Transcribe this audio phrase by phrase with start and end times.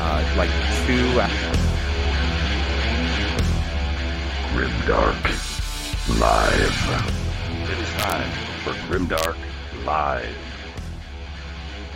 [0.00, 0.50] uh, like
[0.86, 1.20] two.
[4.52, 5.22] Grimdark
[6.18, 7.70] Live.
[7.70, 8.30] It is time
[8.64, 9.36] for Grimdark
[9.84, 10.36] Live.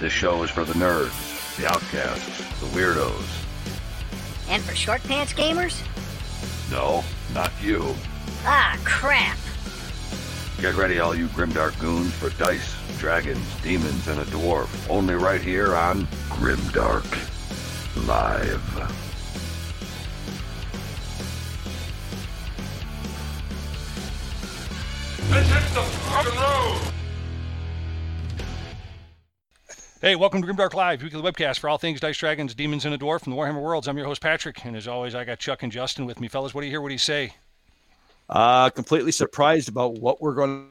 [0.00, 3.26] This show is for the nerds, the outcasts, the weirdos.
[4.48, 5.80] And for short pants gamers?
[6.70, 7.02] No,
[7.32, 7.94] not you.
[8.44, 9.38] Ah, crap.
[10.60, 14.68] Get ready, all you Grimdark goons, for dice, dragons, demons, and a dwarf.
[14.90, 17.33] Only right here on Grimdark
[17.96, 18.74] Live.
[25.30, 26.80] Let's hit the fucking road!
[30.00, 32.98] Hey, welcome to Grimdark Live, weekly webcast for all things Dice Dragons, Demons, and a
[32.98, 33.86] Dwarf from the Warhammer Worlds.
[33.86, 36.26] I'm your host, Patrick, and as always, I got Chuck and Justin with me.
[36.26, 36.80] Fellas, what do you hear?
[36.80, 37.32] What do you say?
[38.28, 40.68] Uh, completely surprised about what we're going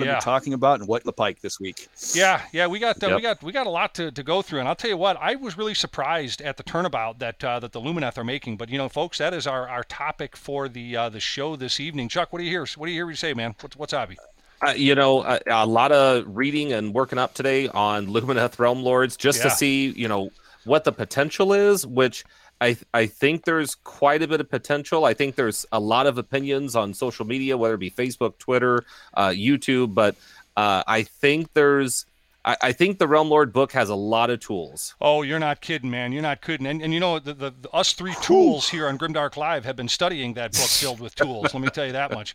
[0.00, 0.14] to Yeah.
[0.16, 1.88] be talking about and what the pike this week.
[2.14, 4.60] Yeah, yeah, we got uh, we got we got a lot to, to go through,
[4.60, 7.72] and I'll tell you what, I was really surprised at the turnabout that uh, that
[7.72, 8.56] the Lumineth are making.
[8.56, 11.80] But you know, folks, that is our, our topic for the uh, the show this
[11.80, 12.08] evening.
[12.08, 12.66] Chuck, what do you hear?
[12.76, 13.06] What do you hear?
[13.06, 13.54] What you say, man?
[13.60, 14.16] What's what's hobby?
[14.66, 18.82] Uh, you know, a, a lot of reading and working up today on Lumineth Realm
[18.82, 19.44] Lords just Yeah.
[19.44, 20.30] to see, you know,
[20.64, 22.24] what the potential is, which
[22.60, 25.04] I I think there's quite a bit of potential.
[25.04, 28.84] I think there's a lot of opinions on social media, whether it be Facebook, Twitter,
[29.14, 30.16] uh, YouTube, but
[30.56, 32.06] uh, I think there's
[32.44, 34.94] I, I think the Realm Lord book has a lot of tools.
[35.00, 36.12] Oh, you're not kidding, man.
[36.12, 36.66] You're not kidding.
[36.66, 39.76] And, and you know, the, the, the us three tools here on Grimdark Live have
[39.76, 41.52] been studying that book filled with tools.
[41.52, 42.32] let me tell you that much.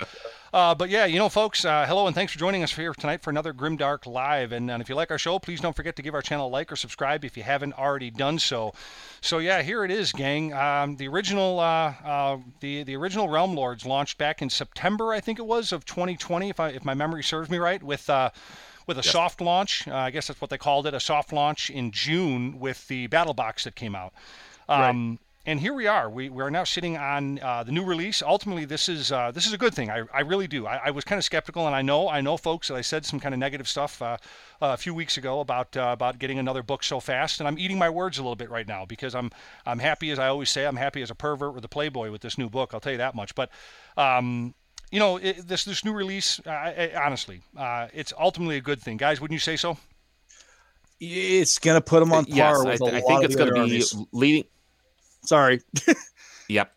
[0.53, 3.21] Uh, but yeah, you know, folks, uh, hello and thanks for joining us here tonight
[3.21, 4.51] for another Grimdark Live.
[4.51, 6.49] And, and if you like our show, please don't forget to give our channel a
[6.49, 8.73] like or subscribe if you haven't already done so.
[9.21, 10.53] So yeah, here it is, gang.
[10.53, 15.19] Um, the original, uh, uh, the the original Realm Lords launched back in September, I
[15.19, 18.09] think it was, of 2020, if I if my memory serves me right, with.
[18.85, 19.87] Uh, with a soft launch.
[19.87, 23.07] Uh, I guess that's what they called it, a soft launch in June with the
[23.07, 24.13] battle box that came out.
[24.69, 26.09] Um, And here we are.
[26.09, 28.23] We, we are now sitting on uh, the new release.
[28.23, 29.91] Ultimately, this is uh, this is a good thing.
[29.91, 30.65] I, I really do.
[30.65, 33.05] I, I was kind of skeptical, and I know I know folks that I said
[33.05, 34.17] some kind of negative stuff uh,
[34.59, 37.77] a few weeks ago about uh, about getting another book so fast, and I'm eating
[37.77, 39.29] my words a little bit right now because I'm
[39.67, 40.65] I'm happy as I always say.
[40.65, 42.73] I'm happy as a pervert with a playboy with this new book.
[42.73, 43.35] I'll tell you that much.
[43.35, 43.51] But
[43.97, 44.55] um,
[44.95, 48.61] you know, it, this this new release, uh, I, I- honestly, uh, it's ultimately a
[48.61, 49.19] good thing, guys.
[49.19, 49.77] Wouldn't you say so?
[51.01, 53.19] It's going to put them on par yes, with I, a th- I lot think
[53.19, 53.95] of it's the going other to be armies.
[54.13, 54.43] leading.
[55.25, 55.61] Sorry.
[56.47, 56.71] Yep.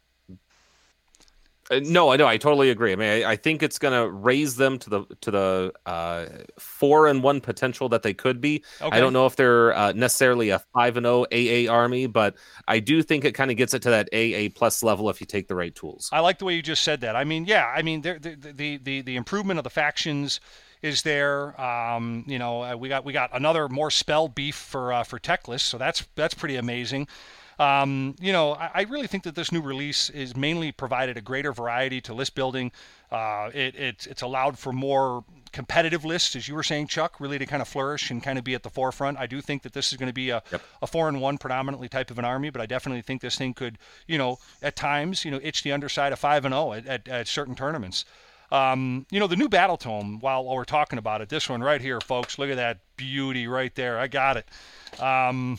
[1.71, 2.27] Uh, no, I know.
[2.27, 2.93] I totally agree.
[2.93, 6.27] I mean, I, I think it's going to raise them to the to the uh,
[6.59, 8.65] four and one potential that they could be.
[8.81, 8.97] Okay.
[8.97, 12.37] I don't know if they're uh, necessarily a five and zero AA army, but
[12.67, 15.27] I do think it kind of gets it to that AA plus level if you
[15.27, 16.09] take the right tools.
[16.13, 17.17] I like the way you just said that.
[17.17, 20.41] I mean, yeah, I mean, the the the the improvement of the factions
[20.83, 21.61] is there.
[21.61, 25.19] Um, you know, uh, we got we got another more spell beef for uh, for
[25.19, 27.09] Teclis, so that's that's pretty amazing.
[27.59, 31.21] Um, you know, I, I really think that this new release is mainly provided a
[31.21, 32.71] greater variety to list building.
[33.11, 37.39] Uh, it, it it's allowed for more competitive lists, as you were saying, Chuck, really
[37.39, 39.19] to kind of flourish and kind of be at the forefront.
[39.19, 40.43] I do think that this is going to be a,
[40.83, 43.55] a four and one predominantly type of an army, but I definitely think this thing
[43.55, 46.87] could, you know, at times, you know, itch the underside of five and zero at,
[46.87, 48.05] at, at certain tournaments.
[48.51, 50.21] Um, you know, the new battle tome.
[50.21, 52.39] While, while we're talking about it, this one right here, folks.
[52.39, 53.99] Look at that beauty right there.
[53.99, 55.03] I got it.
[55.03, 55.59] Um,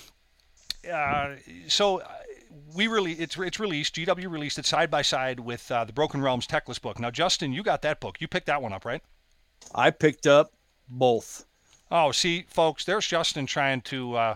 [0.90, 1.36] uh,
[1.68, 2.08] so uh,
[2.76, 3.96] we really it's it's released.
[3.96, 7.00] GW released it side by side with uh, the Broken Realms Teclis book.
[7.00, 8.22] Now, Justin, you got that book.
[8.22, 9.02] You picked that one up, right?
[9.74, 10.52] I picked up
[10.88, 11.46] both.
[11.92, 14.36] Oh, see, folks, there's Justin trying to uh,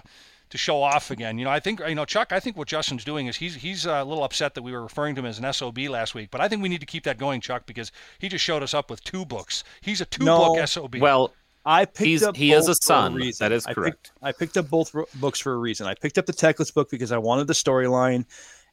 [0.49, 1.37] to show off again.
[1.37, 2.31] You know, I think you know Chuck.
[2.31, 4.81] I think what Justin's doing is he's he's uh, a little upset that we were
[4.81, 7.03] referring to him as an SOB last week, but I think we need to keep
[7.03, 9.63] that going, Chuck, because he just showed us up with two books.
[9.81, 10.55] He's a two book No.
[10.55, 10.95] book SOB.
[10.99, 11.33] Well,
[11.65, 13.19] I picked He's- up he is both a son.
[13.39, 14.11] That is I picked- correct.
[14.21, 15.87] I picked up both ro- books for a reason.
[15.87, 18.25] I picked up the Teclis book because I wanted the storyline,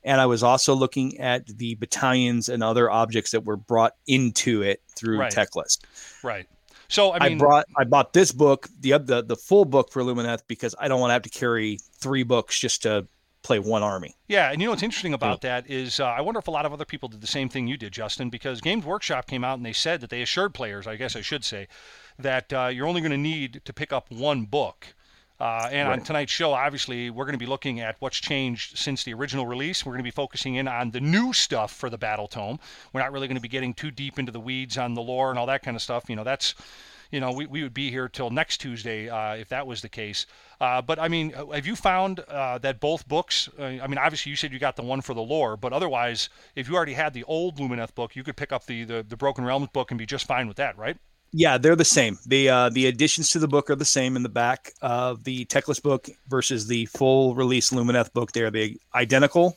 [0.02, 4.62] and I was also looking at the battalions and other objects that were brought into
[4.62, 5.32] it through Right.
[5.32, 5.78] Teclis.
[6.24, 6.46] right.
[6.88, 10.40] So I I, brought I bought this book, the the the full book for Lumineth
[10.48, 13.06] because I don't want to have to carry three books just to
[13.42, 14.16] play one army.
[14.26, 16.66] Yeah, and you know what's interesting about that is uh, I wonder if a lot
[16.66, 19.56] of other people did the same thing you did, Justin, because Games Workshop came out
[19.56, 21.68] and they said that they assured players, I guess I should say,
[22.18, 24.86] that uh, you're only going to need to pick up one book.
[25.38, 29.04] Uh, and on tonight's show, obviously, we're going to be looking at what's changed since
[29.04, 29.86] the original release.
[29.86, 32.58] We're going to be focusing in on the new stuff for the Battle Tome.
[32.92, 35.30] We're not really going to be getting too deep into the weeds on the lore
[35.30, 36.10] and all that kind of stuff.
[36.10, 36.54] You know, that's
[37.10, 39.88] you know, we, we would be here till next Tuesday uh, if that was the
[39.88, 40.26] case.
[40.60, 43.48] Uh, but I mean, uh, have you found uh, that both books?
[43.58, 46.28] Uh, I mean, obviously you said you got the one for the lore, but otherwise,
[46.54, 49.16] if you already had the old Lumineth book, you could pick up the the, the
[49.16, 50.98] Broken Realms book and be just fine with that, right?
[51.32, 52.18] Yeah, they're the same.
[52.26, 55.44] The uh, the additions to the book are the same in the back of the
[55.46, 58.32] Teclis book versus the full release Lumineth book.
[58.32, 59.56] They're the identical.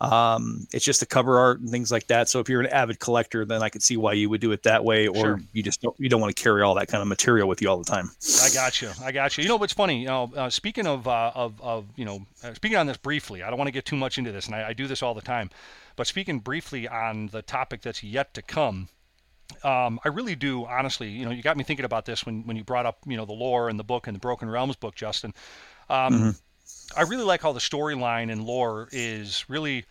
[0.00, 2.28] Um, it's just the cover art and things like that.
[2.28, 4.64] So if you're an avid collector, then I could see why you would do it
[4.64, 5.40] that way, or Sure.
[5.52, 7.68] you just don't you don't want to carry all that kind of material with you
[7.70, 8.10] all the time.
[8.42, 8.90] I got you.
[9.02, 9.42] I got you.
[9.42, 10.00] You know what's funny?
[10.00, 13.44] You know, uh, speaking of, uh, of of you know, uh, speaking on this briefly,
[13.44, 15.14] I don't want to get too much into this, and I, I do this all
[15.14, 15.48] the time.
[15.96, 18.88] But speaking briefly on the topic that's yet to come,
[19.62, 21.08] um, I really do honestly.
[21.08, 23.24] You know, you got me thinking about this when when you brought up you know
[23.24, 25.34] the lore and the book and the Broken Realms book, Justin.
[25.88, 26.36] Um,
[26.96, 29.84] I really like how the storyline and lore is really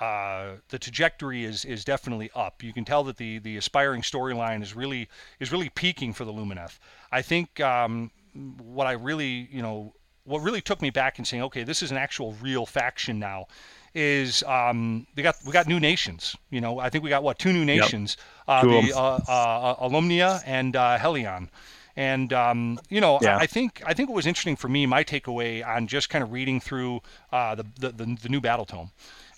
[0.00, 2.62] uh, the trajectory is is definitely up.
[2.62, 5.08] You can tell that the the aspiring storyline is really
[5.40, 6.78] is really peaking for the Lumineth.
[7.10, 11.42] I think um, what I really you know what really took me back and saying,
[11.44, 13.46] okay, this is an actual real faction now.
[13.94, 16.36] Is um, we got we got new nations.
[16.50, 18.16] You know, I think we got what two new nations,
[18.48, 21.50] uh, of the uh, uh, Alumnia and uh, Helon.
[21.96, 23.36] And um, you know, Yeah.
[23.38, 24.86] I, I think I think it was interesting for me.
[24.86, 27.02] My takeaway on just kind of reading through
[27.32, 28.90] uh, the, the the the new battle tome.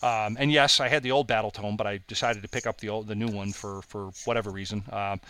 [0.03, 2.79] Um, and yes, I had the old battle tome, but I decided to pick up
[2.81, 4.85] the old, the new one for for whatever reason.
[4.93, 5.21] Um,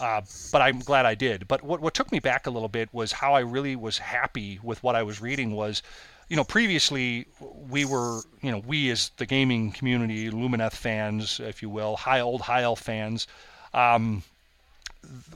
[0.00, 0.20] uh,
[0.52, 1.48] but I'm glad I did.
[1.48, 4.60] But what what took me back a little bit was how I really was happy
[4.62, 5.52] with what I was reading.
[5.54, 5.82] Was
[6.28, 11.62] you know previously we were you know we as the gaming community, Lumineth fans, if
[11.62, 13.26] you will, high old high elf fans.
[13.74, 14.22] Um,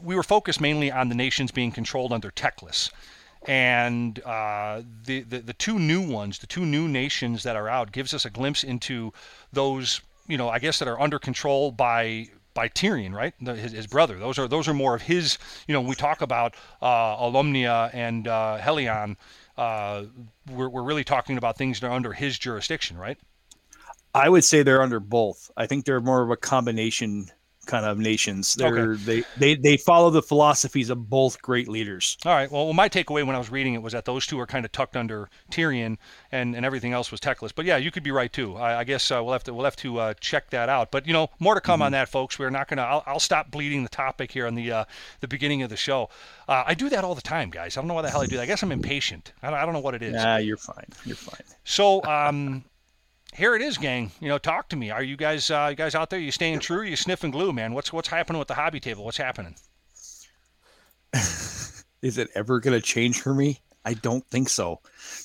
[0.03, 2.91] we were focused mainly on the nations being controlled under Teclis.
[3.47, 7.91] And uh, the, the the two new ones, the two new nations that are out,
[7.91, 9.13] gives us a glimpse into
[9.53, 13.35] those, you know, I guess that are under control by by Tyrion, right?
[13.41, 14.19] The, his, his brother.
[14.19, 15.39] Those are those are more of his.
[15.67, 19.17] You know, we talk about uh, Alumnia and uh, Helon,
[19.57, 20.05] uh,
[20.51, 23.19] we're we're really talking about things that are under his jurisdiction, right?
[24.15, 25.51] I would say they're under both.
[25.57, 27.31] I think they're more of a combination
[27.67, 28.55] kind of nations.
[28.55, 32.17] They're they, they they follow the philosophies of both great leaders.
[32.25, 32.51] All right.
[32.51, 34.65] Well, well, my takeaway when I was reading it was that those two are kind
[34.65, 35.97] of tucked under Tyrion,
[36.31, 37.53] and, and everything else was Teclis.
[37.55, 38.57] But yeah, you could be right too.
[38.57, 40.91] I, I guess uh, we'll have to we'll have to uh, check that out.
[40.91, 42.39] But you know, more to come on that, folks.
[42.39, 42.83] We're not gonna.
[42.83, 44.85] I'll, I'll stop bleeding the topic here on the uh,
[45.21, 46.11] the beginning of the show.
[46.49, 47.77] Uh, I do that all the time, guys.
[47.77, 48.43] I don't know why the hell I do that.
[48.43, 49.33] I guess I'm impatient.
[49.43, 50.13] I don't, I don't know what it is.
[50.13, 50.87] Nah, you're fine.
[51.05, 51.43] You're fine.
[51.65, 52.65] So um,
[53.33, 54.13] here it is, gang.
[54.21, 54.91] You know, talk to me.
[54.91, 56.19] Are you guys uh, you guys out there?
[56.21, 56.79] You staying true?
[56.79, 57.73] Or you sniffing glue, man?
[57.75, 59.05] What's what's happening with the hobby table?
[59.05, 59.55] What's happening?
[62.03, 63.61] Is it ever going to change for me?
[63.85, 64.81] I don't think so.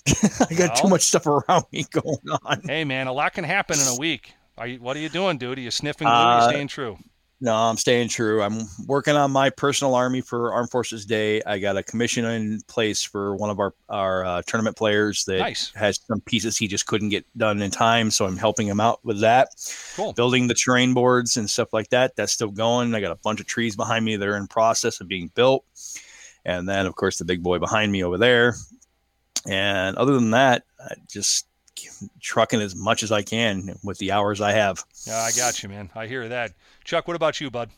[0.49, 2.61] I got too much stuff around me going on.
[2.65, 4.33] Hey, man, a lot can happen in a week.
[4.57, 4.79] Are you?
[4.79, 5.57] What are you doing, dude?
[5.57, 6.13] Are you sniffing glue?
[6.13, 6.97] or Uh, you staying true?
[7.39, 8.41] No, I'm staying true.
[8.41, 11.39] I'm working on my personal army for Armed Forces Day.
[11.45, 15.37] I got a commission in place for one of our our uh, tournament players that
[15.37, 15.71] Nice.
[15.75, 19.05] has some pieces he just couldn't get done in time, so I'm helping him out
[19.05, 19.49] with that.
[19.95, 20.13] Cool.
[20.13, 22.15] Building the terrain boards and stuff like that.
[22.15, 22.95] That's still going.
[22.95, 25.63] I got a bunch of trees behind me that are in process of being built,
[26.43, 28.55] and then of course the big boy behind me over there.
[29.47, 31.45] And other than that, I just
[32.19, 34.83] trucking as much as I can with the hours I have.
[35.05, 35.89] Yeah, I got you, man.
[35.95, 36.53] I hear that.
[36.83, 37.69] Chuck, what about you, bud?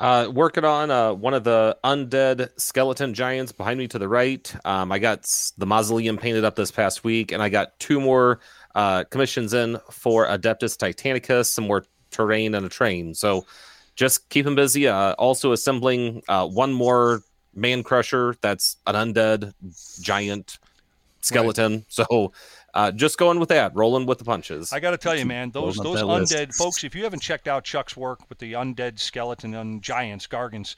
[0.00, 4.54] Uh, working on uh, one of the undead skeleton giants behind me to the right.
[4.64, 8.40] Um, I got the mausoleum painted up this past week, and I got two more
[8.74, 13.14] uh, commissions in for Adeptus Titanicus, some more terrain and a train.
[13.14, 13.44] So
[13.94, 14.88] just keep them busy.
[14.88, 17.22] Uh, also assembling uh, one more
[17.54, 19.52] man crusher that's an undead
[20.00, 20.58] giant
[21.20, 21.84] skeleton.
[21.88, 22.32] So
[22.74, 24.72] uh, just going with that, rolling with the punches.
[24.72, 26.32] I got to tell you, man, those those that list.
[26.32, 26.84] undead folks.
[26.84, 30.76] If you haven't checked out Chuck's work with the undead skeleton and giants, gargants,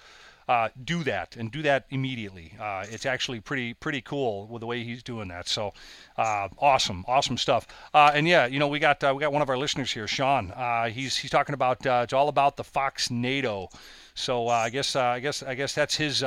[0.48, 2.54] uh, do that and do that immediately.
[2.60, 5.48] Uh, it's actually pretty pretty cool with the way he's doing that.
[5.48, 5.72] So
[6.16, 7.66] uh, awesome, awesome stuff.
[7.94, 10.06] Uh, and yeah, you know we got uh, we got one of our listeners here,
[10.06, 10.50] Sean.
[10.52, 13.68] Uh, he's he's talking about uh, it's all about the Fox NATO.
[14.14, 16.24] So uh, I guess uh, I guess I guess that's his.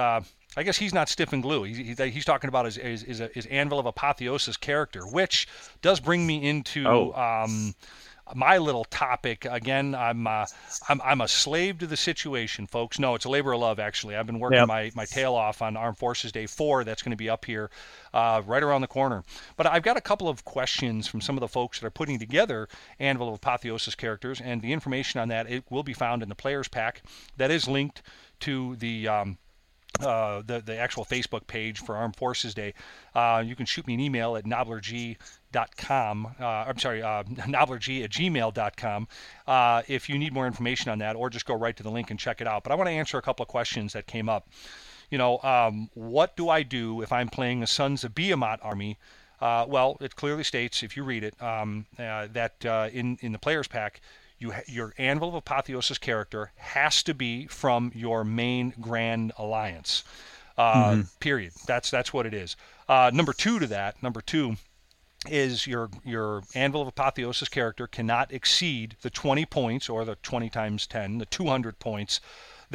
[0.57, 1.63] I guess he's not stiff and glue.
[1.63, 5.47] He's, he- he's talking about his, his, his, his Anvil of Apotheosis character, which
[5.81, 7.13] does bring me into Oh.
[7.13, 7.74] um,
[8.33, 9.45] my little topic.
[9.45, 10.45] Again, I'm, uh,
[10.89, 12.97] I'm I'm a slave to the situation, folks.
[12.97, 14.15] No, it's a labor of love, actually.
[14.15, 14.67] I've been working Yep.
[14.67, 16.83] my, my tail off on Armed Forces Day 4.
[16.85, 17.69] That's going to be up here
[18.15, 19.24] uh, right around the corner.
[19.57, 22.17] But I've got a couple of questions from some of the folks that are putting
[22.17, 22.67] together
[23.00, 26.33] Anvil of Apotheosis characters, and the information on that it will be found in the
[26.35, 27.03] players pack.
[27.38, 28.01] That is linked
[28.39, 29.38] to the um,
[30.00, 32.74] uh, the, the actual Facebook page for Armed Forces Day.
[33.14, 36.36] Uh, you can shoot me an email at noblerg.com.
[36.40, 39.08] Uh, I'm sorry, uh, at gmail.com
[39.48, 42.12] uh, if you need more information on that, or just go right to the link
[42.12, 42.64] and check it out.
[42.64, 44.48] But I want to answer a couple of questions that came up.
[45.10, 48.98] You know, um, what do I do if I'm playing the Sons of Behemat army?
[49.42, 53.32] Uh, well, it clearly states, if you read it, um, uh, that uh, in in
[53.32, 54.01] the players pack,
[54.39, 60.04] you ha- your Anvil of Apotheosis character has to be from your main Grand Alliance.
[60.58, 61.51] Uh, Period.
[61.68, 62.56] That's that's what it is.
[62.88, 64.01] Uh, number two to that.
[64.01, 64.56] Number two
[65.27, 70.50] is your your Anvil of Apotheosis character cannot exceed the 20 points or the 20
[70.50, 72.22] times 10, the 200 points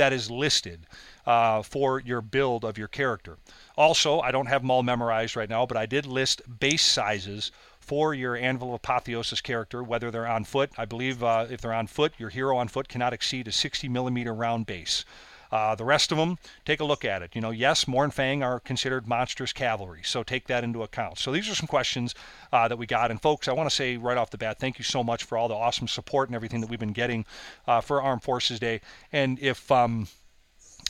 [0.00, 0.86] that is listed
[1.26, 3.36] uh, for your build of your character.
[3.76, 7.52] Also, I don't have them all memorized right now, but I did list base sizes
[7.80, 10.70] for your Anvil of Apotheosis character, whether they're on foot.
[10.78, 13.90] I believe uh, if they're on foot, your hero on foot cannot exceed a 60
[13.90, 15.04] millimeter round base.
[15.50, 17.34] Uh, the rest of them, take a look at it.
[17.34, 21.18] You know, yes, Mournfang are considered monstrous cavalry, so take that into account.
[21.18, 22.14] So these are some questions
[22.52, 23.10] uh, that we got.
[23.10, 25.36] And folks, I want to say right off the bat, thank you so much for
[25.36, 27.24] all the awesome support and everything that we've been getting
[27.66, 28.80] uh, for Armed Forces Day.
[29.12, 30.06] And if um,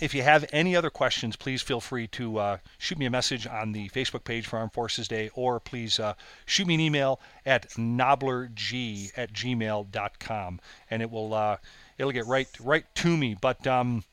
[0.00, 3.46] if you have any other questions, please feel free to uh, shoot me a message
[3.46, 6.14] on the Facebook page for Armed Forces Day, or please uh,
[6.46, 11.56] shoot me an email at noblerg at gmail.com, and it will uh,
[11.98, 13.36] it'll get right right to me.
[13.38, 14.04] But um,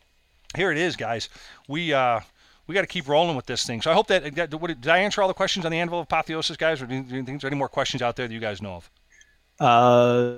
[0.58, 1.30] here it is, guys.
[1.68, 2.20] We uh,
[2.68, 3.82] we got to keep rolling with this thing.
[3.82, 6.00] So I hope that, that what, did I answer all the questions on the Anvil
[6.00, 8.34] of Apotheosis, guys, or do you, do you think any more questions out there that
[8.34, 8.92] you guys know of?
[9.60, 10.34] Uh,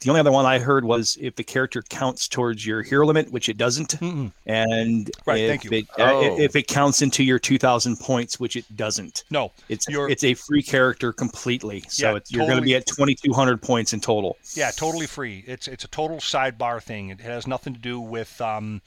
[0.00, 3.30] the only other one I heard was if the character counts towards your hero limit,
[3.32, 4.32] which it doesn't, Mm-mm.
[4.46, 5.70] and Right, if thank you.
[5.72, 6.38] It, uh, Oh.
[6.38, 9.24] if it counts into your 2,000 points, which it doesn't.
[9.30, 12.74] No, It's You're- it's a free character completely, so Yeah, it's, you're going to be
[12.74, 14.36] at 2,200 points in total.
[14.54, 15.44] Yeah, totally free.
[15.46, 17.10] It's it's a total sidebar thing.
[17.10, 18.82] It has nothing to do with um,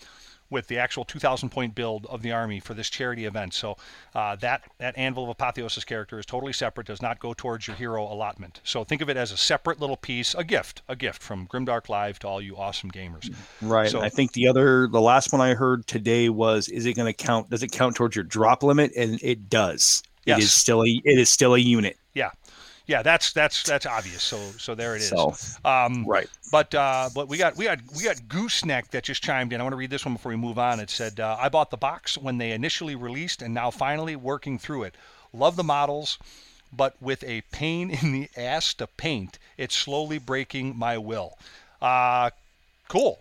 [0.50, 3.54] with the actual 2,000 point build of the army for this charity event.
[3.54, 3.78] So
[4.16, 6.88] uh, that that Anvil of Apotheosis character is totally separate.
[6.88, 8.62] Does not go towards your hero allotment.
[8.64, 11.90] So think of it as a separate little piece, a gift, a gift from Grimdark
[11.90, 13.34] Live to all you awesome gamers.
[13.62, 13.90] Right.
[13.90, 17.08] So- I think the other, the last one I heard today was, is it going
[17.08, 17.50] to count?
[17.50, 18.92] Does it count towards your drop limit?
[18.96, 20.04] And it does.
[20.26, 20.40] Yes.
[20.40, 21.98] It is still a it is still a unit.
[22.14, 22.32] Yeah,
[22.88, 24.24] yeah, that's that's that's obvious.
[24.24, 25.10] So so there it is.
[25.10, 26.30] So Um, right.
[26.52, 29.60] But uh, but we got we got we got Gooseneck that just chimed in.
[29.60, 30.80] I want to read this one before we move on.
[30.80, 34.58] It said, uh, "I bought the box when they initially released, and now finally working
[34.58, 34.96] through it.
[35.34, 36.18] Love the models,
[36.72, 41.38] but with a pain in the ass to paint, it's slowly breaking my will."
[41.82, 42.30] Uh,
[42.88, 43.20] cool.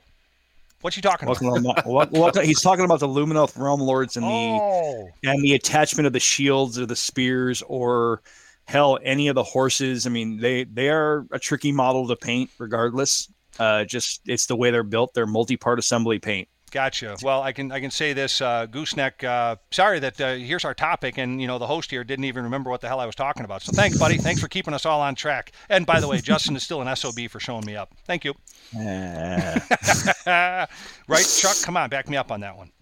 [0.81, 1.43] What's he talking about?
[1.43, 6.07] On- wel- he's talking about the Lumineth Realm Lords and the Oh, and the attachment
[6.07, 8.21] of the shields or the spears or
[8.67, 10.07] hell any of the horses.
[10.07, 13.33] I mean, they they are a tricky model to paint regardless.
[13.59, 15.15] Uh, just it's the way they're built.
[15.15, 16.49] They're multi-part assembly paint.
[16.73, 17.17] Gotcha.
[17.23, 19.23] Well, I can I can say this, uh, Gooseneck.
[19.23, 22.43] Uh, sorry that uh, here's our topic, and you know the host here didn't even
[22.45, 23.63] remember what the hell I was talking about.
[23.63, 24.19] So thanks, buddy.
[24.19, 25.53] Thanks for keeping us all on track.
[25.69, 27.95] And by the way, Justin is still an sob for showing me up.
[28.05, 28.35] Thank you.
[31.09, 31.57] Right, Chuck?
[31.63, 32.73] Come on, back me up on that one.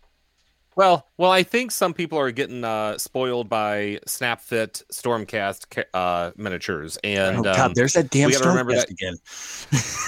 [0.77, 6.99] Well, well, I think some people are getting uh, spoiled by SnapFit Stormcast uh, miniatures,
[7.05, 9.15] and oh God, um, there's that damn we gotta remember Stormcast again.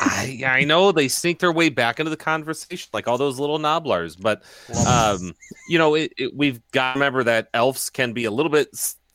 [0.00, 3.58] I, I know they sneak their way back into the conversation, like all those little
[3.58, 4.16] nobblers.
[4.16, 4.42] But
[4.86, 5.34] um,
[5.68, 8.68] you know, it, it, we've got to remember that elves can be a little bit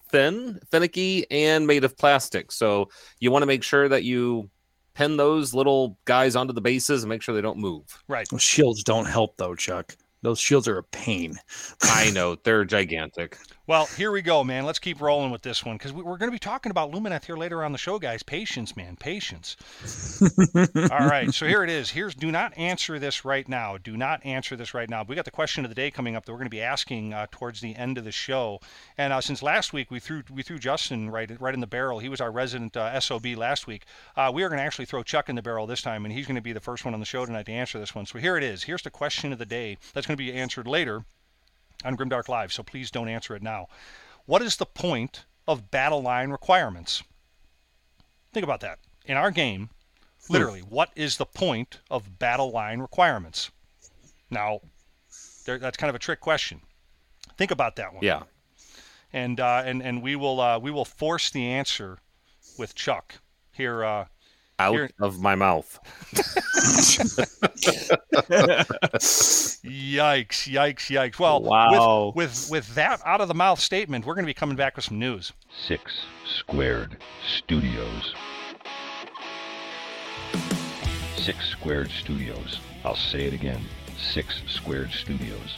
[0.09, 2.51] thin, finicky, and made of plastic.
[2.51, 2.89] So
[3.19, 4.49] you want to make sure that you
[4.93, 7.83] pin those little guys onto the bases and make sure they don't move.
[8.07, 8.27] Right.
[8.29, 9.95] Those shields don't help though, Chuck.
[10.23, 11.35] Those shields are a pain.
[11.81, 13.37] I know they're gigantic.
[13.67, 14.65] Well, here we go, man.
[14.65, 17.23] Let's keep rolling with this one because we, we're going to be talking about Lumineth
[17.25, 18.21] here later on the show, guys.
[18.21, 18.97] Patience, man.
[18.97, 19.55] Patience.
[20.91, 21.33] All right.
[21.33, 21.89] So here it is.
[21.89, 23.77] Here's do not answer this right now.
[23.77, 25.05] Do not answer this right now.
[25.07, 27.13] We got the question of the day coming up that we're going to be asking
[27.13, 28.59] uh, towards the end of the show.
[28.97, 31.99] And uh, since last week we threw we threw Justin right right in the barrel.
[31.99, 33.85] He was our resident uh, sob last week.
[34.17, 36.27] Uh, we are going to actually throw Chuck in the barrel this time, and he's
[36.27, 38.05] going to be the first one on the show tonight to answer this one.
[38.05, 38.63] So here it is.
[38.63, 39.77] Here's the question of the day.
[39.93, 41.05] That's going to be answered later
[41.85, 43.67] on Grimdark Live, so please don't answer it now.
[44.25, 47.03] What is the point of battle line requirements?
[48.33, 48.79] Think about that.
[49.05, 49.69] In our game,
[50.29, 53.51] literally, what is the point of battle line requirements?
[54.29, 54.59] Now,
[55.45, 56.61] there, that's kind of a trick question.
[57.37, 58.03] Think about that one.
[58.03, 58.23] Yeah.
[59.13, 61.97] And uh, and and we will uh, we will force the answer
[62.57, 63.15] with Chuck
[63.51, 63.83] here.
[63.83, 64.05] Uh,
[64.61, 65.79] Out Here- of my mouth.
[69.63, 70.47] yikes!
[70.47, 70.89] Yikes!
[70.89, 71.19] Yikes!
[71.19, 72.13] Well, Wow.
[72.15, 74.75] with, with with that out of the mouth statement, we're going to be coming back
[74.75, 75.33] with some news.
[75.67, 78.13] Six Squared Studios.
[81.17, 82.59] Six Squared Studios.
[82.83, 83.61] I'll say it again.
[83.97, 85.57] Six Squared Studios.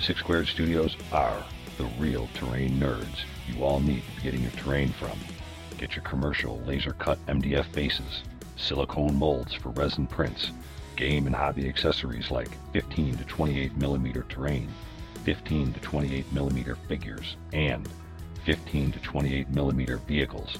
[0.00, 1.42] Six Squared Studios are
[1.78, 5.18] the real terrain nerds you all need to be getting your terrain from.
[5.78, 8.22] Get your commercial laser cut MDF bases,
[8.56, 10.52] silicone molds for resin prints,
[10.96, 14.70] game and hobby accessories like 15 to 28 millimeter terrain,
[15.24, 17.86] 15 to 28 millimeter figures, and
[18.44, 20.56] 15 to 28 millimeter vehicles,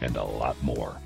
[0.00, 0.96] and a lot more.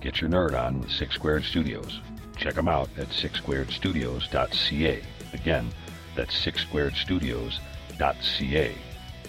[0.00, 2.00] Get your nerd on with Six Squared Studios.
[2.36, 5.02] Check them out at sixsquaredstudios.ca.
[5.32, 5.70] Again,
[6.14, 8.74] that's sixsquaredstudios.ca.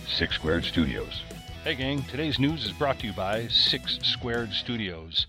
[0.07, 1.23] Six Squared Studios.
[1.63, 5.27] Hey, gang, today's news is brought to you by Six Squared Studios.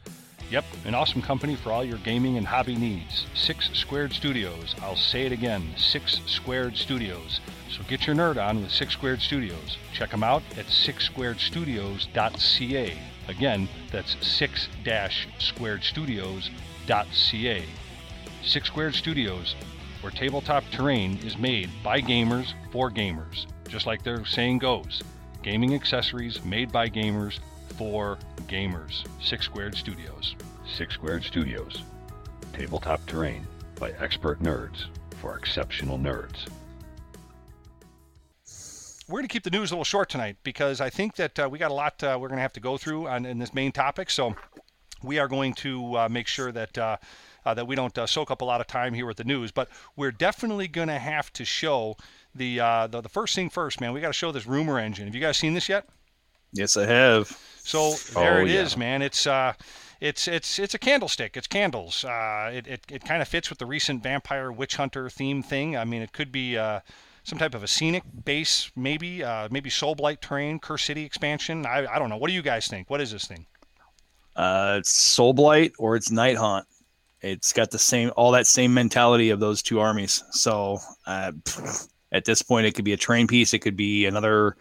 [0.51, 3.27] Yep, an awesome company for all your gaming and hobby needs.
[3.35, 4.75] Six Squared Studios.
[4.81, 7.41] I'll say it again Six Squared Studios.
[7.71, 9.77] So get your nerd on with Six Squared Studios.
[9.93, 12.99] Check them out at sixsquaredstudios.ca.
[13.29, 14.71] Again, that's six
[15.39, 17.65] squared squaredstudios.ca.
[18.43, 19.55] Six Squared Studios,
[20.01, 23.45] where tabletop terrain is made by gamers for gamers.
[23.69, 25.03] Just like their saying goes
[25.43, 27.41] gaming accessories made by gamers
[27.77, 29.05] for gamers.
[29.21, 30.37] Six Squared Studios.
[30.67, 31.83] Six Squared Studios.
[32.53, 33.47] Tabletop terrain
[33.79, 34.87] by expert nerds
[35.21, 36.47] for exceptional nerds.
[39.09, 41.49] We're going to keep the news a little short tonight because I think that uh,
[41.51, 43.53] we got a lot uh, we're going to have to go through on in this
[43.53, 44.11] main topic.
[44.11, 44.37] So
[45.03, 46.97] we are going to uh, make sure that uh,
[47.45, 49.51] uh, that we don't uh, soak up a lot of time here with the news.
[49.51, 51.97] But we're definitely going to have to show
[52.35, 52.59] the,
[52.91, 53.93] the the first thing first, man.
[53.93, 55.07] We got to show this rumor engine.
[55.07, 55.87] Have you guys seen this yet?
[56.53, 57.37] Yes, I have.
[57.65, 58.79] So there Oh, it is, yeah.
[58.79, 59.03] man.
[59.03, 59.55] It's uh,
[60.01, 61.37] it's it's it's a candlestick.
[61.37, 62.05] It's candles.
[62.05, 65.77] Uh, it it, it kind of fits with the recent vampire witch hunter theme thing.
[65.77, 66.81] I mean, it could be uh,
[67.25, 71.65] some type of a scenic base, maybe uh, maybe Soul Blight terrain, Curse City expansion.
[71.65, 72.17] I I don't know.
[72.19, 72.91] What do you guys think?
[72.91, 73.47] What is this thing?
[74.37, 76.67] Uh, it's Soul Blight or it's Night Haunt.
[77.21, 80.25] It's got the same, all that same mentality of those two armies.
[80.33, 81.31] So uh,
[82.13, 83.55] at this point, it could be a train piece.
[83.55, 84.57] It could be another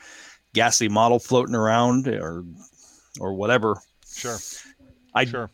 [0.53, 2.43] ghastly model floating around, or
[3.19, 3.77] or whatever.
[4.13, 4.37] Sure,
[5.13, 5.51] I sure.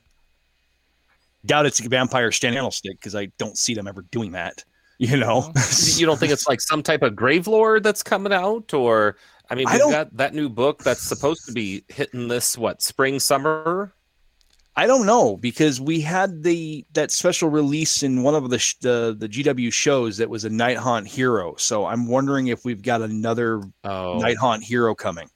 [1.46, 4.64] doubt it's a vampire stand stick because I don't see them ever doing that.
[5.00, 6.00] You know, mm-hmm.
[6.00, 9.16] you don't think it's like some type of grave lord that's coming out or
[9.52, 12.82] i mean we've don't- got that new book that's supposed to be hitting this what
[12.82, 13.94] spring summer
[14.78, 18.76] I don't know because we had the that special release in one of the sh-
[18.80, 21.56] the the GW shows that was a Night Haunt hero.
[21.58, 25.30] So I'm wondering if we've got another oh Night Haunt hero coming.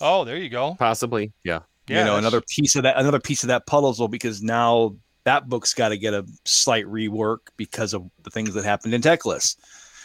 [0.00, 0.76] Oh, there you go.
[0.78, 4.42] possibly yeah Yeah, you know, another piece of that another piece of that puzzle because
[4.42, 8.94] now that book's got to get a slight rework because of the things that happened
[8.94, 9.56] in Teclis.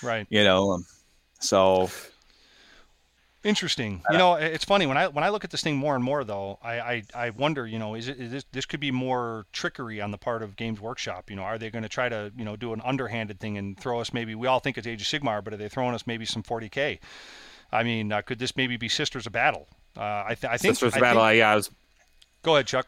[0.02, 0.28] right.
[0.30, 0.86] You know, um,
[1.40, 1.90] so
[3.44, 4.02] Interesting.
[4.10, 6.24] You know, it's funny when I when I look at this thing more and more,
[6.24, 6.60] though.
[6.64, 10.00] I I, I wonder, you know, is it is this this could be more trickery
[10.00, 11.30] on the part of Games Workshop?
[11.30, 13.78] You know, are they going to try to you know do an underhanded thing and
[13.78, 16.08] throw us maybe we all think it's Age of Sigmar, but are they throwing us
[16.08, 17.00] maybe some 40k?
[17.74, 19.68] I mean, uh, could this maybe be Sisters of Battle?
[19.98, 20.76] Uh, I, th- I think.
[20.76, 21.70] sisters I battle think- I, yeah i was
[22.44, 22.88] go ahead, Chuck.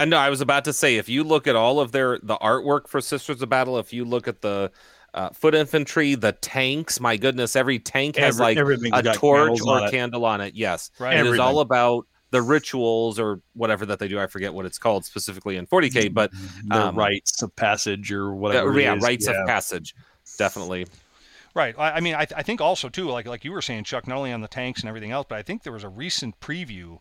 [0.00, 2.36] I know I was about to say if you look at all of their the
[2.38, 4.72] artwork for Sisters of Battle, if you look at the
[5.14, 9.86] uh, foot infantry, the tanks, my goodness, every tank has Every- like a torch or
[9.86, 9.90] it.
[9.90, 10.54] candle on it.
[10.54, 11.18] Yes, Right.
[11.18, 14.18] It is all about the rituals or whatever that they do.
[14.18, 16.30] I forget what it's called specifically in 40k, but
[16.64, 18.80] the Um, rites of passage or uh, whatever.
[18.80, 19.02] yeah, is.
[19.02, 19.42] rites Yeah.
[19.42, 19.94] of passage,
[20.38, 20.86] definitely.
[21.54, 21.74] Right.
[21.78, 24.16] I, I mean, I, I think also too, like like you were saying, Chuck, not
[24.16, 26.98] only on the tanks and everything else, but I think there was a recent preview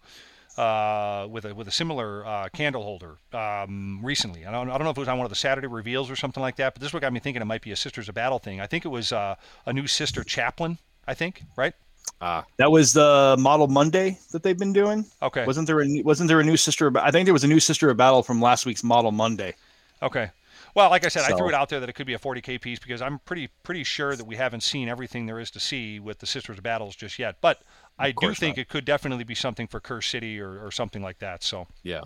[0.61, 4.45] uh, with a with a similar uh, candle holder um, recently.
[4.45, 6.15] I don't I don't know if it was on one of the Saturday reveals or
[6.15, 8.07] something like that, but this is what got me thinking it might be a Sisters
[8.07, 8.61] of Battle thing.
[8.61, 10.77] I think it was uh, a new sister chaplain.
[11.07, 11.73] I think right.
[12.19, 15.05] Uh, That was the Model Monday that they've been doing.
[15.21, 15.45] Okay.
[15.45, 16.87] Wasn't there a new- wasn't there a new sister?
[16.87, 19.55] of- I think there was a new sister of battle from last week's Model Monday.
[20.01, 20.29] Okay.
[20.73, 22.61] Well, like I said, I threw it out there that it could be a 40k
[22.61, 25.99] piece because I'm pretty pretty sure that we haven't seen everything there is to see
[25.99, 27.35] with the Sisters of Battles just yet.
[27.41, 27.61] But
[27.99, 28.61] I do think not.
[28.61, 31.43] it could definitely be something for Curse City or, or something like that.
[31.43, 32.01] So, yeah.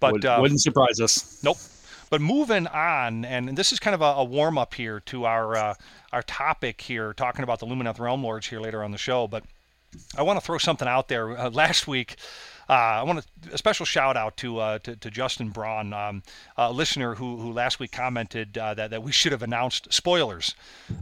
[0.00, 1.42] but Would, uh, wouldn't surprise us.
[1.42, 1.56] Nope.
[2.10, 5.56] But moving on, and this is kind of a, a warm up here to our
[5.56, 5.74] uh,
[6.12, 9.26] our topic here, talking about the Lumineth Realm Lords here later on the show.
[9.28, 9.44] But
[10.16, 11.38] I want to throw something out there.
[11.38, 12.16] Uh, last week,
[12.68, 16.22] uh, I want to, a special shout out to uh, to, to Justin Braun, um,
[16.56, 20.54] a listener who, who last week commented uh, that, that we should have announced spoilers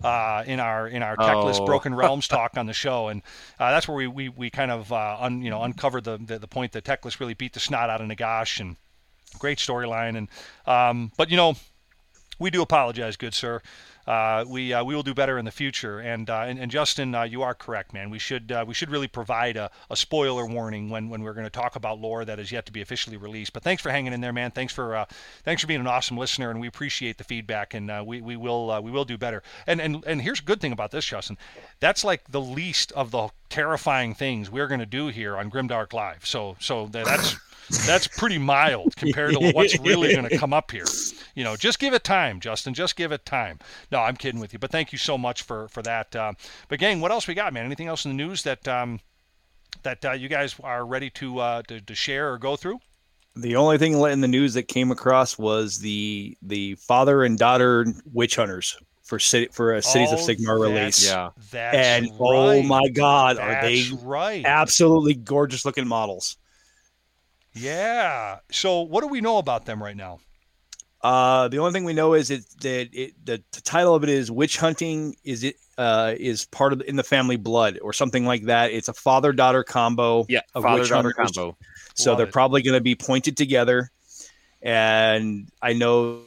[0.04, 1.66] uh, in our in our Teclis Oh.
[1.66, 3.22] Broken Realms talk on the show, and
[3.58, 6.38] uh, that's where we, we, we kind of uh, un, you know uncovered the, the
[6.38, 8.76] the point that Teclis really beat the snot out of Nagash and
[9.38, 10.16] great storyline.
[10.16, 10.28] And
[10.66, 11.56] um, but you know
[12.38, 13.60] we do apologize good sir
[14.46, 16.00] we uh, we will do better in the future.
[16.00, 18.10] And uh, and, and Justin uh, you are correct man.
[18.10, 21.46] We should uh, we should really provide a, a spoiler warning when, when we're going
[21.46, 23.52] to talk about lore that is yet to be officially released.
[23.52, 24.50] But thanks for hanging in there man.
[24.50, 25.06] Thanks for uh,
[25.44, 28.36] thanks for being an awesome listener and we appreciate the feedback and uh, we, we
[28.36, 29.42] will uh, we will do better.
[29.66, 31.38] And and and here's a good thing about this Justin.
[31.80, 35.92] That's like the least of the terrifying things we're going to do here on Grimdark
[35.92, 37.36] Live so so that's
[37.86, 40.86] that's pretty mild compared to what's really going to come up here.
[41.34, 42.74] You know, just give it time, Justin.
[42.74, 43.58] Just give it time.
[43.90, 46.14] No, I'm kidding with you, but thank you so much for for that.
[46.14, 46.32] Uh,
[46.68, 47.64] but gang, what else we got, man?
[47.64, 49.00] Anything else in the news that um,
[49.82, 52.78] that uh, you guys are ready to, uh, to to share or go through?
[53.34, 57.86] The only thing in the news that came across was the the father and daughter
[58.12, 61.08] witch hunters for city for a Cities of Oh, Sigmar release.
[61.08, 61.30] Yeah.
[61.52, 62.18] That's and right.
[62.20, 64.44] oh my god, are they right.
[64.44, 66.36] absolutely gorgeous looking models?
[67.54, 68.40] Yeah.
[68.50, 70.18] So what do we know about them right now?
[71.02, 74.08] Uh, the only thing we know is it, that it, the, the title of it
[74.08, 75.14] is witch hunting.
[75.22, 78.72] Is it uh, is part of the, in the family blood or something like that?
[78.72, 80.26] It's a father daughter combo.
[80.28, 80.40] Yeah.
[80.52, 81.56] Father daughter combo.
[81.94, 82.32] So Love they're it.
[82.32, 83.90] probably going to be pointed together.
[84.62, 86.22] And I know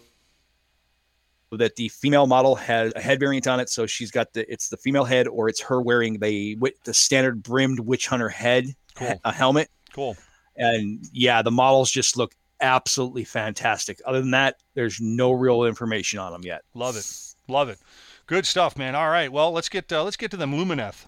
[1.52, 3.70] that the female model has a head variant on it.
[3.70, 6.94] So she's got the it's the female head, or it's her wearing the wi- the
[6.94, 9.20] standard brimmed witch hunter head Cool.
[9.24, 9.70] a helmet.
[9.94, 10.16] Cool.
[10.58, 14.00] And yeah, the models just look absolutely fantastic.
[14.06, 16.62] Other than that, there's no real information on them yet.
[16.74, 17.06] Love it.
[17.48, 17.80] Love it.
[18.28, 18.94] Good stuff, man.
[18.94, 19.32] All right.
[19.32, 21.06] Well, let's get uh, let's get to them Lumineth.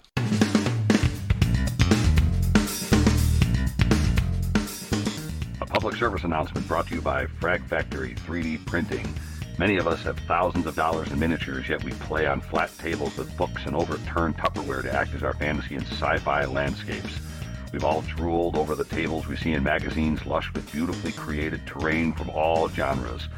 [5.60, 9.06] A public service announcement brought to you by Frag Factory 3D Printing.
[9.62, 13.16] Many of us have thousands of dollars in miniatures, yet we play on flat tables
[13.16, 17.20] with books and overturned Tupperware to act as our fantasy and sci-fi landscapes.
[17.72, 22.12] We've all drooled over the tables we see in magazines lush with beautifully created terrain
[22.12, 23.28] from all genres.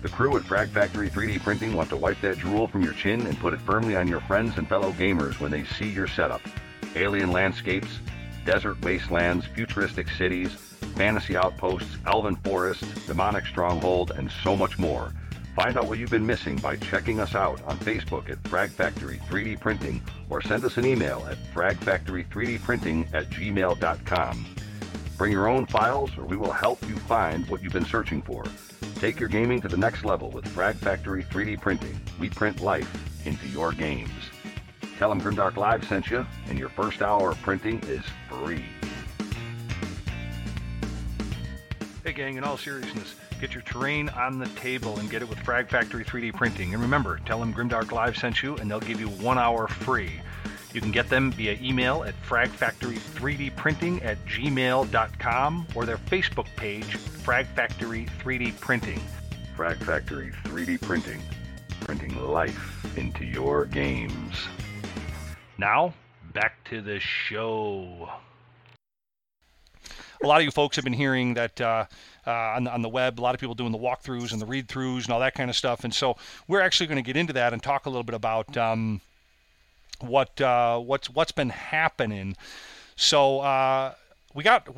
[0.00, 3.26] The crew at Frag Factory 3D Printing want to wipe that drool from your chin
[3.26, 6.40] and put it firmly on your friends and fellow gamers when they see your setup.
[6.96, 7.98] Alien landscapes,
[8.46, 10.54] desert wastelands, futuristic cities,
[10.96, 15.12] fantasy outposts, elven forests, demonic stronghold, and so much more.
[15.54, 19.20] Find out what you've been missing by checking us out on Facebook at Frag Factory
[19.28, 24.46] 3D Printing or send us an email at fragfactory3dprinting at gmail.com.
[25.18, 28.44] Bring your own files or we will help you find what you've been searching for.
[28.96, 32.00] Take your gaming to the next level with Frag Factory 3D Printing.
[32.18, 32.90] We print life
[33.26, 34.10] into your games.
[34.98, 38.64] Tell them Grimdark Live sent you, and your first hour of printing is free.
[42.04, 45.36] Hey, gang, in all seriousness, get your terrain on the table and get it with
[45.40, 46.74] Frag Factory 3D Printing.
[46.74, 50.12] And remember, tell them Grimdark Live sent you, and they'll give you one hour free.
[50.72, 57.46] You can get them via email at fragfactory3dprinting at gmail.com or their Facebook page, Frag
[57.48, 59.00] Factory 3D Printing.
[59.56, 61.20] Frag Factory 3D Printing.
[61.80, 64.46] Printing life into your games.
[65.58, 65.94] Now,
[66.32, 68.08] back to the show.
[70.22, 71.86] A lot of you folks have been hearing that uh,
[72.26, 74.46] uh, on, the, on the web, a lot of people doing the walkthroughs and the
[74.46, 75.82] read throughs and all that kind of stuff.
[75.82, 78.56] And so we're actually going to get into that and talk a little bit about
[78.56, 79.00] um,
[80.00, 82.36] what uh, what's what's been happening.
[82.94, 83.94] So uh,
[84.32, 84.68] we got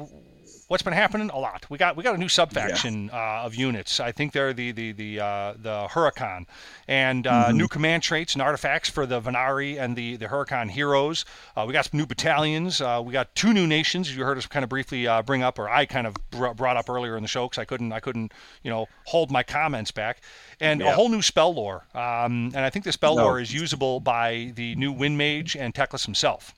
[0.69, 1.67] what's been happening a lot.
[1.69, 4.01] We got we got a new subfaction uh, of units.
[4.01, 6.47] I think they're the the the uh, the Huracan,
[6.89, 11.25] and uh, new command traits and artifacts for the Venari and the the Huracan heroes.
[11.57, 12.81] Uh, we got some new battalions.
[12.81, 14.15] Uh, we got two new nations.
[14.15, 16.77] You heard us kind of briefly uh, bring up, or I kind of br- brought
[16.77, 19.91] up earlier in the show because I couldn't I couldn't you know hold my comments
[19.91, 20.21] back.
[20.61, 21.85] And a whole new spell lore.
[21.95, 23.25] Um, and I think the spell No.
[23.25, 26.55] lore is usable by the new Wind Mage and Teclis himself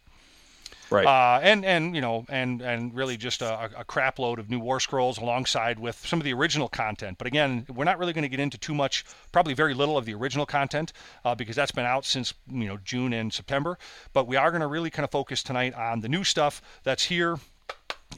[0.90, 1.06] Right.
[1.06, 4.60] uh, and and you know and and really just a, a crap load of new
[4.60, 7.18] war scrolls alongside with some of the original content.
[7.18, 10.04] But again, we're not really going to get into too much, probably very little of
[10.04, 10.92] the original content
[11.24, 13.78] uh, because that's been out since you know June and September.
[14.12, 17.04] But we are going to really kind of focus tonight on the new stuff that's
[17.04, 17.38] here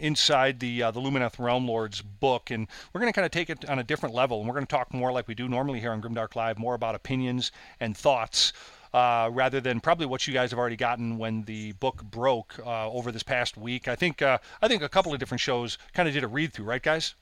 [0.00, 3.50] inside the uh, the Lumineth Realm Lords book, and we're going to kind of take
[3.50, 5.80] it on a different level, and we're going to talk more like we do normally
[5.80, 7.50] here on Grimdark Live, more about opinions
[7.80, 8.52] and thoughts.
[8.98, 12.90] Uh, rather than probably what you guys have already gotten when the book broke uh,
[12.90, 16.08] over this past week, I think uh, I think a couple of different shows kind
[16.08, 17.14] of did a read through, right, guys?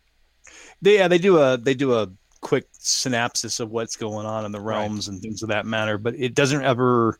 [0.80, 2.08] they, yeah, they do a they do a
[2.40, 4.78] quick synopsis of what's going on in the Right.
[4.78, 7.18] realms and things of that matter, but it doesn't ever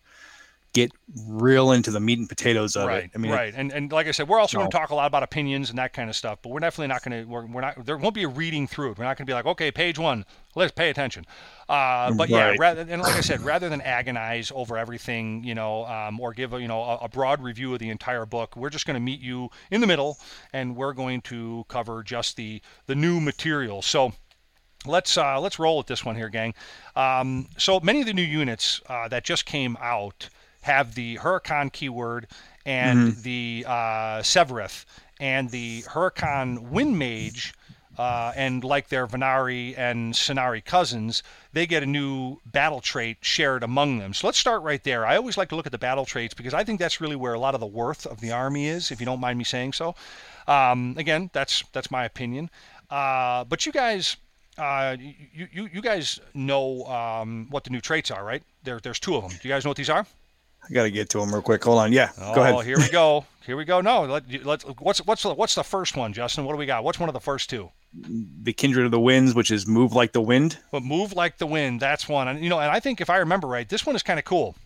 [0.77, 0.93] get
[1.27, 3.11] real into the meat and potatoes of right, it.
[3.15, 5.07] I mean, right, and and like I said, we're also going to talk a lot
[5.07, 7.29] about opinions and that kind of stuff, but we're definitely not going to.
[7.29, 7.87] We're, we're not.
[7.87, 8.99] There won't be a reading through it.
[8.99, 11.25] We're not going to be like, okay, page one, let's pay attention.
[11.67, 15.87] Uh, but yeah, rather and like I said, rather than agonize over everything, you know,
[15.87, 18.71] um, or give a, you know a, a broad review of the entire book, we're
[18.71, 20.19] just going to meet you in the middle,
[20.53, 23.81] and we're going to cover just the the new material.
[23.81, 24.12] So
[24.85, 26.53] let's uh, let's roll with this one here, gang.
[26.95, 30.29] Um, so many of the new units uh, that just came out
[30.66, 32.26] have the Huracan keyword
[32.64, 34.85] and the uh, Sevireth
[35.20, 37.55] and the Huracan Wind Mage.
[37.96, 41.22] Uh, and like their Venari and Sonari cousins,
[41.55, 44.12] they get a new battle trait shared among them.
[44.12, 45.07] So let's start right there.
[45.07, 47.33] I always like to look at the battle traits because I think that's really where
[47.33, 49.72] a lot of the worth of the army is, if you don't mind me saying
[49.72, 49.94] so.
[50.46, 52.50] Um, again, that's that's my opinion.
[52.90, 54.18] Uh, but you guys,
[54.59, 58.42] uh, you, you you guys know um, what the new traits are, right?
[58.64, 59.31] There, there's two of them.
[59.31, 60.07] Do you guys know what these are?
[60.68, 61.62] I got to get to them real quick.
[61.64, 61.92] Hold on.
[61.92, 62.64] Yeah, Oh, go ahead.
[62.66, 63.24] here we go.
[63.44, 63.81] Here we go.
[63.81, 64.64] No, let, let's.
[64.64, 66.44] What's what's the, what's the first one, Justin?
[66.44, 66.83] What do we got?
[66.83, 67.70] What's one of the first two?
[68.42, 70.59] The Kindred of the Winds, which is move like the wind.
[70.72, 71.79] But move like the wind.
[71.81, 72.26] That's one.
[72.26, 74.24] And you know, and I think if I remember right, this one is kind of
[74.24, 74.57] cool.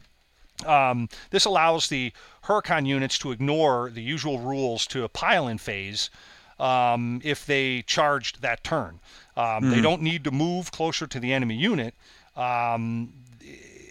[0.66, 2.12] Um, this allows the
[2.44, 6.10] Huracan units to ignore the usual rules to a pile-in phase
[6.58, 9.00] um, if they charged that turn.
[9.36, 11.94] Um, They don't need to move closer to the enemy unit,
[12.36, 13.12] um,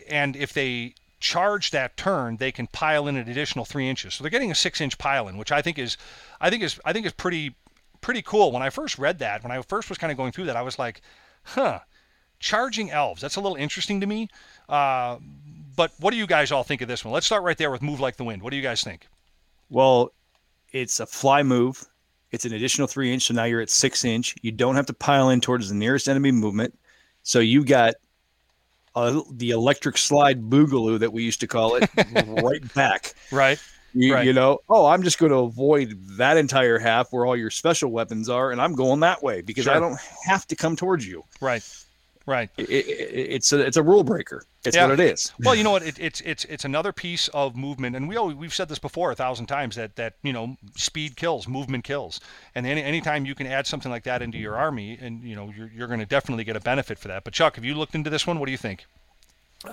[0.10, 4.14] and if they charge that turn, they can pile in an additional three inches.
[4.14, 5.98] So they're getting a six-inch pile-in, which I think is,
[6.40, 7.56] I think is, I think is pretty,
[8.02, 8.52] pretty cool.
[8.52, 10.62] When I first read that, when I first was kind of going through that, I
[10.62, 11.02] was like,
[11.44, 11.80] huh,
[12.40, 13.22] charging elves.
[13.22, 14.30] That's a little interesting to me.
[14.68, 15.18] Uh,
[15.76, 17.14] but what do you guys all think of this one?
[17.14, 18.42] Let's start right there with move like the wind.
[18.42, 19.08] What do you guys think?
[19.70, 20.12] Well,
[20.72, 21.86] it's a fly move.
[22.32, 24.36] It's an additional three inch, so now you're at six inch.
[24.42, 26.78] You don't have to pile in towards the nearest enemy movement.
[27.24, 27.96] So you got
[28.96, 31.90] uh, the electric slide boogaloo that we used to call it
[32.44, 33.14] right back.
[33.32, 33.62] Right.
[33.94, 34.26] You, Right.
[34.26, 37.92] you know, oh, I'm just going to avoid that entire half where all your special
[37.92, 41.24] weapons are, and I'm going that way because I don't have to come towards you.
[41.42, 41.64] Right.
[42.30, 42.48] Right.
[42.58, 44.44] It, it, it's a it's a rule breaker.
[44.64, 44.86] It's Yeah.
[44.86, 45.34] what it is.
[45.40, 45.82] Well, you know what?
[45.82, 49.10] It, it's it's it's another piece of movement, and we always, we've said this before
[49.10, 52.20] a thousand times that that you know speed kills, movement kills,
[52.54, 55.52] and any anytime you can add something like that into your army, and you know
[55.58, 57.24] you're you're going to definitely get a benefit for that.
[57.24, 58.38] But Chuck, have you looked into this one?
[58.38, 58.86] What do you think?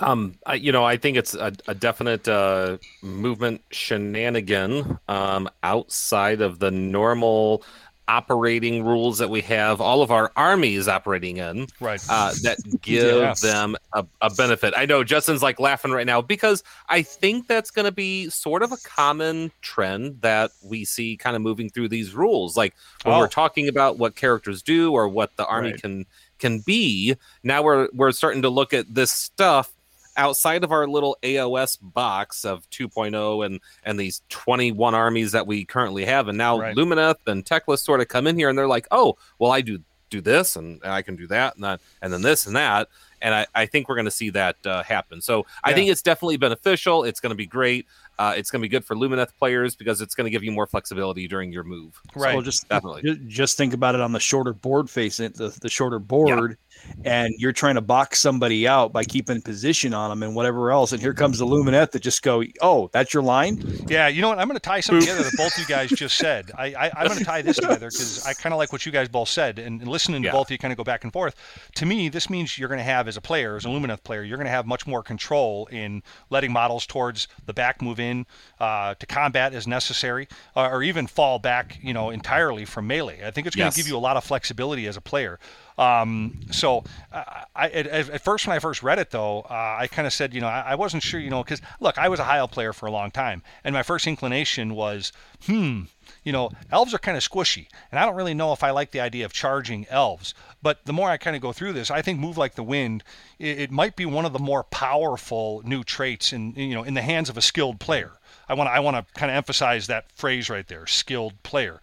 [0.00, 6.40] Um, I, you know, I think it's a, a definite uh, movement shenanigan um, outside
[6.40, 7.62] of the normal
[8.08, 12.00] operating rules that we have all of our armies operating in Right.
[12.08, 13.40] uh, that give Yes.
[13.40, 14.74] them a, a benefit.
[14.76, 18.62] I know Justin's like laughing right now because I think that's going to be sort
[18.62, 22.56] of a common trend that we see kind of moving through these rules.
[22.56, 23.18] Like when Oh.
[23.18, 25.80] we're talking about what characters do or what the army Right.
[25.82, 26.06] can
[26.38, 29.72] can be, now we're we're starting to look at this stuff
[30.16, 35.64] outside of our little AOS box of 2.0 and and these 21 armies that we
[35.64, 36.76] currently have and now Right.
[36.76, 39.80] Lumineth and Teclis sort of come in here and they're like, "Oh, well I do
[40.08, 42.88] do this and, and I can do that and that and then this and that."
[43.22, 45.22] And I, I think we're going to see that uh, happen.
[45.22, 47.02] So I think it's definitely beneficial.
[47.02, 47.86] It's going to be great.
[48.18, 50.52] Uh, it's going to be good for Lumineth players because it's going to give you
[50.52, 51.98] more flexibility during your move.
[52.12, 52.34] So, Right.
[52.34, 53.18] Well, just definitely.
[53.26, 56.58] just think about it on the shorter board face, the, the shorter board,
[57.04, 60.92] and you're trying to box somebody out by keeping position on them and whatever else.
[60.92, 63.58] And here comes the Lumineth that just go, oh, that's your line.
[63.88, 64.38] Yeah, you know what?
[64.40, 66.50] I'm going to tie something together that both you guys just said.
[66.58, 68.90] I, I, I'm going to tie this together because I kind of like what you
[68.90, 70.32] guys both said, and, and listening to Yeah.
[70.32, 71.36] both of you kind of go back and forth.
[71.76, 74.24] To me, this means you're going to have, as a player, as a Lumineth player,
[74.24, 78.26] you're going to have much more control in letting models towards the back move in
[78.58, 83.20] uh, to combat as necessary, uh, or even fall back, you know, entirely from melee.
[83.24, 83.76] I think it's going to Yes.
[83.76, 85.38] give you a lot of flexibility as a player.
[85.78, 89.88] Um, so uh, I, at, at first, when I first read it, though, uh, I
[89.88, 92.18] kind of said, you know, I, I wasn't sure, you know, because look, I was
[92.18, 95.12] a high elf player for a long time, and my first inclination was,
[95.44, 95.82] hmm,
[96.24, 98.90] you know, elves are kind of squishy, and I don't really know if I like
[98.90, 100.34] the idea of charging elves.
[100.62, 103.04] But the more I kind of go through this, I think move like the wind,
[103.38, 106.94] it, it might be one of the more powerful new traits in you know in
[106.94, 108.12] the hands of a skilled player.
[108.48, 111.80] I want to I want to kind of emphasize that phrase right there, skilled player.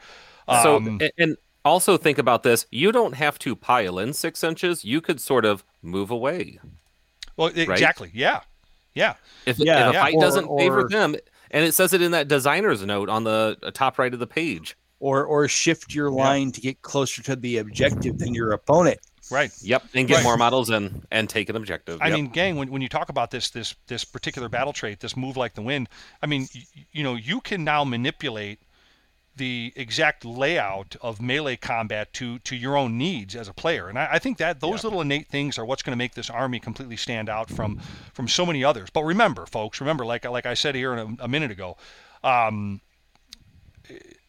[0.62, 4.44] So Um, and, and also think about this: you don't have to pile in six
[4.44, 4.84] inches.
[4.86, 6.60] You could sort of move away.
[7.38, 8.42] well, exactly, yeah,
[8.94, 9.16] yeah.
[9.46, 10.02] If, Yeah, if a yeah.
[10.04, 11.16] fight Or- doesn't favor or- them,
[11.52, 14.28] and it says it in that designer's note on the uh, top right of the
[14.28, 14.76] page.
[15.00, 19.00] Or, or shift your line to get closer to the objective than your opponent.
[19.30, 19.52] Right.
[19.62, 20.24] Yep, and get Right.
[20.24, 22.00] more models and and take an objective.
[22.02, 22.16] I Yep.
[22.16, 25.36] mean, gang, when, when you talk about this this this particular battle trait, this move
[25.36, 25.90] like the wind,
[26.22, 28.60] I mean, y- you know, you can now manipulate
[29.36, 33.98] the exact layout of melee combat to to your own needs as a player, and
[33.98, 36.60] I, I think that those little innate things are what's going to make this army
[36.60, 37.80] completely stand out from
[38.14, 38.90] from so many others.
[38.92, 41.78] But remember, folks, remember, like like I said here a, a minute ago,
[42.24, 42.82] um,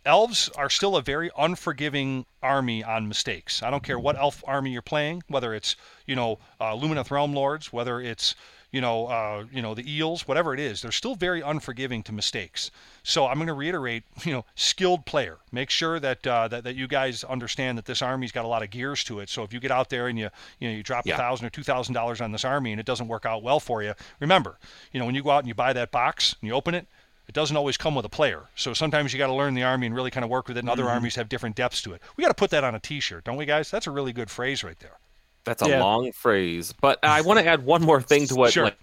[0.05, 3.63] elves are still a very unforgiving army on mistakes.
[3.63, 7.33] I don't care what elf army you're playing, whether it's you know uh, Lumineth Realm
[7.33, 8.35] Lords, whether it's
[8.75, 12.13] you know uh, you know the eels, whatever it is, they're still very unforgiving to
[12.13, 12.73] mistakes.
[13.05, 15.37] So I'm going to reiterate, you know, skilled player.
[15.53, 18.65] Make sure that uh, that that you guys understand that this army's got a lot
[18.65, 19.29] of gears to it.
[19.29, 21.17] So if you get out there and you you know you drop a Yeah.
[21.17, 23.83] thousand or two thousand dollars on this army and it doesn't work out well for
[23.85, 24.59] you, remember,
[24.91, 26.89] you know when you go out and you buy that box and you open it,
[27.29, 28.43] it doesn't always come with a player.
[28.57, 30.61] So sometimes you got to learn the army and really kind of work with it,
[30.61, 32.03] and other armies have different depths to it.
[32.17, 33.71] We got to put that on a T-shirt, don't we, guys?
[33.71, 34.99] That's a really good phrase right there.
[35.45, 35.83] That's a Yeah.
[35.83, 38.65] long phrase, but I want to add one more thing to what Sure.
[38.65, 38.79] like,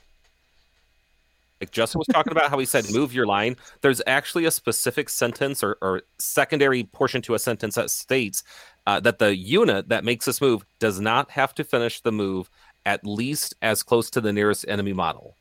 [1.60, 3.56] like Justin was talking about, how he said move your line.
[3.82, 8.44] There's actually a specific sentence or, or secondary portion to a sentence that states
[8.88, 12.50] uh, that the unit that makes this move does not have to finish the move
[12.86, 15.36] at least as close to the nearest enemy model.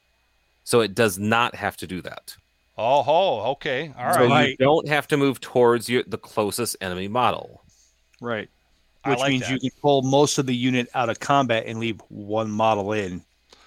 [0.64, 2.36] so it does not have to do that.
[2.78, 4.28] Oh, ho, okay, all so right.
[4.30, 4.48] Right.
[4.50, 7.62] you don't have to move towards your, the closest enemy model.
[8.20, 8.48] Right.
[9.04, 9.50] I Which like means that.
[9.52, 13.22] you can pull most of the unit out of combat and leave one model in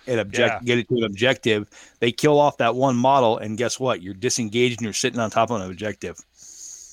[0.06, 0.60] and object Yeah.
[0.66, 1.70] get it to an objective.
[2.00, 4.02] They kill off that one model, and guess what?
[4.02, 6.18] You're disengaged and you're sitting on top of an objective.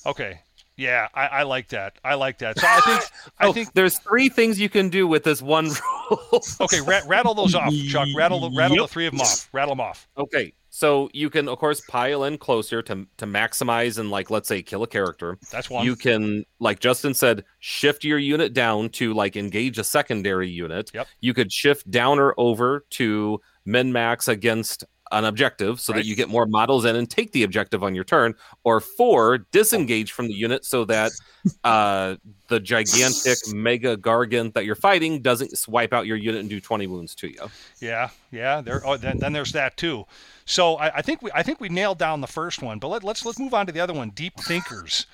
[0.05, 0.39] Okay,
[0.77, 1.97] yeah, I, I like that.
[2.03, 2.57] I like that.
[2.57, 3.03] So I think
[3.39, 5.69] I Oh, think there's three things you can do with this one
[6.09, 6.41] rule.
[6.61, 6.81] okay.
[6.81, 8.07] Rat, rattle those off, Chuck.
[8.15, 9.47] Rattle the rattle the three of them off.
[9.53, 10.07] Rattle them off.
[10.17, 14.47] okay, so you can of course pile in closer to to maximize and like let's
[14.47, 15.37] say kill a character.
[15.51, 15.85] That's one.
[15.85, 20.89] You can, like Justin said, shift your unit down to like engage a secondary unit.
[20.93, 21.07] Yep.
[21.19, 25.99] You could shift down or over to min max against an objective so Right.
[25.99, 28.33] that you get more models in and take the objective on your turn.
[28.63, 31.11] Or four, disengage from the unit so that
[31.63, 32.15] uh,
[32.47, 36.87] the gigantic mega gargant that you're fighting doesn't swipe out your unit and do 20
[36.87, 37.49] wounds to you.
[37.79, 38.61] Yeah, yeah.
[38.61, 38.81] There.
[38.85, 40.05] Oh, then, then there's that too.
[40.45, 43.03] So I, I think we I think we nailed down the first one, but let,
[43.03, 44.09] let's let's move on to the other one.
[44.09, 45.05] Deep thinkers.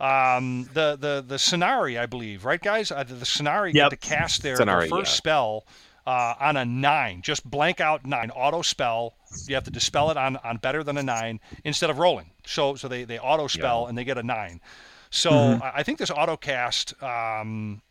[0.00, 2.92] Um, the the the Scinari, I believe, right, guys?
[2.92, 3.90] Uh, the, the Scinari Yep.
[3.90, 5.16] get to cast their, their Scinari, first yeah.
[5.16, 5.66] spell
[6.06, 9.14] uh, on a nine, just blank out nine, auto spell.
[9.46, 12.30] You have to dispel it on on better than a nine instead of rolling.
[12.46, 14.60] So so they they auto spell and they get a nine.
[15.10, 17.00] So I, I think this auto cast.
[17.02, 17.82] Um,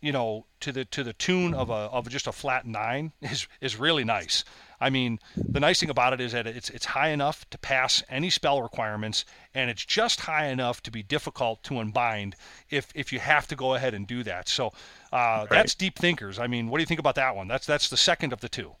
[0.00, 3.46] you know, to the to the tune of a of just a flat nine is
[3.60, 4.44] is really nice.
[4.82, 8.02] I mean, the nice thing about it is that it's it's high enough to pass
[8.08, 12.34] any spell requirements, and it's just high enough to be difficult to unbind
[12.70, 14.48] if if you have to go ahead and do that.
[14.48, 14.72] So
[15.12, 16.38] uh, that's deep thinkers.
[16.38, 17.46] I mean, what do you think about that one?
[17.46, 18.72] That's that's the second of the two.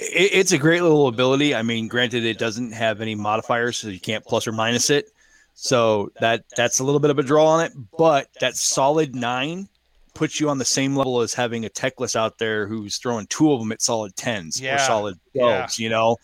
[0.00, 1.54] It, it's a great little ability.
[1.54, 5.10] I mean, granted, it doesn't have any modifiers, so you can't plus or minus it.
[5.54, 7.72] So that that's a little bit of a draw on it.
[7.98, 9.68] But that solid nine
[10.14, 13.52] puts you on the same level as having a Teclis out there who's throwing two
[13.52, 15.42] of them at solid tens Yeah, or solid yeah.
[15.42, 15.78] twelves.
[15.78, 16.16] You know,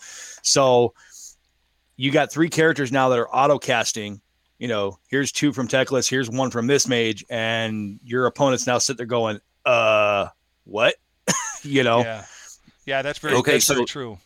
[0.43, 0.95] so
[1.97, 4.21] you got three characters now that are auto casting.
[4.59, 8.79] You know, here's two from Teclis, here's one from this mage, and your opponents now
[8.79, 10.29] sit there going, "Uh,
[10.65, 10.95] what?"
[11.63, 11.99] you know.
[12.01, 12.25] Yeah,
[12.87, 14.19] yeah, that's very Okay, that's very so- true.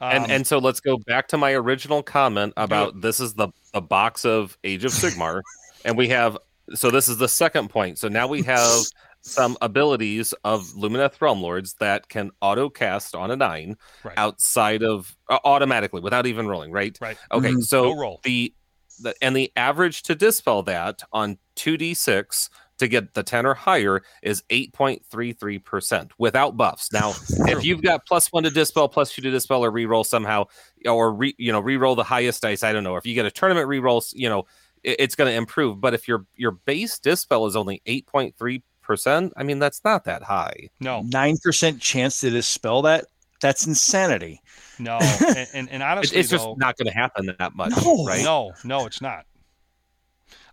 [0.00, 3.48] and Um, and so let's go back to my original comment about this is the
[3.72, 5.42] the box of Age of Sigmar,
[5.84, 6.36] and we have
[6.74, 7.98] so this is the second point.
[7.98, 8.82] So now we have
[9.22, 14.16] some abilities of Lumineth Realm Lords that can auto cast on a nine Right.
[14.16, 16.72] outside of uh, automatically without even rolling.
[16.72, 16.96] Right.
[17.00, 17.18] right.
[17.30, 17.50] Okay.
[17.50, 17.62] Mhm.
[17.64, 18.20] So No roll.
[18.24, 18.54] the
[19.02, 22.48] the and the average to dispel that on two d six
[22.80, 26.92] to get the 10 or higher is 8.33% without buffs.
[26.92, 27.10] Now,
[27.48, 30.46] if you've got plus one to dispel, plus two to dispel, or reroll somehow,
[30.86, 32.96] or re, you know, reroll the highest dice, I don't know.
[32.96, 34.46] If you get a tournament reroll, you know,
[34.82, 35.80] it- it's going to improve.
[35.80, 40.68] But if your your base dispel is only 8.3%, I mean, that's not that high.
[40.80, 43.06] No, Nine percent chance to dispel that.
[43.40, 44.40] That's insanity.
[44.78, 47.72] no, and, and, and It- honestly, it's just though, not going to happen that much,
[47.82, 48.04] No.
[48.04, 48.22] right?
[48.24, 49.24] No, no, it's not.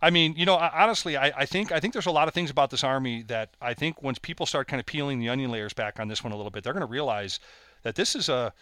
[0.02, 2.34] I mean, you know, I- honestly, I, I think I think there's a lot of
[2.34, 5.52] things about this army that I think once people start kind of peeling the onion
[5.52, 7.40] layers back on this one a little bit, they're going to realize
[7.84, 8.54] that this is a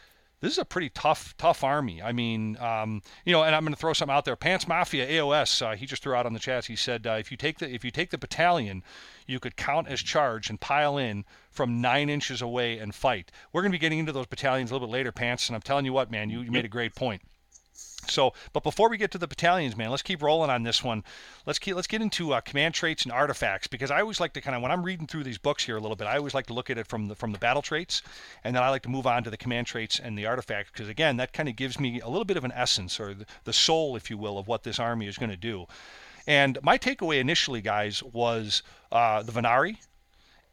[0.41, 2.01] this is a pretty tough tough army.
[2.01, 4.35] I mean, um, you know, and I'm going to throw something out there.
[4.35, 6.65] Pants Mafia AOS, uh, he just threw out on the chat.
[6.65, 8.83] He said uh, if you take the if you take the battalion,
[9.27, 13.31] you could count as charge and pile in from nine inches away and fight.
[13.53, 15.61] We're going to be getting into those battalions a little bit later, Pants, and I'm
[15.61, 17.21] telling you what, man, you, you made a great point.
[18.09, 21.03] So, but before we get to the battalions, man, let's keep rolling on this one.
[21.45, 24.41] Let's keep let's get into uh, command traits and artifacts because I always like to
[24.41, 26.47] kind of when I'm reading through these books here a little bit, I always like
[26.47, 28.01] to look at it from the from the battle traits,
[28.43, 30.89] and then I like to move on to the command traits and the artifacts because
[30.89, 33.53] again, that kind of gives me a little bit of an essence or the, the
[33.53, 35.65] soul, if you will, of what this army is going to do.
[36.27, 39.77] And my takeaway initially, guys, was uh, the Vanari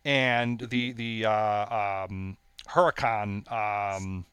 [0.04, 2.36] and the the uh, um,
[2.68, 3.50] Hurakan.
[3.50, 4.26] Um,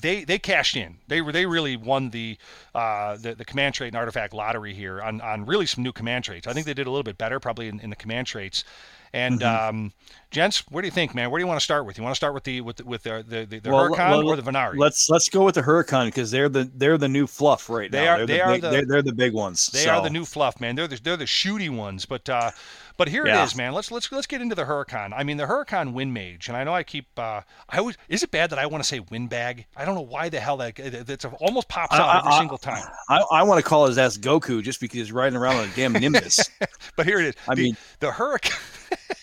[0.00, 0.98] they they cashed in.
[1.08, 2.36] They were they really won the
[2.74, 6.24] uh, the the command trait and artifact lottery here on on really some new command
[6.24, 6.46] traits.
[6.46, 8.64] I think they did a little bit better probably in, in the command traits.
[9.12, 9.92] And um,
[10.30, 11.30] gents, where do you think, man?
[11.30, 11.96] Where do you want to start with?
[11.98, 14.10] You want to start with the with the, with the the, the, the Well, Hurakan
[14.10, 14.76] well, or the Vanari?
[14.78, 18.04] Let's let's go with the Hurakan because they're the they're the new fluff right They
[18.04, 18.12] now.
[18.12, 19.66] are- They're they the are big, the- they're, they're, the big ones.
[19.68, 19.90] They so.
[19.90, 20.74] are the new fluff, man.
[20.76, 22.04] They're the, they're the shooty ones.
[22.06, 22.50] But uh,
[22.96, 23.42] but here Yeah.
[23.42, 23.72] it is, man.
[23.72, 25.12] Let's let's let's get into the Hurakan.
[25.16, 27.06] I mean, the Hurakan Wind Mage, and I know I keep.
[27.18, 29.64] Uh, I always is it bad that I want to say Windbag?
[29.76, 32.58] I don't know why the hell that it's almost pops out I- every I- single
[32.58, 32.84] time.
[33.08, 35.72] I, I want to call his ass Goku just because he's riding around on a
[35.74, 36.38] damn Nimbus.
[36.96, 37.34] But here it is.
[37.48, 38.74] I the, mean- the Hurakan.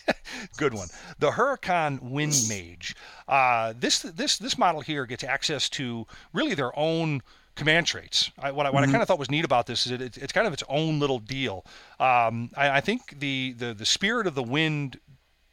[0.57, 0.87] Good one.
[1.19, 2.95] The Hurakan Wind Mage.
[3.27, 7.21] Uh, this this this model here gets access to really their own
[7.55, 8.31] command traits.
[8.37, 10.17] I, what I, what I kind of thought was neat about this is it, it's,
[10.17, 11.65] it's kind of its own little deal.
[11.99, 14.99] Um, I, I think the, the the spirit of the wind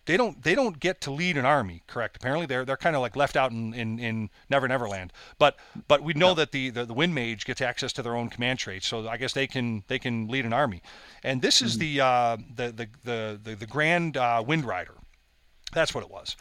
[0.07, 2.17] they don't they don't get to lead an army, correct?
[2.17, 5.13] Apparently they're they're kind of like left out in, in, in Never Never Land.
[5.39, 8.29] But but we know that the, the the Wind Mage gets access to their own
[8.29, 10.83] command traits, so I guess they can they can lead an army.
[11.23, 14.95] And this is the, uh, the, the the the the Grand uh, Wind Rider.
[15.73, 16.37] That's what it was.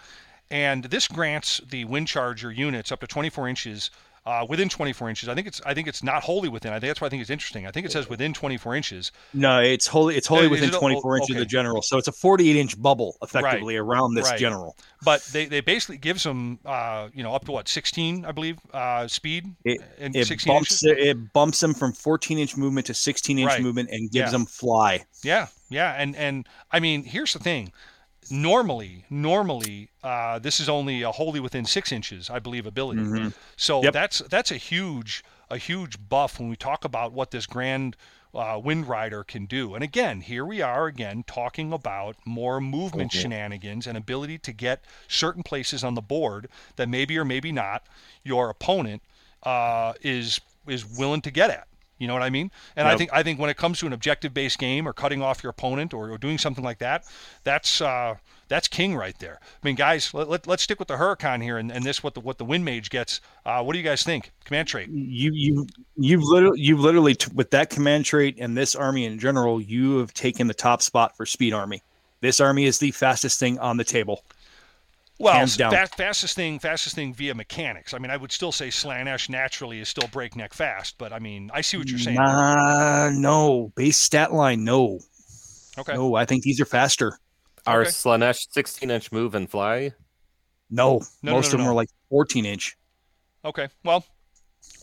[0.50, 3.90] And this grants the Wind Charger units up to 24 inches
[4.26, 5.30] uh, within 24 inches.
[5.30, 6.74] I think it's I think it's not wholly within.
[6.74, 7.66] I think that's why I think it's interesting.
[7.66, 9.12] I think it says within 24 inches.
[9.34, 11.82] No, it's wholly it's wholly within it 24 oh, inches of the general.
[11.82, 14.40] So it's a 48 inch bubble effectively around this right.
[14.40, 14.78] general.
[15.04, 18.60] But they, they basically gives them uh, you know up to what 16 I believe
[18.74, 21.04] uh, speed It, and it 16 bumps inches.
[21.04, 23.62] it, it bumps them from 14 inch movement to 16 inch Right.
[23.62, 24.38] movement and gives Yeah.
[24.38, 25.04] them fly.
[25.24, 27.72] Yeah, yeah, and and I mean here's the thing.
[28.32, 33.02] Normally, normally, uh, this is only a wholly within six inches, I believe, ability.
[33.58, 33.84] So Mm-hmm.
[33.86, 33.94] Yep.
[33.94, 37.98] that's that's a huge a huge buff when we talk about what this grand
[38.34, 39.76] uh, Wind Rider can do.
[39.76, 44.86] And again, here we are again talking about more movement shenanigans and ability to get
[45.10, 47.84] certain places on the board that maybe or maybe not
[48.24, 49.02] your opponent
[49.44, 51.68] uh, is is willing to get at.
[52.02, 52.50] You know what I mean?
[52.76, 55.44] And I think I think when it comes to an objective-based game or cutting off
[55.44, 57.06] your opponent or, or doing something like that,
[57.44, 58.16] that's uh,
[58.48, 59.40] that's king right there.
[59.42, 62.16] I mean, guys, let, let, us stick with the Hurakan here and, and this what
[62.16, 63.22] the what the Wind Mage gets.
[63.46, 64.32] Uh, what do you guys think?
[64.46, 64.90] Command trait.
[64.90, 69.20] You you you've literally you've literally t- with that command trait and this army in
[69.20, 71.84] general, you have taken the top spot for speed army.
[72.22, 74.24] This army is the fastest thing on the table.
[75.22, 77.94] Well, Hands fa- fastest thing, fastest thing via mechanics.
[77.94, 81.52] I mean, I would still say Slaanesh naturally is still breakneck fast, but I mean,
[81.54, 82.18] I see what you're saying.
[82.18, 84.64] Nah, no base stat line.
[84.64, 85.00] No,
[85.78, 85.94] okay.
[85.94, 86.16] no.
[86.16, 87.20] I think these are faster.
[87.68, 87.92] Our Okay.
[87.92, 89.92] Slaanesh 16 inch move and fly.
[90.70, 91.72] No, No, no, most no, of them no.
[91.72, 92.78] are like 14 inch.
[93.46, 93.68] Okay.
[93.84, 94.04] Well,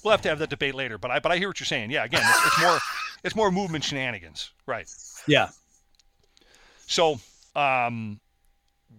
[0.05, 0.99] we'll have to have that debate later.
[0.99, 1.91] But I but I hear what you're saying.
[1.91, 2.05] Yeah.
[2.05, 2.78] Again, it's, it's more
[3.24, 4.53] it's more movement shenanigans.
[4.66, 4.89] Right.
[5.26, 5.49] Yeah,
[6.86, 7.18] So,
[7.57, 8.20] um,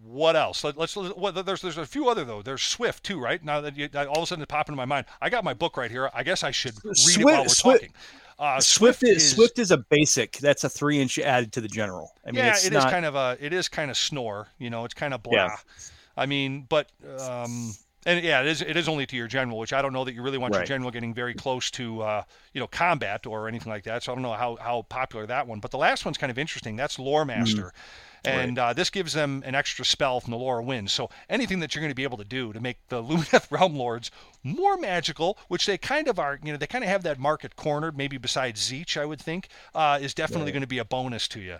[0.03, 0.63] what else?
[0.63, 2.41] Let, let's what, there's there's a few other though.
[2.41, 3.43] There's Swift too, right?
[3.43, 5.05] Now that you, all of a sudden it popped into my mind.
[5.21, 6.09] I got my book right here.
[6.13, 7.93] I guess I should read it while we're Swift- Swift- talking.
[8.39, 10.37] Uh, Swift, is, Swift is a basic.
[10.37, 12.13] That's a three inch added to the general.
[12.25, 12.91] I mean, yeah, it's it is not.
[12.91, 14.47] kind of a it is kind of snore.
[14.59, 15.33] You know, it's kind of blah.
[15.33, 15.55] Yeah.
[16.15, 16.89] I mean, but
[17.19, 17.73] um,
[18.05, 20.13] and yeah, it is it is only to your general, which I don't know that
[20.13, 22.23] you really want your general getting very close to uh,
[22.53, 24.03] you know combat or anything like that.
[24.03, 25.59] So I don't know how how popular that one.
[25.59, 26.75] But the last one's kind of interesting.
[26.75, 27.73] That's Lore Master.
[28.25, 30.91] And uh, this gives them an extra spell from the Lore of Wind.
[30.91, 33.75] So anything that you're going to be able to do to make the Lumineth Realm
[33.75, 34.11] Lords
[34.43, 37.55] more magical, which they kind of are, you know, they kind of have that market
[37.55, 41.27] cornered, maybe besides Tzeentch, I would think, uh, is definitely going to be a bonus
[41.29, 41.59] to you.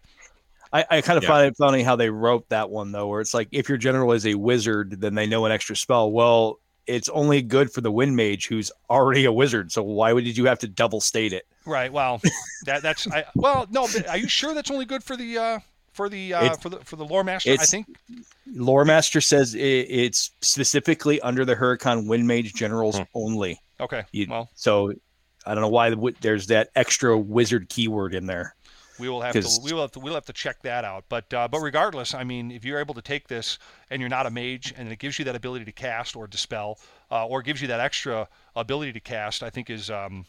[0.71, 1.29] I, I kind of Yeah.
[1.29, 4.11] find it funny how they wrote that one though, where it's like if your general
[4.13, 6.11] is a wizard, then they know an extra spell.
[6.11, 9.71] Well, it's only good for the wind mage who's already a wizard.
[9.71, 11.45] So why would you have to double state it?
[11.65, 11.91] Right.
[11.91, 12.21] Well,
[12.65, 13.87] that that's I, well, no.
[13.93, 15.59] But are you sure that's only good for the uh,
[15.93, 17.51] for the uh, for the for the lore master?
[17.51, 17.87] I think.
[18.51, 23.03] Lore Master says it, it's specifically under the Hurakan Wind Mage generals Hmm.
[23.13, 23.61] only.
[23.79, 24.03] Okay.
[24.11, 24.91] You- well, So
[25.45, 28.55] I don't know why there's that extra wizard keyword in there.
[28.99, 31.05] We will have to we will have to we'll have to check that out.
[31.09, 33.57] But uh, but regardless, I mean, if you're able to take this
[33.89, 36.79] and you're not a mage, and it gives you that ability to cast or dispel,
[37.11, 40.25] uh, or gives you that extra ability to cast, I think is um,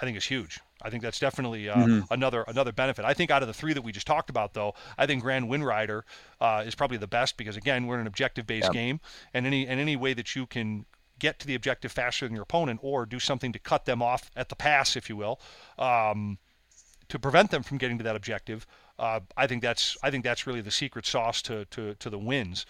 [0.00, 0.58] I think is huge.
[0.84, 2.12] I think that's definitely uh, Mm-hmm.
[2.12, 3.04] another another benefit.
[3.04, 5.48] I think out of the three that we just talked about, though, I think Grand
[5.48, 6.04] Wind Rider
[6.40, 8.72] uh, is probably the best because again, we're in an objective-based Yeah.
[8.72, 9.00] game,
[9.32, 10.86] and any and any way that you can
[11.18, 14.28] get to the objective faster than your opponent, or do something to cut them off
[14.34, 15.40] at the pass, if you will,
[15.78, 16.36] um,
[17.08, 18.66] to prevent them from getting to that objective.
[18.98, 22.18] Uh, I think that's I think that's really the secret sauce to to, to the
[22.18, 22.66] wins.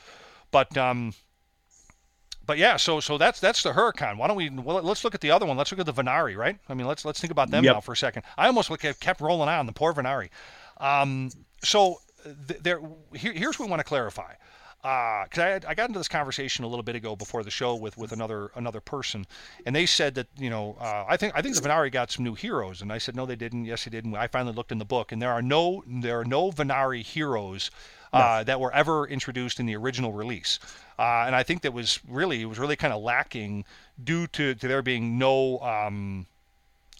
[0.50, 1.14] But um,
[2.44, 4.16] but yeah, so so that's that's the Hurakan.
[4.16, 5.56] Why don't we well, let's look at the other one.
[5.56, 6.58] Let's look at the Vanari, right?
[6.68, 7.74] I mean, let's let's think about them Yep.
[7.74, 8.22] now for a second.
[8.36, 10.30] I almost like kept rolling on the poor Vanari.
[10.78, 11.30] Um,
[11.62, 11.98] so
[12.48, 12.80] th- there,
[13.14, 14.34] here, here's what we want to clarify.
[14.82, 17.96] Because I, I got into this conversation a little bit ago before the show with,
[17.96, 19.26] with another another person,
[19.64, 22.24] and they said that you know uh, I think I think the Vanari got some
[22.24, 23.64] new heroes, and I said no they didn't.
[23.64, 24.04] Yes they did.
[24.04, 27.04] And I finally looked in the book, and there are no there are no Vanari
[27.04, 27.70] heroes
[28.12, 30.58] uh, that were ever introduced in the original release.
[30.98, 33.64] Uh, and I think that was really it was really kind of lacking
[34.02, 36.26] due to, to there being no um,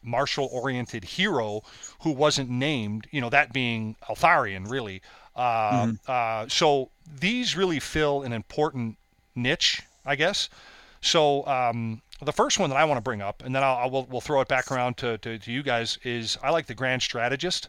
[0.03, 1.63] martial oriented hero
[2.01, 5.03] who wasn't named, you know, that being Altharian, really.
[5.35, 8.97] Uh, uh, so these really fill an important
[9.35, 10.49] niche, I guess.
[11.01, 13.87] So um, the first one that I want to bring up, and then I'll, I
[13.87, 16.75] will we'll throw it back around to, to, to you guys, is I like the
[16.75, 17.69] Grand Strategist.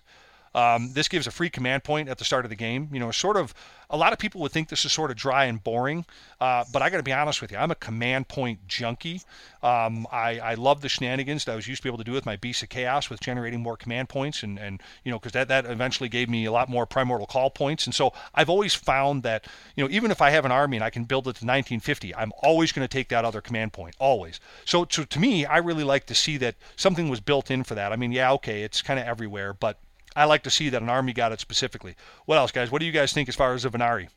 [0.56, 2.90] Um, this gives a free command point at the start of the game.
[2.92, 3.54] You know, sort of.
[3.90, 6.04] A lot of people would think this is sort of dry and boring,
[6.42, 7.60] uh, but I got to be honest with you.
[7.60, 9.22] I'm a command point junkie.
[9.62, 12.12] Um, I, I love the shenanigans that I was used to be able to do
[12.12, 15.34] with my Beast of Chaos with generating more command points, and, and you know, because
[15.34, 17.86] that, that eventually gave me a lot more Primordial Call points.
[17.86, 19.46] And so I've always found that,
[19.76, 22.16] you know, even if I have an army and I can build it to 1950,
[22.16, 24.40] I'm always going to take that other command point, always.
[24.66, 27.76] So, so to me, I really like to see that something was built in for
[27.76, 27.94] that.
[27.94, 29.78] I mean, yeah, okay, it's kind of everywhere, but
[30.16, 31.96] I like to see that an army got it specifically.
[32.26, 32.72] What else, guys?
[32.72, 34.10] What do you guys think as far as a Vanari?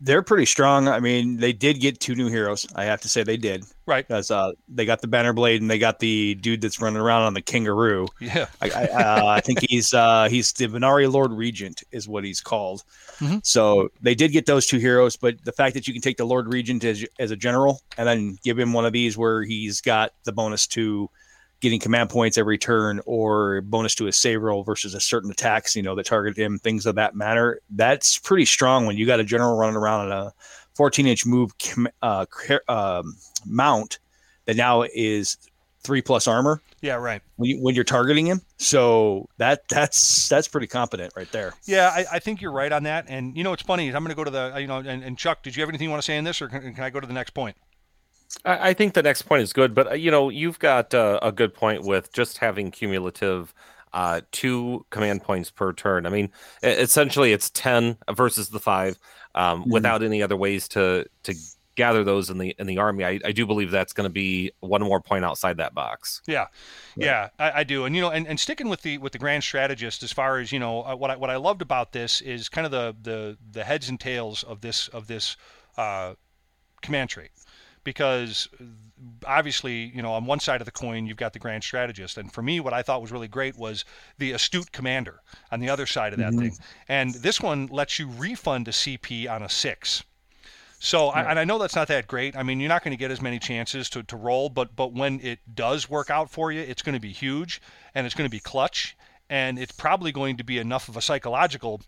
[0.00, 0.88] They're pretty strong.
[0.88, 2.66] I mean, they did get two new heroes.
[2.74, 3.64] I have to say they did.
[3.86, 4.06] Right.
[4.06, 7.22] Because uh, they got the Banner Blade and they got the dude that's running around
[7.22, 8.08] on the Kangaroo.
[8.20, 8.46] Yeah.
[8.60, 12.40] I, I, uh, I think he's uh, he's the Vanari Lord Regent is what he's
[12.40, 12.82] called.
[13.20, 13.46] Mhm.
[13.46, 16.26] So they did get those two heroes, but the fact that you can take the
[16.26, 19.80] Lord Regent as, as a general and then give him one of these where he's
[19.80, 21.08] got the bonus to
[21.60, 25.74] getting command points every turn or bonus to his save roll versus a certain attacks,
[25.74, 27.60] you know, that target him, things of that matter.
[27.70, 30.32] That's pretty strong when you got a general running around on a
[30.74, 31.50] 14 inch move
[32.02, 32.26] uh,
[32.68, 33.98] um, mount
[34.44, 35.36] that now is
[35.82, 37.22] three plus armor Yeah, right.
[37.36, 38.40] when, you, when you're targeting him.
[38.58, 41.54] So that that's that's pretty competent right there.
[41.64, 43.06] Yeah, I, I think you're right on that.
[43.08, 45.02] And you know, what's funny is I'm going to go to the, you know, and,
[45.02, 46.84] and Chuck, did you have anything you want to say in this, or can, can
[46.84, 47.56] I go to the next point?
[48.44, 51.18] I, I think the next point is good, but uh, you know, you've got uh,
[51.22, 53.54] a good point with just having cumulative
[53.92, 56.06] uh, two command points per turn.
[56.06, 56.30] I mean,
[56.62, 58.98] essentially, it's ten versus the five,
[59.34, 59.70] um, Mhm.
[59.72, 61.34] without any other ways to to
[61.74, 63.04] gather those in the in the army.
[63.04, 66.20] I, I do believe that's going to be one more point outside that box.
[66.26, 66.48] Yeah,
[66.96, 69.42] yeah, I, I do, and you know, and, and sticking with the with the grand
[69.44, 72.48] strategist, as far as you know, uh, what I what I loved about this is
[72.48, 75.36] kind of the the the heads and tails of this of this
[75.76, 76.14] uh,
[76.82, 77.30] command trait,
[77.84, 78.48] because
[79.26, 82.32] obviously, you know, on one side of the coin you've got the grand strategist, and
[82.32, 83.84] for me, what I thought was really great was
[84.18, 85.20] the astute commander
[85.50, 86.38] on the other side of that Mhm.
[86.38, 86.56] thing,
[86.88, 90.02] and this one lets you refund a CP on a six.
[90.80, 92.36] So, I, and I know that's not that great.
[92.36, 94.92] I mean, you're not going to get as many chances to, to roll, but but
[94.92, 97.60] when it does work out for you, it's going to be huge
[97.94, 98.96] and it's going to be clutch,
[99.28, 101.80] and it's probably going to be enough of a psychological,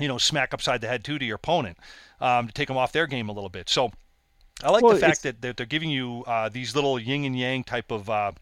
[0.00, 1.76] you know, smack upside the head too to your opponent
[2.22, 3.68] um, to take them off their game a little bit.
[3.68, 3.92] So,
[4.62, 7.38] I like Well, the fact that they're, they're giving you uh, these little yin and
[7.38, 8.32] yang type of uh,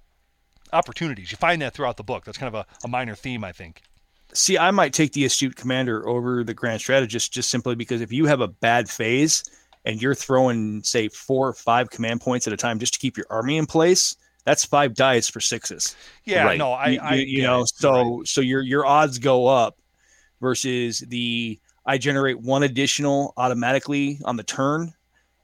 [0.72, 1.30] opportunities.
[1.30, 2.24] You find that throughout the book.
[2.24, 3.82] That's kind of a, a minor theme, I think.
[4.32, 8.12] See, I might take the astute commander over the grand strategist just simply because if
[8.12, 9.42] you have a bad phase
[9.84, 13.16] and you're throwing, say, four or five command points at a time just to keep
[13.16, 14.14] your army in place,
[14.44, 15.96] that's five dice for sixes.
[16.24, 16.58] Yeah, Right.
[16.58, 17.70] no, I, you, I you- you know, it.
[17.74, 18.28] so Right.
[18.28, 19.78] so your your odds go up
[20.40, 24.92] versus the I generate one additional automatically on the turn,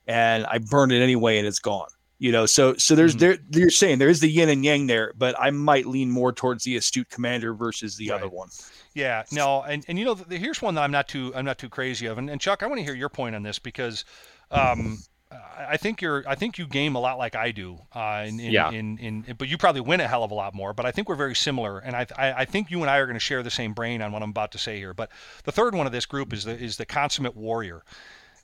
[0.06, 1.88] and I burn it anyway, and it's gone.
[2.18, 3.18] You know, so so there's Mhm.
[3.18, 6.32] there you're saying there is the yin and yang there, but I might lean more
[6.32, 8.48] towards the astute commander versus the other one.
[8.94, 11.58] Yeah, no, and, and you know, th here's one that I'm not too I'm not
[11.58, 14.06] too crazy of, and, and Chuck, I want to hear your point on this because
[14.50, 14.96] um,
[15.30, 18.40] I I think you're I think you game a lot like I do, uh, in,
[18.40, 18.70] in, Yeah.
[18.70, 20.72] in, in, but you probably win a hell of a lot more.
[20.72, 23.04] But I think we're very similar, and I I, I think you and I are
[23.04, 24.94] going to share the same brain on what I'm about to say here.
[24.94, 25.10] But
[25.44, 27.82] the third one of this group is the is the consummate warrior.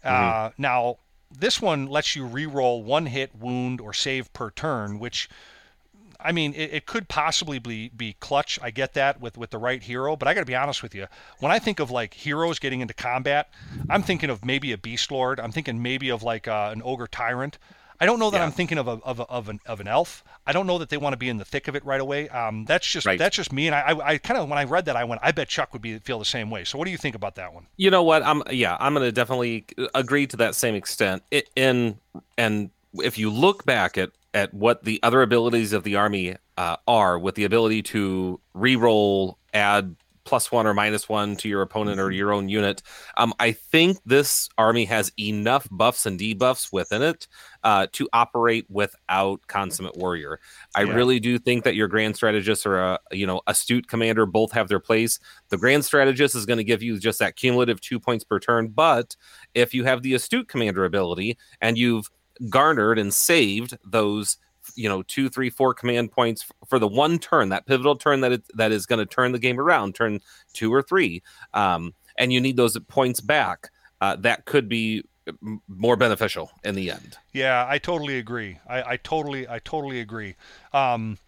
[0.04, 0.98] Uh, now
[1.38, 5.28] this one lets you re-roll one hit, wound, or save per turn, which
[6.24, 8.58] I mean, it, it could possibly be, be clutch.
[8.62, 10.94] I get that with, with the right hero, but I got to be honest with
[10.94, 11.08] you.
[11.40, 13.50] When I think of like heroes getting into combat,
[13.90, 15.40] I'm thinking of maybe a beast lord.
[15.40, 17.58] I'm thinking maybe of like uh, an ogre tyrant.
[18.02, 18.44] I don't know that Yeah.
[18.44, 20.24] I'm thinking of a, of, a, of an of an elf.
[20.44, 22.28] I don't know that they want to be in the thick of it right away.
[22.30, 23.16] Um, that's just Right.
[23.18, 23.68] that's just me.
[23.68, 25.72] And I I, I kind of when I read that I went, I bet Chuck
[25.72, 26.64] would be feel the same way.
[26.64, 27.66] So what do you think about that one?
[27.76, 28.24] You know what?
[28.24, 31.22] I'm yeah, I'm going to definitely agree to that same extent.
[31.30, 31.98] It, in
[32.36, 36.76] and if you look back at at what the other abilities of the army uh,
[36.88, 39.94] are, with the ability to re-roll, add
[40.24, 42.82] plus one or minus one to your opponent or your own unit,
[43.16, 47.26] um, I think this army has enough buffs and debuffs within it
[47.64, 50.40] uh, to operate without consummate warrior.
[50.74, 50.94] I Yeah.
[50.94, 54.68] really do think that your grand strategist or a you know astute commander both have
[54.68, 55.18] their place.
[55.48, 58.68] The grand strategist is going to give you just that cumulative two points per turn,
[58.68, 59.16] but
[59.54, 62.10] if you have the astute commander ability and you've
[62.48, 64.38] garnered and saved those
[64.74, 68.32] you know two three four command points for the one turn that pivotal turn that
[68.32, 70.20] it, that is going to turn the game around turn
[70.52, 71.22] two or three
[71.54, 73.70] um, and you need those points back
[74.00, 75.02] uh, that could be
[75.68, 78.58] more beneficial in the end Yeah, I totally agree.
[78.68, 80.34] I, I totally, I totally agree.
[80.72, 81.18] Um,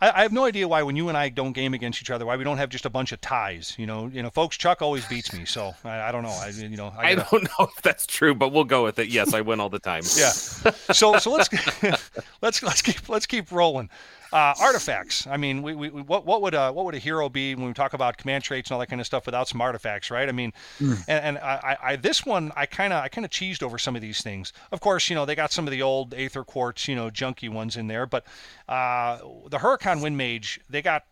[0.00, 2.26] I, I have no idea why when you and I don't game against each other,
[2.26, 3.74] why we don't have just a bunch of ties.
[3.78, 4.56] You know, you know, folks.
[4.56, 6.28] Chuck always beats me, so I, I don't know.
[6.30, 9.08] I, you know, I, gotta- don't know if that's true but we'll go with it
[9.08, 10.30] yes i win all the time Yeah.
[10.30, 11.48] So so let's
[12.42, 13.88] let's let's keep let's keep rolling.
[14.36, 15.26] Uh, artifacts.
[15.26, 17.72] I mean, we, we, what what would a what would a hero be when we
[17.72, 20.28] talk about command traits and all that kind of stuff without some artifacts, right?
[20.28, 21.02] I mean, mm.
[21.08, 23.96] and, and I, I, this one I kind of I kind of cheesed over some
[23.96, 24.52] of these things.
[24.72, 27.48] Of course, you know they got some of the old Aether Quartz, you know, junky
[27.48, 28.26] ones in there, but
[28.68, 29.16] uh,
[29.48, 31.04] the Hurakan Wind Mage they got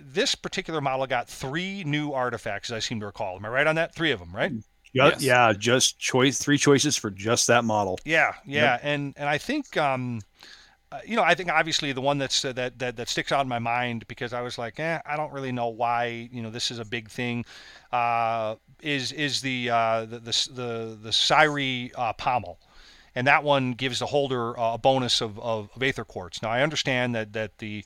[0.00, 3.36] this particular model got three new artifacts, as I seem to recall.
[3.36, 3.94] Am I right on that?
[3.94, 4.50] Three of them, right?
[4.92, 5.22] Yes.
[5.22, 8.00] Yeah, just choice three choices for just that model.
[8.04, 8.80] Yeah, yeah, yep.
[8.82, 10.20] and and I think um,
[10.92, 13.42] uh, you know, I think obviously the one that's uh, that, that that sticks out
[13.42, 16.50] in my mind because I was like, eh, I don't really know why you know
[16.50, 17.44] this is a big thing.
[17.92, 22.58] Uh, is is the uh, the the the, the Syari uh, pommel,
[23.14, 26.42] and that one gives the holder a bonus of, of, of Aether Quartz.
[26.42, 27.84] Now I understand that that the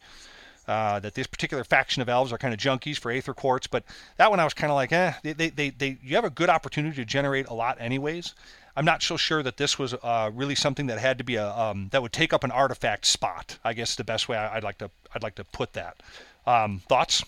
[0.67, 3.85] that this particular faction of elves are kind of junkies for Aether Quartz, but
[4.17, 6.31] that one I was kind of like, eh, they, they, they, they, you have a
[6.31, 8.35] good opportunity to generate a lot anyways.
[8.77, 11.49] I'm not so sure that this was uh, really something that had to be a
[11.57, 13.59] um, that would take up an artifact spot.
[13.64, 16.03] I guess the best way I, would like to I'd like to put that.
[16.47, 17.25] Um, thoughts?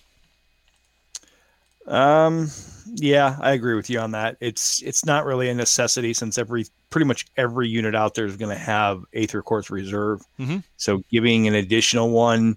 [1.87, 2.51] Um,
[2.95, 4.37] yeah, I agree with you on that.
[4.41, 8.37] It's it's not really a necessity since every pretty much every unit out there is
[8.37, 10.23] going to have Aether Quartz Reserve.
[10.39, 10.59] Mm-hmm.
[10.77, 12.57] So giving an additional one,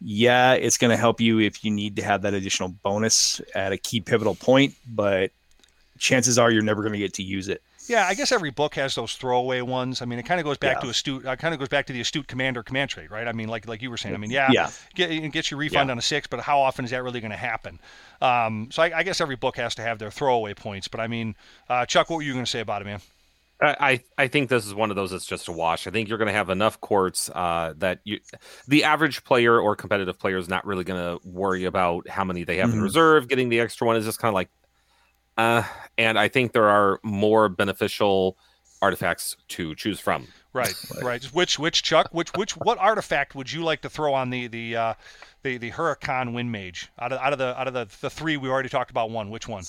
[0.00, 3.72] yeah, it's going to help you if you need to have that additional bonus at
[3.72, 5.32] a key pivotal point, but
[5.98, 7.62] chances are you're never going to get to use it.
[7.90, 10.00] Yeah, I guess every book has those throwaway ones.
[10.00, 10.82] I mean, it kind of goes back yeah.
[10.82, 11.26] to astute.
[11.26, 13.26] Uh, kind of goes back to the astute commander command trade, right?
[13.26, 14.14] I mean, like like you were saying.
[14.14, 14.70] I mean, yeah, yeah.
[14.94, 15.92] get get your refund yeah.
[15.92, 17.80] on a six, but how often is that really going to happen?
[18.22, 20.86] Um, so I, I, guess every book has to have their throwaway points.
[20.86, 21.34] But I mean,
[21.68, 23.00] uh, Chuck, what were you going to say about it, man?
[23.62, 25.86] I, I think this is one of those that's just a wash.
[25.86, 28.20] I think you're going to have enough quartz uh, that you,
[28.68, 32.44] the average player or competitive player is not really going to worry about how many
[32.44, 32.78] they have mm-hmm.
[32.78, 33.28] in reserve.
[33.28, 34.48] Getting the extra one is just kind of like,
[35.40, 35.64] uh,
[35.96, 38.36] and I think there are more beneficial
[38.82, 40.28] artifacts to choose from.
[40.52, 41.24] Right, right.
[41.24, 44.76] Which, which Chuck, which, which, what artifact would you like to throw on the the
[44.76, 44.94] uh,
[45.42, 48.36] the the Hurakan Wind Mage out of out of the out of the the three
[48.36, 49.10] we already talked about?
[49.10, 49.64] One, which one?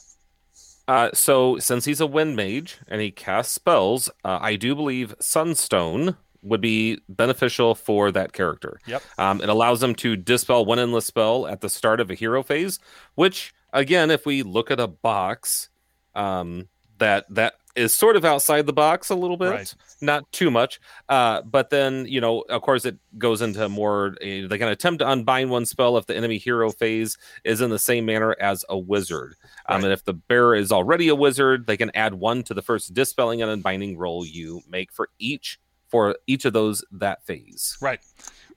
[0.87, 5.15] Uh, so since he's a wind mage and he casts spells, uh, I do believe
[5.19, 8.79] Sunstone would be beneficial for that character.
[8.87, 9.03] Yep.
[9.17, 12.43] Um, it allows him to dispel one endless spell at the start of a hero
[12.43, 12.79] phase,
[13.15, 15.69] which again, if we look at a box,
[16.15, 16.67] um,
[16.97, 19.75] that that is sort of outside the box a little bit, right.
[20.01, 20.79] not too much.
[21.07, 24.15] Uh, but then, you know, of course, it goes into more.
[24.21, 27.69] Uh, they can attempt to unbind one spell if the enemy hero phase is in
[27.69, 29.35] the same manner as a wizard.
[29.67, 29.83] Um, right.
[29.85, 32.93] and if the bearer is already a wizard, they can add one to the first
[32.93, 37.77] dispelling and unbinding roll you make for each for each of those that phase.
[37.81, 37.99] Right.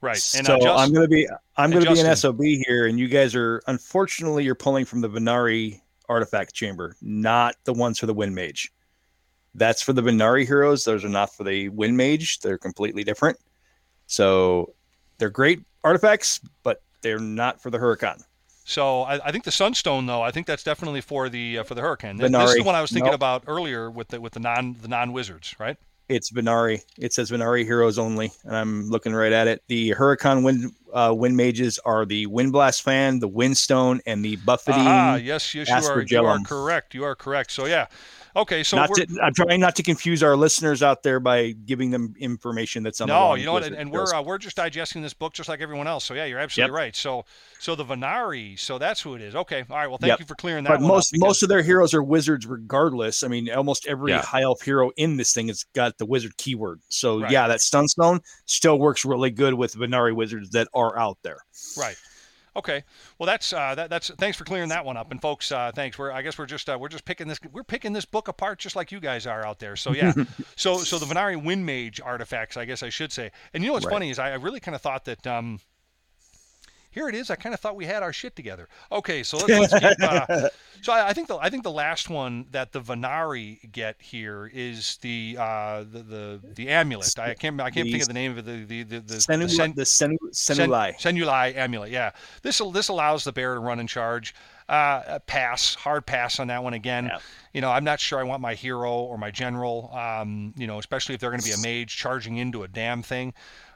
[0.05, 0.35] Right.
[0.37, 1.27] And so I'm going to be
[1.57, 5.01] I'm going to be an SOB here, and you guys are unfortunately you're pulling from
[5.01, 5.81] the Vanari
[6.11, 8.71] artifact chamber, not the ones for the Wind Mage.
[9.55, 10.85] That's for the Vanari heroes.
[10.85, 12.41] Those are not for the Wind Mage.
[12.41, 13.39] They're completely different.
[14.07, 14.75] So
[15.17, 18.23] they're great artifacts, but they're not for the Hurakan.
[18.67, 21.75] So I, I, think the Sunstone, though, I think that's definitely for the uh, for
[21.75, 22.19] the Hurakan.
[22.19, 23.15] This, this, is the one I was thinking nope.
[23.15, 25.79] about earlier with the with the non the non wizards, right?
[26.09, 26.83] It's Vanari.
[26.99, 29.63] It says Vanari heroes only, and I'm looking right at it.
[29.69, 34.37] The Hurakan wind uh, wind mages are the Wind Blast fan, the Windstone, and the
[34.37, 34.87] Buffeting.
[34.87, 36.95] Ah, yes, yes, you are, you are correct.
[36.95, 37.51] You are correct.
[37.51, 37.87] So yeah,
[38.37, 42.15] Okay, so to, I'm trying not to confuse our listeners out there by giving them
[42.19, 43.07] information that's on.
[43.07, 43.63] No, you know what?
[43.63, 46.05] And, and we're uh, we're just digesting this book just like everyone else.
[46.05, 46.77] So yeah, you're absolutely yep.
[46.77, 46.97] right.
[46.97, 47.25] So
[47.61, 49.37] so the Vanari, so that's who it is.
[49.37, 49.87] Okay, all right.
[49.87, 50.19] Well, thank yep.
[50.19, 50.71] you for clearing that.
[50.71, 51.23] But most because...
[51.23, 53.23] most of their heroes are wizards, regardless.
[53.23, 54.23] I mean, almost every yeah.
[54.23, 56.81] high elf hero in this thing has got the wizard keyword.
[56.89, 57.31] So right.
[57.31, 61.39] yeah, that Sunstone still works really good with Vanari wizards that are out there.
[61.79, 61.97] Right.
[62.57, 62.85] Okay,
[63.19, 65.99] well that's uh, that, that's thanks for clearing that one up, and folks, uh, thanks.
[65.99, 68.61] We're I guess we're just uh, we're just picking this we're picking this book apart
[68.61, 69.77] just like you guys are out there.
[69.77, 70.13] So yeah,
[70.57, 73.31] so so the Vanari Wind Mage artifacts, I guess I should say.
[73.53, 73.93] And you know what's right.
[73.93, 75.59] funny is I, I really kind of thought that um,
[76.95, 77.29] here it is.
[77.29, 78.69] I kind of thought we had our shit together.
[78.93, 80.49] Okay, so let's, let's get, uh,
[80.81, 84.49] so I, I, think the I think the last one that the Vanari get here
[84.55, 87.19] is the uh, the, the the amulet.
[87.19, 88.45] I can't I can't the, think of the name of it.
[88.47, 90.99] The the the the, Senu, sen, the Senu, Senulai.
[91.01, 91.91] Sen, Senulai amulet.
[91.91, 94.33] Yeah, this this allows the bear to run and charge.
[94.67, 97.07] Uh, pass, hard pass on that one again.
[97.07, 97.19] Yeah.
[97.53, 99.91] You know, I'm not sure I want my hero or my general.
[99.93, 103.03] Um, you know, especially if they're going to be a mage charging into a damn
[103.03, 103.35] thing.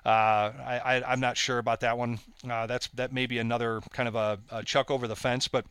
[0.09, 2.19] Uh, I, I, am not sure about that one.
[2.49, 5.67] Uh, that's that may be another kind of a, a chuck over the fence, but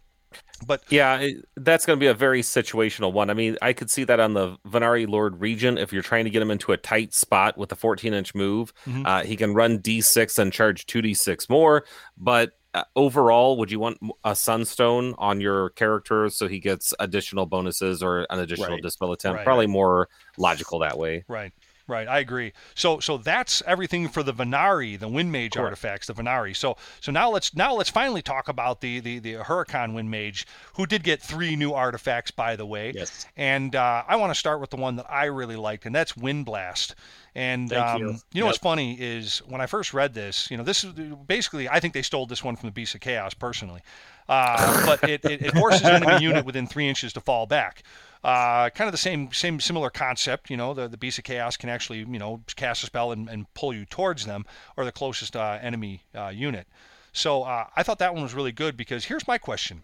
[0.67, 3.31] but yeah, that's going to be a very situational one.
[3.31, 5.79] I mean, I could see that on the Vanari Lord Regent.
[5.79, 8.71] If you're trying to get him into a tight spot with a 14 inch move,
[8.85, 9.07] mm-hmm.
[9.07, 11.85] uh, he can run D6 and charge 2D6 more.
[12.15, 17.47] But uh, overall, would you want a Sunstone on your character so he gets additional
[17.47, 18.83] bonuses or an additional right.
[18.83, 19.37] dispel attempt?
[19.37, 19.45] Right.
[19.45, 21.25] Probably more logical that way.
[21.27, 21.53] Right.
[21.87, 22.51] Right, I agree.
[22.75, 25.63] So so that's everything for the Vanari, the Wind Mage Correct.
[25.63, 26.53] artifacts, the Vanari.
[26.53, 30.45] So so now let's now let's finally talk about the the the Hurakan Wind Mage,
[30.73, 32.91] who did get three new artifacts by the way.
[32.93, 33.25] Yes.
[33.37, 36.17] And uh, I want to start with the one that I really liked, and that's
[36.17, 36.95] Wind Blast.
[37.33, 38.41] And um, you.
[38.41, 41.79] know what's funny is when I first read this, you know, this is basically I
[41.79, 43.81] think they stole this one from the Beast of Chaos personally,
[44.27, 47.83] uh, but it, it, it forces an enemy unit within three inches to fall back.
[48.23, 50.49] Uh, kind of the same, same similar concept.
[50.49, 53.29] You know, the the Beast of Chaos can actually, you know, cast a spell and,
[53.29, 54.45] and pull you towards them
[54.75, 56.67] or the closest uh, enemy uh, unit.
[57.13, 59.83] So uh, I thought that one was really good because here's my question,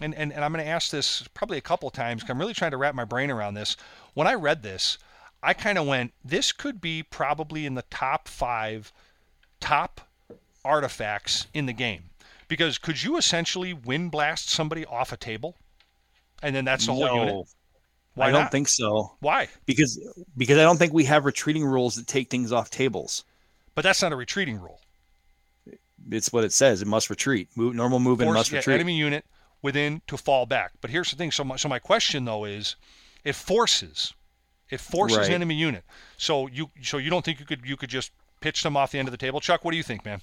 [0.00, 2.24] and and, and I'm going to ask this probably a couple times.
[2.28, 3.76] I'm really trying to wrap my brain around this.
[4.14, 4.98] When I read this,
[5.42, 8.92] I kind of went, this could be probably in the top five
[9.58, 10.02] top
[10.64, 12.04] artifacts in the game.
[12.48, 15.56] Because could you essentially wind blast somebody off a table?
[16.42, 17.46] And then that's the whole unit?
[18.20, 18.52] No, Why I don't not?
[18.52, 19.16] think so.
[19.20, 19.48] Why?
[19.66, 19.98] Because
[20.36, 23.24] because I don't think we have retreating rules that take things off tables.
[23.74, 24.80] But that's not a retreating rule.
[26.10, 26.82] It's what it says.
[26.82, 27.48] It must retreat.
[27.56, 28.74] Move, normal movement Force must yeah, retreat.
[28.74, 29.24] enemy unit
[29.62, 30.72] within to fall back.
[30.80, 31.30] But here's the thing.
[31.30, 32.76] So my, so my question though is,
[33.24, 34.12] it forces,
[34.70, 35.30] it forces Right.
[35.30, 35.84] enemy unit.
[36.16, 38.98] So you so you don't think you could you could just pitch them off the
[38.98, 39.40] end of the table?
[39.40, 40.20] Chuck, what do you think, man?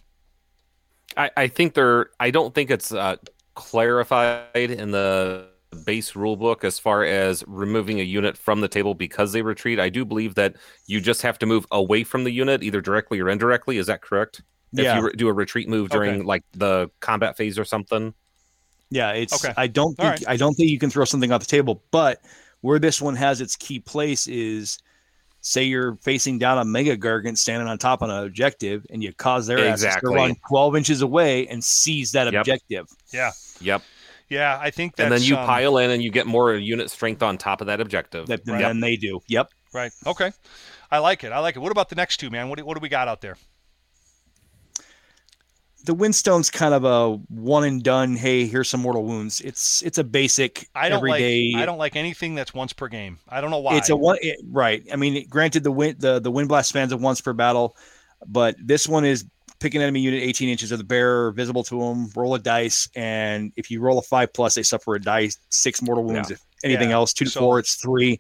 [1.16, 2.10] I, I think they're.
[2.20, 3.16] I don't think it's uh,
[3.56, 5.48] clarified in the
[5.86, 9.80] base rule book as far as removing a unit from the table because they retreat.
[9.80, 10.56] I do believe that
[10.86, 13.78] you just have to move away from the unit, either directly or indirectly.
[13.78, 14.42] Is that correct?
[14.74, 14.98] If Yeah.
[14.98, 16.24] you re- do a retreat move during Okay.
[16.24, 18.14] like the combat phase or something.
[18.90, 19.44] Yeah, it's.
[19.44, 19.54] Okay.
[19.58, 20.24] I don't think right.
[20.28, 21.84] I don't think you can throw something off the table.
[21.92, 22.22] But
[22.62, 24.80] where this one has its key place is,
[25.42, 29.14] say you're facing down a mega gargant standing on top of an objective, and you
[29.14, 30.16] cause their asses to Exactly.
[30.16, 32.34] run 12 inches away and seize that Yep.
[32.42, 32.88] objective.
[33.14, 33.84] Yeah, Yep.
[34.30, 34.58] Yeah.
[34.62, 37.24] I think that's and then you um, pile in and you get more unit strength
[37.24, 38.28] on top of that objective.
[38.28, 38.60] That Right.
[38.60, 39.22] then they do.
[39.28, 39.50] Yep.
[39.74, 39.92] right.
[40.06, 40.32] Okay,
[40.92, 41.32] I like it.
[41.32, 41.60] I like it.
[41.60, 42.50] What about the next two, man?
[42.50, 43.38] What do, what do we got out there?
[45.86, 48.18] The Windstone's kind of a one and done.
[48.18, 49.40] Hey, here's some mortal wounds.
[49.40, 51.54] It's it's a basic I don't everyday.
[51.54, 51.64] like.
[51.64, 53.20] I don't like anything that's once per game.
[53.30, 53.78] I don't know why.
[53.78, 54.86] It's a one it, right.
[54.92, 57.78] I mean, granted, the wind the the wind blast spans of once per battle,
[58.26, 59.26] but this one is
[59.60, 62.10] pick an enemy unit 18 inches of the bearer visible to them.
[62.16, 65.82] Roll a dice, and if you roll a five plus, they suffer a dice six
[65.82, 66.32] mortal wounds.
[66.32, 66.96] If anything Yeah.
[66.96, 68.20] else, two to So- four, it's three.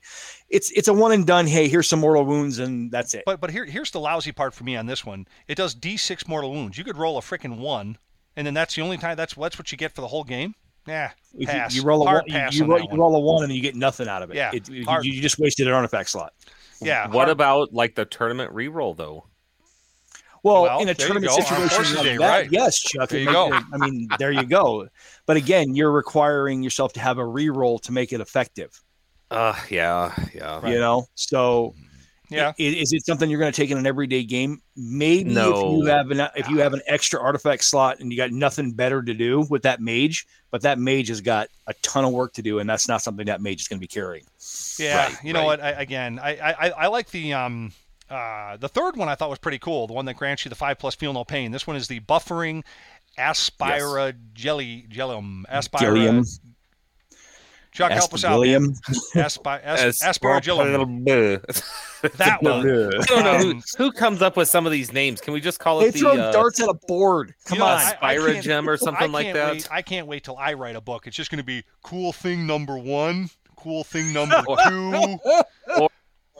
[0.49, 1.47] It's it's a one and done.
[1.47, 3.23] Hey, here's some mortal wounds, and that's it.
[3.25, 5.25] But but here here's the lousy part for me on this one.
[5.47, 6.77] It does D6 mortal wounds.
[6.77, 7.97] You could roll a freaking one,
[8.35, 9.17] and then that's the only time.
[9.17, 10.53] That's that's what you get for the whole game.
[10.87, 12.99] Yeah, If you- you, roll a Hard one, pass you, on roll, you one.
[12.99, 14.37] roll a one, and you get nothing out of it.
[14.37, 16.31] Yeah, It- you, you just wasted an artifact slot.
[16.79, 17.07] Yeah.
[17.07, 19.25] What hard- about like the tournament reroll though?
[20.43, 22.51] Well, Well, in a tournament situation like that, right.
[22.51, 23.09] yes, Chuck.
[23.09, 23.53] There you might- go.
[23.73, 24.87] I mean, there you go.
[25.25, 28.71] But again, you're requiring yourself to have a reroll to make it effective.
[29.29, 30.65] Uh yeah, yeah.
[30.65, 31.75] You know, so
[32.29, 32.49] Yeah.
[32.49, 34.61] i- is, it something you're going to take in an everyday game?
[34.77, 38.31] Maybe if you have an if you have an extra artifact slot and you got
[38.31, 42.13] nothing better to do with that mage, but that mage has got a ton of
[42.13, 44.23] work to do, and that's not something that mage is going to be carrying.
[44.79, 45.59] Yeah, Right, you know what?
[45.61, 47.73] I, again, I, I I like the um
[48.09, 49.09] uh the third one.
[49.09, 49.87] I thought was pretty cool.
[49.87, 51.51] The one that grants you the five plus feel no pain.
[51.51, 52.63] This one is the buffering
[53.17, 55.79] Aspira jelly gelium Aspira.
[55.79, 56.23] Gilliam,
[57.71, 58.29] Chuck, help us out.
[58.31, 58.39] man.
[58.39, 58.73] William.
[59.15, 61.03] Aspi- as- Aspira gelium.
[61.03, 62.61] That one.
[62.61, 65.21] I don't know who, who comes up with some of these names.
[65.21, 67.33] Can we just call They it the throw uh, darts at a board.
[67.45, 67.77] Come You know, on.
[67.79, 69.51] I- I Spira gem or something like that?
[69.53, 71.05] Wait, I can't wait till I write a book.
[71.07, 75.17] It's just going to be cool thing number one, cool thing number two.
[75.77, 75.89] or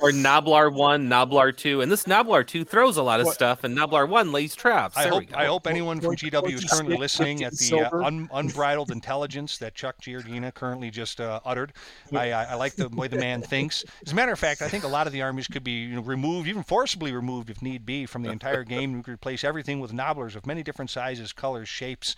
[0.02, 3.76] Noblar one, Noblar two, and this Noblar two throws a lot of What- stuff, and
[3.76, 4.96] Noblar one lays traps.
[4.96, 5.24] I There hope.
[5.36, 9.58] I hope anyone from What- GW is currently listening at the uh, un, unbridled intelligence
[9.58, 11.74] that Chuck Giardina currently just uh, uttered.
[12.14, 13.84] I, I, I like the way the man thinks.
[14.06, 15.96] As a matter of fact, I think a lot of the armies could be you
[15.96, 18.94] know, removed, even forcibly removed if need be, from the entire game.
[18.94, 22.16] We could replace everything with nobblers of many different sizes, colors, shapes,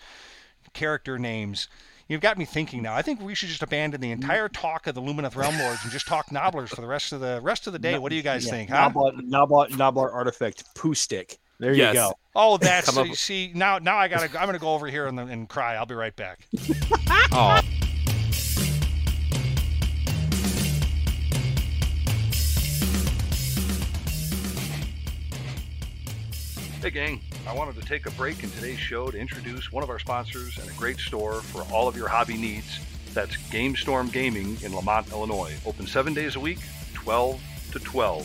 [0.73, 1.67] character names.
[2.10, 2.95] You've got me thinking now.
[2.95, 5.91] I think we should just abandon the entire talk of the Lumineth Realm Lords and
[5.91, 7.99] just talk nobblers for the rest of the rest of the day.
[7.99, 8.70] What do you guys Yeah, think?
[8.72, 8.89] Huh?
[8.89, 11.38] Noblar, Noblar, Noblar artifact poo stick.
[11.60, 11.93] There Yes.
[11.93, 12.14] you go.
[12.36, 13.78] Oh, that's Come up- see now.
[13.78, 14.26] Now I gotta.
[14.39, 15.76] I'm gonna go over here and, and cry.
[15.76, 16.39] I'll be right back.
[17.32, 17.62] Oh,
[26.82, 27.22] Hey, gang.
[27.50, 30.60] I wanted to take a break in today's show to introduce one of our sponsors
[30.60, 32.80] and a great store for all of your hobby needs.
[33.16, 35.56] That's GameStorm Gaming in Lemont, Illinois.
[35.66, 36.60] Open seven days a week,
[36.93, 37.41] 12
[37.72, 38.24] to 12.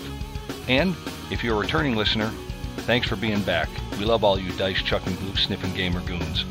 [0.69, 0.95] And
[1.31, 2.31] if you're a returning listener,
[2.85, 3.67] thanks for being back.
[3.97, 6.45] We love all you dice chucking, glue sniffing gamer goons.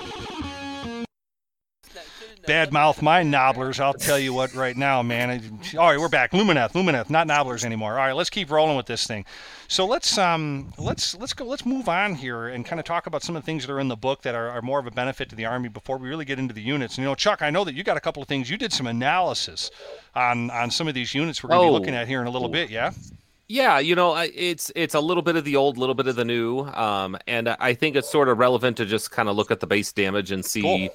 [2.47, 3.79] Bad mouth my nobblers.
[3.79, 5.59] I'll tell you what right now, man.
[5.77, 6.31] All right, we're back.
[6.31, 7.93] Lumineth, Lumineth, not nobblers anymore.
[7.93, 9.25] All right, let's keep rolling with this thing.
[9.67, 13.23] So let's um let's let's go let's move on here and kind of talk about
[13.23, 14.91] some of the things that are in the book that are, are more of a
[14.91, 16.97] benefit to the army before we really get into the units.
[16.97, 18.47] And, you know, Chuck, I know that you got a couple of things.
[18.47, 19.71] You did some analysis
[20.13, 21.71] on on some of these units we're going to Oh.
[21.71, 22.69] be looking at here in a little bit.
[22.69, 22.91] Yeah.
[23.47, 26.25] Yeah, you know, it's it's a little bit of the old, little bit of the
[26.25, 29.59] new, um, and I think it's sort of relevant to just kind of look at
[29.59, 30.89] the base damage and see Cool.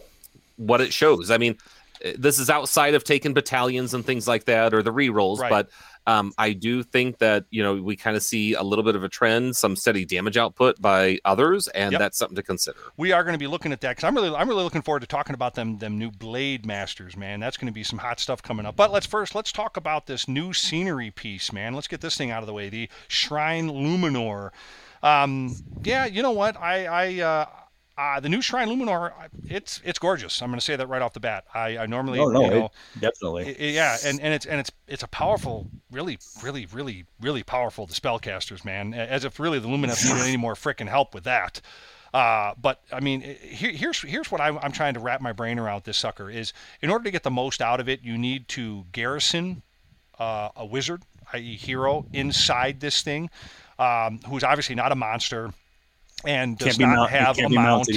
[0.61, 1.31] What it shows.
[1.31, 1.57] I mean,
[2.03, 5.51] eh, this is outside of taking battalions and things like that or the rerolls, Right.
[5.51, 5.69] but
[6.07, 9.05] um, I do think that you know we kind of see a little bit of
[9.05, 11.99] a trend, some steady damage output by others, and Yep.
[11.99, 12.79] that's something to consider.
[12.97, 15.01] we are going to be looking at that because I'm really I'm really looking forward
[15.01, 17.39] to talking about them them new Blade Masters, man.
[17.41, 18.77] That's going to be some hot stuff coming up.
[18.77, 21.75] But let's first let's talk about this new scenery piece, man.
[21.75, 22.71] Let's get this thing out of the way.
[22.71, 24.51] The Shrine Luminor.
[25.03, 25.55] Um,
[25.85, 26.57] yeah, you know what?
[26.57, 27.47] I I uh,
[28.01, 29.13] uh, the new Shrine Luminor,
[29.47, 30.41] it's it's gorgeous.
[30.41, 31.45] I'm going to say that right off the bat.
[31.53, 32.65] I, I normally Oh, no, you know,
[32.97, 33.45] it- definitely.
[33.47, 37.43] I- I- yeah, and, and it's and it's it's a powerful, really, really, really, really
[37.43, 38.95] powerful The spellcasters, man.
[38.95, 41.61] As if really the Lumineth needed any more freaking help with that.
[42.15, 45.59] Uh, but I mean, here, here's here's what I'm, I'm trying to wrap my brain
[45.59, 48.49] around this sucker is in order to get the most out of it, you need
[48.49, 49.63] to garrison
[50.19, 51.03] uh, a wizard,
[51.35, 53.31] i.e., hero, inside this thing,
[53.79, 55.53] um, who's obviously not a monster
[56.25, 57.89] and does Can't not mount, have a mount.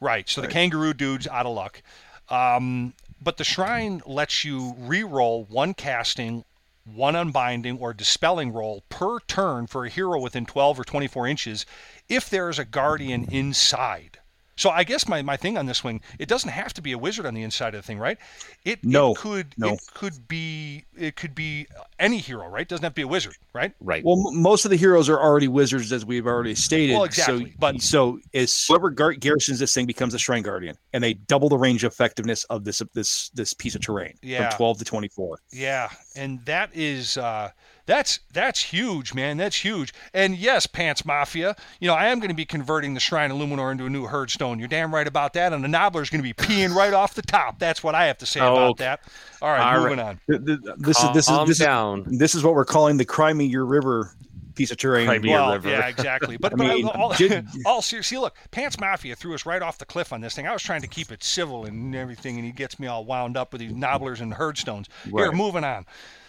[0.00, 0.28] Right.
[0.28, 1.82] So the kangaroo dude's out of luck.
[2.28, 6.44] Um, but the shrine lets you re-roll one casting,
[6.84, 11.66] one unbinding or dispelling roll per turn for a hero within 12 or 24 inches
[12.08, 14.18] if there is a guardian inside.
[14.56, 16.98] So I guess my, my thing on this wing, it doesn't have to be a
[16.98, 18.18] wizard on the inside of the thing, right?
[18.64, 19.74] It, No, it could no.
[19.74, 21.66] it could be it could be
[21.98, 22.66] any hero, right?
[22.68, 23.72] Doesn't have to be a wizard, right?
[23.80, 24.04] Right.
[24.04, 26.94] Well, m- most of the heroes are already wizards, as we've already stated.
[26.94, 30.76] Well, exactly, So, but- so is whoever gar- garrisons this thing becomes a shrine guardian,
[30.92, 34.50] and they double the range effectiveness of this this this piece of terrain Yeah.
[34.50, 35.38] from twelve to twenty four.
[35.50, 37.50] Yeah, and that is uh,
[37.86, 39.36] that's that's huge, man.
[39.36, 39.92] That's huge.
[40.12, 43.36] And yes, Pants Mafia, you know I am going to be converting the Shrine of
[43.36, 44.58] Luminor into a new Herdstone.
[44.58, 45.52] You're damn right about that.
[45.52, 47.58] And the Nobbler's going to be peeing right off the top.
[47.58, 48.84] That's what I have to say about Okay.
[48.84, 49.00] that.
[49.42, 50.20] All right, All moving on.
[50.28, 53.44] This is this is Calm this is this is what we're calling the Cry Me
[53.44, 54.14] Your River
[54.54, 55.06] piece of terrain.
[55.06, 55.68] Cry Well, River.
[55.68, 56.36] yeah, exactly.
[56.36, 59.78] But, I but mean, all, ju- all seriously, look, Pants Mafia threw us right off
[59.78, 60.46] the cliff on this thing.
[60.46, 63.36] I was trying to keep it civil and everything, and he gets me all wound
[63.36, 64.86] up with these Nobblers and Herdstones.
[65.02, 65.34] Here, Right.
[65.34, 65.86] moving on.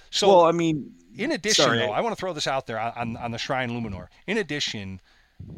[0.10, 1.78] So, well, I mean, In addition, Sorry.
[1.80, 4.08] though, I want to throw this out there on, on, on the Shrine Luminor.
[4.28, 5.00] In addition,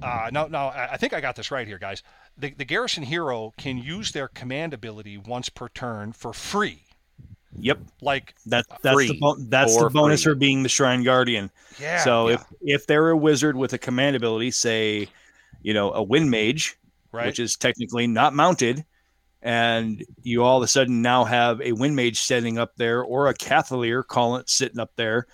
[0.02, 2.04] uh, no, no, I I think I got this right here, guys.
[2.38, 6.84] The, the Garrison Hero can use their command ability once per turn for free.
[7.58, 9.08] yep, Like, that that's Free.
[9.08, 10.34] the bo- that's the bonus free.
[10.34, 11.50] for being the shrine guardian.
[11.80, 12.04] yeah.
[12.04, 15.08] so yeah, if if they're a wizard with a command ability, say,
[15.64, 16.78] you know, a wind mage,
[17.12, 18.86] right, which is technically not mounted,
[19.42, 23.28] and you all of a sudden now have a wind mage standing up there or
[23.28, 25.26] a Catholier calling it sitting up there.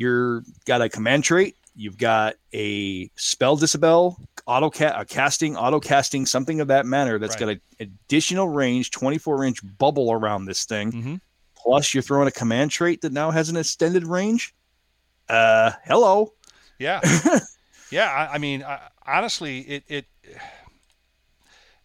[0.00, 5.78] You're got a command trait, you've got a spell dispel, auto ca- uh, casting, auto
[5.78, 7.58] casting, something of that manner that's Right.
[7.58, 10.90] got an additional range, 24 inch bubble around this thing.
[10.92, 11.14] hmm
[11.54, 14.54] Plus, you're throwing a command trait that now has an extended range.
[15.28, 16.32] Uh, hello.
[16.78, 17.00] Yeah,
[17.90, 18.06] yeah.
[18.10, 20.06] I, I mean, I, honestly, it, it.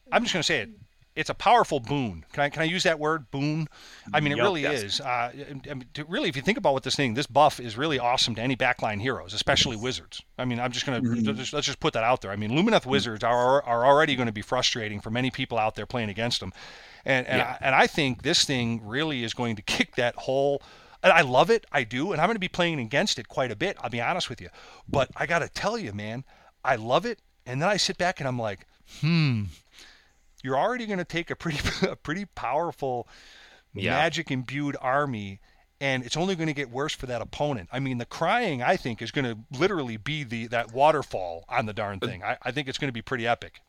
[0.09, 0.69] I'm just going to say it.
[1.15, 2.25] It's a powerful boon.
[2.33, 3.67] Can I can I use that word boon?
[4.13, 4.99] I mean, it Yup, really is.
[4.99, 7.77] Uh, I mean, to really, if you think about what this thing, this buff is
[7.77, 10.21] really awesome to any backline heroes, especially wizards.
[10.37, 11.37] I mean, I'm just going to Mhm.
[11.37, 12.31] just, let's just put that out there.
[12.31, 15.75] I mean, Lumineth wizards are are already going to be frustrating for many people out
[15.75, 16.51] there playing against them,
[17.05, 17.57] and and, Yeah.
[17.61, 20.61] I, and I think this thing really is going to kick that whole.
[21.01, 23.51] And I love it, I do, and I'm going to be playing against it quite
[23.51, 23.77] a bit.
[23.79, 24.49] I'll be honest with you,
[24.89, 26.23] but I got to tell you, man,
[26.63, 27.19] I love it.
[27.45, 28.65] And then I sit back and I'm like,
[29.01, 29.43] hmm,
[30.45, 33.07] you're already going to take a pretty a pretty powerful
[33.73, 33.91] Yeah.
[33.91, 35.41] magic imbued army
[35.81, 37.67] and it's only going to get worse for that opponent.
[37.73, 41.65] I mean, the crying I think is going to literally be the that waterfall on
[41.65, 42.23] the darn thing.
[42.23, 43.59] I, I think it's going to be pretty epic.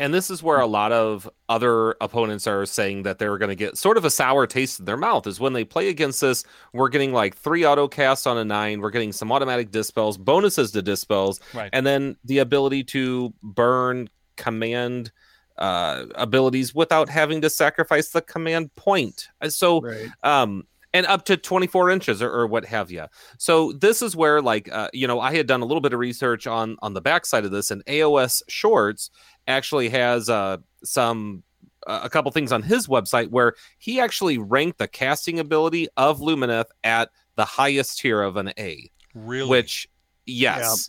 [0.00, 3.56] And this is where a lot of other opponents are saying that they're going to
[3.56, 6.44] get sort of a sour taste in their mouth is when they play against this.
[6.72, 8.80] We're getting like three auto casts on a nine.
[8.80, 11.70] We're getting some automatic dispels, bonuses to dispels, Right.
[11.72, 15.10] and then the ability to burn command
[15.58, 19.28] uh, abilities without having to sacrifice the command point.
[19.40, 20.08] Uh, So Right.
[20.22, 23.04] um and up to 24 inches or, or what have you
[23.36, 25.98] so this is where like uh, you know i had done a little bit of
[25.98, 29.10] research on on the backside of this and aos shorts
[29.46, 31.42] actually has uh some
[31.86, 36.20] uh, a couple things on his website where he actually ranked the casting ability of
[36.20, 39.46] lumineth at the highest tier of an a Really?
[39.50, 39.90] which
[40.24, 40.88] yes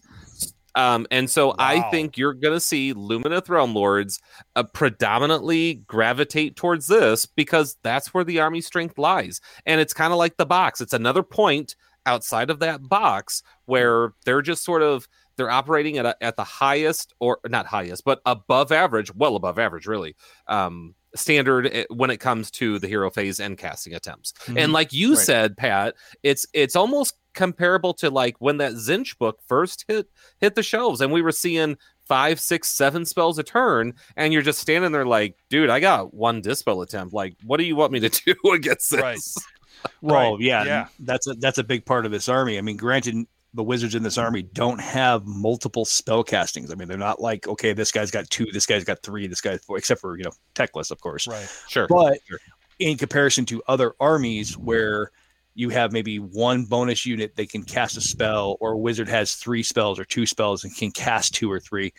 [0.79, 4.19] um and so i think you're gonna see lumineth realm lords
[4.55, 9.41] uh, predominantly gravitate towards this because that's where the army strength lies.
[9.65, 10.81] And it's kind of like the box.
[10.81, 11.75] It's another point
[12.05, 16.43] outside of that box where they're just sort of they're operating at, a, at the
[16.43, 20.15] highest or not highest but above average well above average really
[20.47, 24.33] um standard eh, when it comes to the hero phase and casting attempts.
[24.55, 25.25] And like you Right.
[25.25, 30.07] said pat it's it's almost comparable to like when that Tzeentch book first hit
[30.39, 31.77] hit the shelves and we were seeing
[32.07, 36.11] five six seven spells a turn and you're just standing there like dude i got
[36.11, 38.99] one dispel attempt like what do you want me to do against this
[39.83, 39.89] Right.
[40.01, 40.87] Well, Right, yeah, yeah.
[40.99, 42.57] that's a that's a big part of this army.
[42.57, 43.15] I mean, granted,
[43.53, 46.69] the wizards in this army don't have multiple spell castings.
[46.69, 49.39] I mean, they're not like okay, this guy's got two, this guy's got three, this
[49.39, 51.27] guy's four, except for you know Teclis, of course.
[51.27, 51.47] right.
[51.69, 52.39] sure But Sure.
[52.79, 55.11] in comparison to other armies where
[55.55, 59.33] you have maybe one bonus unit that can cast a spell, or a wizard has
[59.33, 61.93] three spells or two spells and can cast two or three,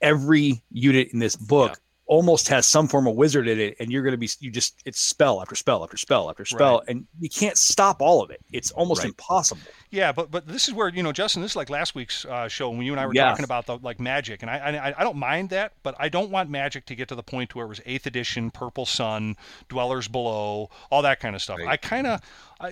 [0.00, 1.80] every unit in this book.
[2.06, 4.80] Almost has some form of wizard in it, and you're going to be you just
[4.84, 8.40] it's spell after spell after spell after spell, and you can't stop all of it.
[8.52, 9.08] It's almost Right.
[9.08, 9.62] impossible.
[9.90, 11.40] Yeah, but but this is where you know, Justin.
[11.42, 13.30] This is like last week's uh, show when you and I were Yeah.
[13.30, 16.30] talking about the like magic, and I, I I don't mind that, but I don't
[16.30, 19.36] want magic to get to the point where it was Eighth Edition, Purple Sun,
[19.68, 21.58] Dwellers Below, all that kind of stuff.
[21.58, 21.68] Right.
[21.68, 22.20] I kind of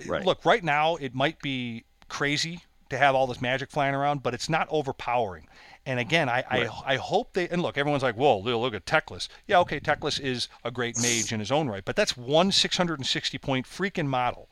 [0.06, 0.24] Right.
[0.24, 0.96] look right now.
[0.96, 2.60] It might be crazy
[2.90, 5.48] to have all this magic flying around, but it's not overpowering.
[5.84, 9.28] And again, I, I, I hope they and look, everyone's like, whoa, look at Teclis.
[9.48, 13.38] Yeah, okay, Teclis is a great mage in his own right, but that's one 660
[13.38, 14.48] point freaking model.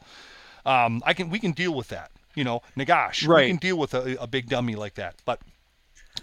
[0.67, 2.11] Um, I can we can deal with that.
[2.35, 5.17] You know, Nagash, we can deal with a, a big dummy like that.
[5.25, 5.41] But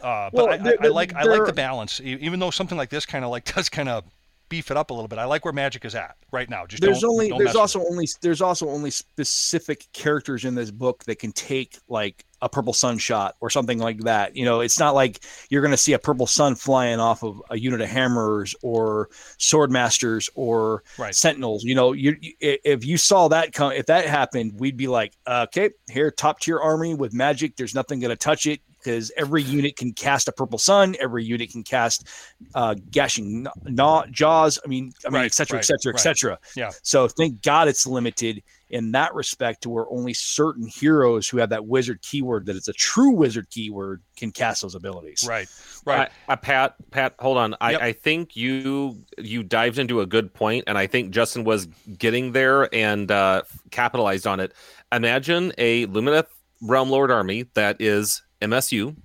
[0.01, 2.89] uh, Well, but I, I, I like I like the balance, even though something like
[2.89, 4.03] this kind of like does kind of
[4.49, 5.19] beef it up a little bit.
[5.19, 6.65] I like where Magic is at right now.
[6.65, 11.03] Just there's don't, only there's also only there's also only specific characters in this book
[11.05, 14.35] that can take like a purple sun shot or something like that.
[14.35, 17.41] You know it's not like you're going to see a purple sun flying off of
[17.49, 21.15] a unit of hammerers or sword masters or Right.
[21.15, 21.63] sentinels.
[21.63, 25.71] You know you if you saw that come if that happened we'd be like okay
[25.91, 27.55] here top tier army with magic.
[27.55, 30.95] There's nothing going to touch it because every unit can cast a purple sun.
[30.99, 32.07] Every unit can cast
[32.53, 34.59] uh gashing Gnaw- jaws.
[34.63, 36.39] I mean i mean Right, et cetera right, et cetera et cetera.
[36.55, 36.71] Yeah.
[36.83, 41.49] so thank God it's limited in that respect to where only certain heroes who have
[41.49, 45.25] that wizard keyword that it's a true wizard keyword can cast those abilities.
[45.27, 45.47] Right,
[45.85, 46.09] right.
[46.27, 47.55] I, I, Pat, Pat, hold on.
[47.61, 47.81] I, Yep.
[47.81, 52.31] I think you you dived into a good point, and I think Justin was getting
[52.33, 54.53] there and uh, capitalized on it.
[54.91, 56.27] Imagine a Lumineth
[56.61, 58.95] Realm Lord army that is MSU,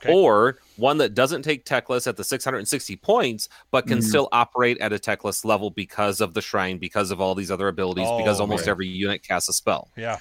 [0.00, 0.12] Okay.
[0.12, 4.02] or one that doesn't take Teclis at the 660 points, but can Mhm.
[4.04, 7.68] still operate at a Teclis level because of the shrine, because of all these other
[7.68, 8.70] abilities, because Oh, almost man.
[8.70, 9.90] every unit casts a spell.
[9.96, 10.18] Yeah,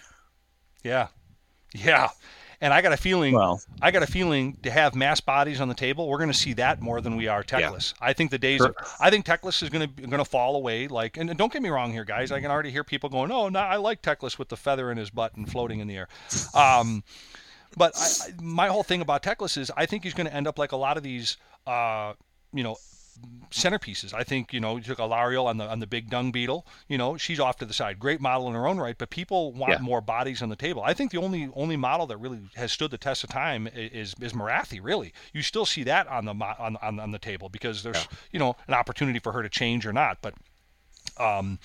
[0.83, 1.07] yeah,
[1.73, 2.09] yeah.
[2.61, 3.33] And I got a feeling.
[3.33, 6.37] Well, I got a feeling to have mass bodies on the table, we're going to
[6.37, 7.93] see that more than we are Teclis.
[7.99, 8.67] I think the days, Sure.
[8.69, 10.87] of, I think Teclis is going to going to fall away.
[10.87, 12.31] Like, and don't get me wrong here, guys.
[12.31, 14.97] I can already hear people going, "Oh, no, I like Teclis with the feather in
[14.97, 16.07] his butt and floating in the air."
[16.53, 17.03] Um,
[17.77, 20.47] But I, I, my whole thing about Teclis is I think he's going to end
[20.47, 22.13] up like a lot of these, uh,
[22.53, 22.77] you know,
[23.49, 24.13] centerpieces.
[24.13, 26.65] I think you know you took Alarielle on the on the big dung beetle.
[26.89, 28.97] You know she's off to the side, great model in her own right.
[28.97, 29.79] But people want Yeah.
[29.79, 30.83] more bodies on the table.
[30.83, 34.15] I think the only only model that really has stood the test of time is
[34.19, 34.79] is Morathi.
[34.83, 38.39] Really, you still see that on the on on, on the table because there's you
[38.39, 40.17] know an opportunity for her to change or not.
[40.21, 40.33] But
[41.17, 41.59] um,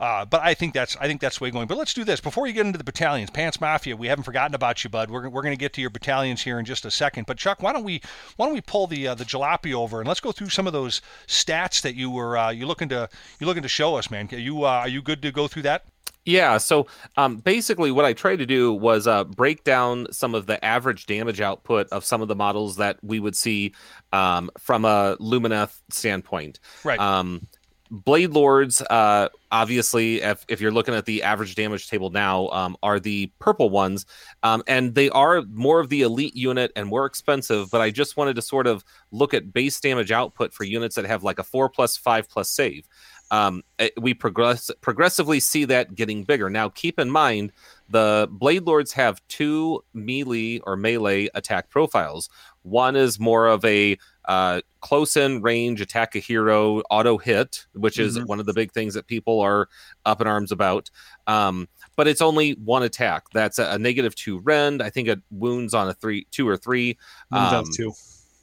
[0.00, 1.66] uh, but I think that's I think that's the way going.
[1.66, 3.30] But let's do this before you get into the battalions.
[3.30, 5.10] Pants Mafia, we haven't forgotten about you, bud.
[5.10, 7.26] We're, we're going to get to your battalions here in just a second.
[7.26, 8.00] But Chuck, why don't we
[8.36, 10.72] why don't we pull the uh, the jalopy over and let's go through some of
[10.72, 14.28] those stats that you were uh, you looking to you looking to show us, man.
[14.32, 15.84] Are you uh, are you good to go through that?
[16.26, 16.86] Yeah, so
[17.16, 21.06] um, basically, what I tried to do was uh, break down some of the average
[21.06, 23.74] damage output of some of the models that we would see
[24.12, 26.60] um, from a Lumineth standpoint.
[26.84, 27.00] Right.
[27.00, 27.46] Um,
[27.90, 32.76] Blade Lords, uh, obviously, if, if you're looking at the average damage table now, um,
[32.84, 34.06] are the purple ones,
[34.44, 37.68] um, and they are more of the elite unit and more expensive.
[37.70, 41.04] But I just wanted to sort of look at base damage output for units that
[41.04, 42.86] have like a four plus five plus save.
[43.32, 46.48] Um, it- we progress progressively see that getting bigger.
[46.48, 47.52] Now, keep in mind
[47.88, 52.28] the Blade Lords have two melee or melee attack profiles.
[52.62, 57.98] One is more of a uh, close in range attack a hero auto hit, which
[57.98, 58.26] is Mhm.
[58.26, 59.68] one of the big things that people are
[60.06, 60.90] up in arms about.
[61.26, 63.24] Um, but it's only one attack.
[63.32, 64.82] That's a, a negative two rend.
[64.82, 66.96] I think it wounds on a three, two or three,
[67.32, 67.92] Um, does too.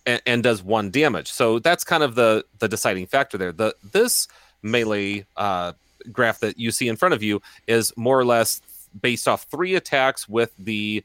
[0.06, 1.32] and, and does one damage.
[1.32, 3.52] So that's kind of the the deciding factor there.
[3.52, 4.28] The this
[4.62, 5.74] melee uh,
[6.12, 8.62] graph that you see in front of you is more or less
[9.02, 11.04] based off three attacks with the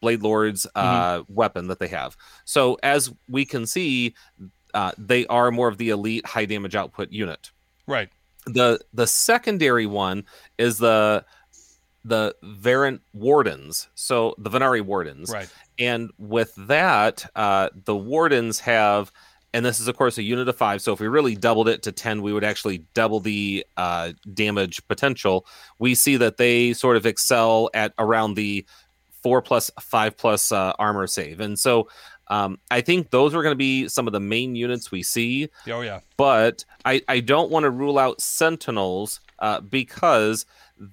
[0.00, 2.16] Blade Lord's uh, weapon that they have.
[2.44, 4.14] So as we can see,
[4.74, 7.50] uh, they are more of the elite high damage output unit.
[7.86, 8.08] Right.
[8.46, 10.24] The the secondary one
[10.56, 11.24] is the
[12.04, 13.88] the Vanari Wardens.
[13.94, 15.30] So the Vanari Wardens.
[15.30, 15.48] Right.
[15.78, 19.12] And with that, uh, the wardens have,
[19.52, 20.80] and this is of course a unit of five.
[20.80, 24.86] So if we really doubled it to ten, we would actually double the uh, damage
[24.88, 25.46] potential.
[25.78, 28.64] We see that they sort of excel at around the
[29.28, 31.88] four plus five plus uh, armor save, and so
[32.28, 35.48] um, I think those are going to be some of the main units we see
[35.66, 36.00] Oh yeah.
[36.16, 40.44] but I, I don't want to rule out sentinels uh, because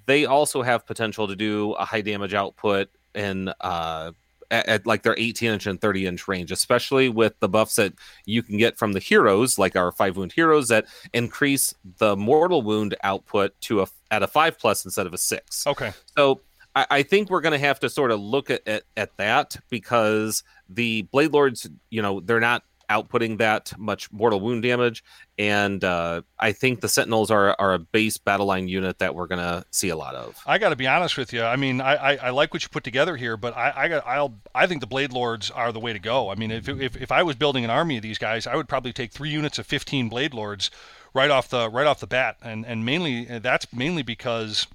[0.05, 4.11] they also have potential to do a high damage output in uh,
[4.51, 7.93] at, at like their 18 inch and 30 inch range, especially with the buffs that
[8.25, 12.61] you can get from the heroes, like our five wound heroes, that increase the mortal
[12.61, 15.67] wound output to a at a five plus instead of a six.
[15.67, 15.91] Okay.
[16.17, 16.41] So
[16.75, 19.57] I, I think we're going to have to sort of look at, at at that
[19.69, 25.03] because the Blade Lords, you know, they're not outputting that much mortal wound damage,
[25.37, 29.27] and uh, I think the Sentinels are are a base battle line unit that we're
[29.27, 30.41] going to see a lot of.
[30.45, 31.43] I got to be honest with you.
[31.43, 34.05] I mean, I, I, I like what you put together here, but I, I got
[34.05, 36.29] I'll I think the Blade Lords are the way to go.
[36.29, 38.67] I mean, if, if if I was building an army of these guys, I would
[38.67, 40.69] probably take three units of 15 Blade Lords
[41.13, 44.67] right off the right off the bat, and and mainly that's mainly because,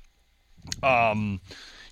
[0.82, 1.40] um,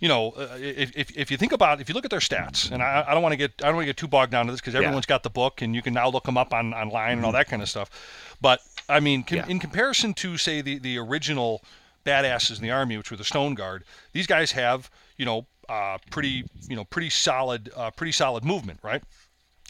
[0.01, 2.71] you know, uh, if, if, if you think about if you look at their stats,
[2.71, 4.47] and I, I don't want to get I don't want to get too bogged down
[4.47, 4.81] to this because Yeah.
[4.81, 7.33] everyone's got the book and you can now look them up on online and all
[7.33, 7.91] that kind of stuff,
[8.41, 9.47] but I mean, com- Yeah.
[9.49, 11.63] in comparison to say the the original
[12.07, 15.99] badasses in the army, which were the Stone Guard, these guys have you know uh,
[16.11, 19.03] pretty you know pretty solid uh, pretty solid movement, right?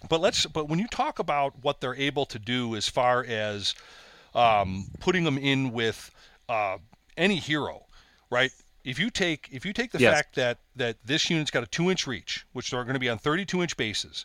[0.09, 3.75] But let's but when you talk about what they're able to do as far as
[4.35, 6.11] um, putting them in with
[6.49, 6.79] uh,
[7.17, 7.87] any hero,
[8.31, 8.53] right?
[8.89, 10.15] If you take if you take the Yes.
[10.15, 13.11] fact that that this unit's got a two inch reach, which they're going to be
[13.11, 14.25] on 32 inch bases,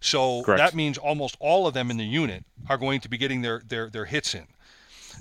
[0.00, 0.58] so Correct.
[0.58, 3.62] that means almost all of them in the unit are going to be getting their
[3.64, 4.48] their their hits in.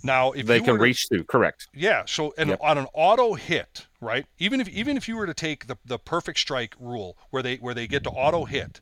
[0.03, 1.25] Now, if they you can to- reach through.
[1.25, 1.67] Correct.
[1.75, 2.03] yeah.
[2.07, 2.59] So and Yep.
[2.63, 4.25] on an auto hit, right?
[4.39, 7.57] Even if even if you were to take the, the perfect strike rule where they
[7.57, 8.81] where they get to auto hit,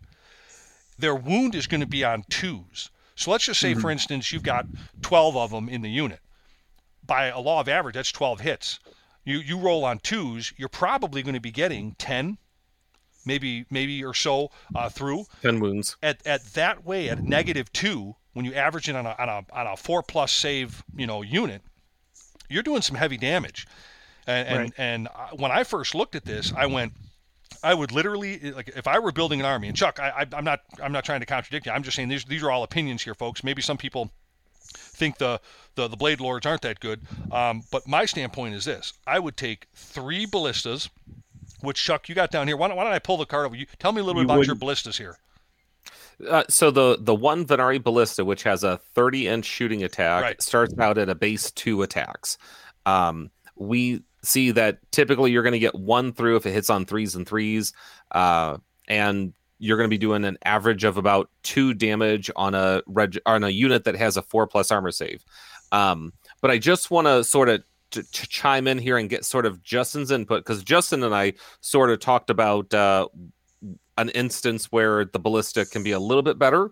[0.97, 2.89] their wound is going to be on twos.
[3.15, 3.89] So let's just say, for mm-hmm.
[3.89, 4.65] instance, you've got
[5.01, 6.21] twelve of them in the unit.
[7.05, 8.79] By a law of average, that's twelve hits.
[9.25, 12.37] You you roll on twos, you're probably going to be getting ten,
[13.25, 15.97] maybe maybe or so uh, through Ten wounds.
[16.01, 19.45] at, at that way at negative two when you average it on a, on a,
[19.53, 21.61] on a four plus save you know unit
[22.49, 23.67] you're doing some heavy damage
[24.25, 24.73] and and, Right.
[24.77, 26.93] and I- when i first looked at this i went
[27.63, 30.45] i would literally like if i were building an army and chuck I, I, i'm
[30.45, 33.01] not i'm not trying to contradict you i'm just saying these, these are all opinions
[33.03, 34.11] here folks maybe some people
[34.73, 35.39] think the
[35.75, 37.01] the, the blade lords aren't that good.
[37.31, 38.93] Um, but my standpoint is this.
[39.07, 40.89] I would take three ballistas
[41.61, 42.55] which chuck you got down here.
[42.57, 43.55] Why don't, why don't i pull the card over?
[43.55, 45.17] You tell me a little You bit about your wouldn't- ballistas here.
[46.27, 50.41] Uh, so the the one Vanari Ballista, which has a 30 inch shooting attack, Right.
[50.41, 52.37] starts out at a base two attacks.
[52.85, 56.85] Um, we see that typically you're going to get one through if it hits on
[56.85, 57.71] threes and threes,
[58.11, 58.57] uh,
[58.89, 63.19] and you're going to be doing an average of about two damage on a reg-
[63.25, 65.23] on a unit that has a four plus armor save.
[65.71, 69.25] Um, but I just want to sort of to, to chime in here and get
[69.25, 73.07] sort of Justin's input because Justin and I sort of talked about uh,
[73.97, 76.71] an instance where the ballista can be a little bit better.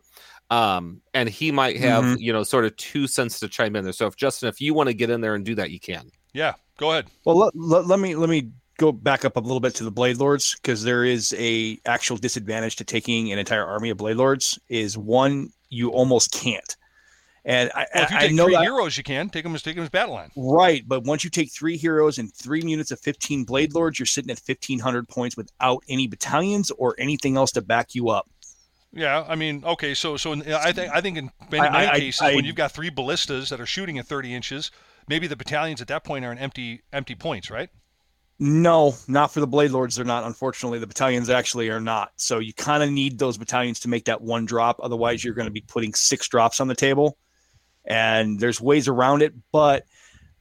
[0.49, 2.19] Um, and he might have, Mhm.
[2.19, 3.91] you know, sort of two cents to chime in there.
[3.91, 6.09] So if Justin, if you want to get in there and do that, you can.
[6.33, 7.07] Yeah, go ahead.
[7.25, 9.91] Well, let, let, let me let me go back up a little bit to the
[9.91, 14.17] blade lords because there is a actual disadvantage to taking an entire army of blade
[14.17, 14.57] lords.
[14.69, 16.75] Is one you almost can't,
[17.43, 19.53] and I, Well, if you I take know three that heroes, you can take them
[19.55, 20.31] as take them as battle line.
[20.37, 24.05] right, but once you take three heroes and three units of fifteen blade lords, you're
[24.05, 28.29] sitting at fifteen hundred points without any battalions or anything else to back you up.
[28.93, 31.87] Yeah, I mean, okay, so so in, I think I think in many, I- many
[31.87, 34.71] I- cases I- when you've got three ballistas that are shooting at 30 inches,
[35.09, 37.69] maybe the battalions at that point are in empty empty points, right?
[38.39, 39.95] No, not for the blade lords.
[39.95, 40.23] They're not.
[40.23, 42.11] Unfortunately, the battalions actually are not.
[42.17, 44.79] So you kind of need those battalions to make that one drop.
[44.81, 47.17] Otherwise, you're going to be putting six drops on the table.
[47.85, 49.85] And there's ways around it, but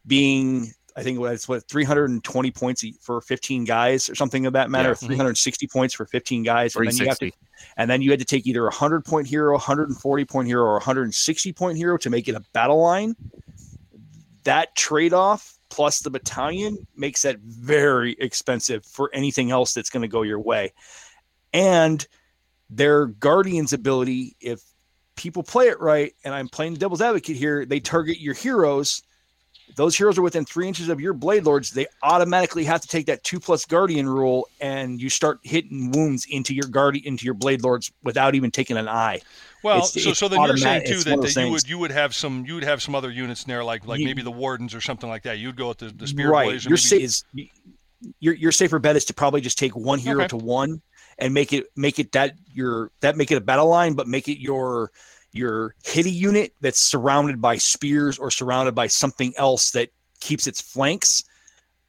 [0.06, 4.88] being I think it's what 320 points for 15 guys or something of that matter.
[4.88, 4.94] Yeah.
[4.94, 5.06] Mm-hmm.
[5.06, 7.30] 360 points for 15 guys, and then you have to
[7.76, 10.74] and then you had to take either a 100 point hero, 140 point hero, or
[10.74, 13.14] 160 point hero to make it a battle line.
[14.44, 20.02] That trade off plus the battalion makes that very expensive for anything else that's going
[20.02, 20.72] to go your way.
[21.52, 22.06] And
[22.70, 24.60] their guardian's ability, if
[25.16, 29.02] people play it right, and I'm playing the devil's advocate here, they target your heroes.
[29.74, 31.70] Those heroes are within three inches of your blade lords.
[31.70, 36.26] They automatically have to take that two plus guardian rule, and you start hitting wounds
[36.30, 39.20] into your guardian into your blade lords without even taking an eye.
[39.62, 41.50] Well, It's- so it's so then you're saying too it's that, that you things.
[41.50, 43.98] would you would have some you would have some other units in there like like
[43.98, 45.38] You- maybe the wardens or something like that.
[45.38, 46.52] You'd go with the, the spear right.
[46.64, 47.24] Your, maybe, sa- is,
[48.20, 50.28] your your safer bet is to probably just take one hero Okay.
[50.28, 50.80] to one
[51.18, 54.28] and make it make it that your that make it a battle line, but make
[54.28, 54.90] it your
[55.36, 59.90] your hitty unit that's surrounded by spears or surrounded by something else that
[60.20, 61.22] keeps its flanks.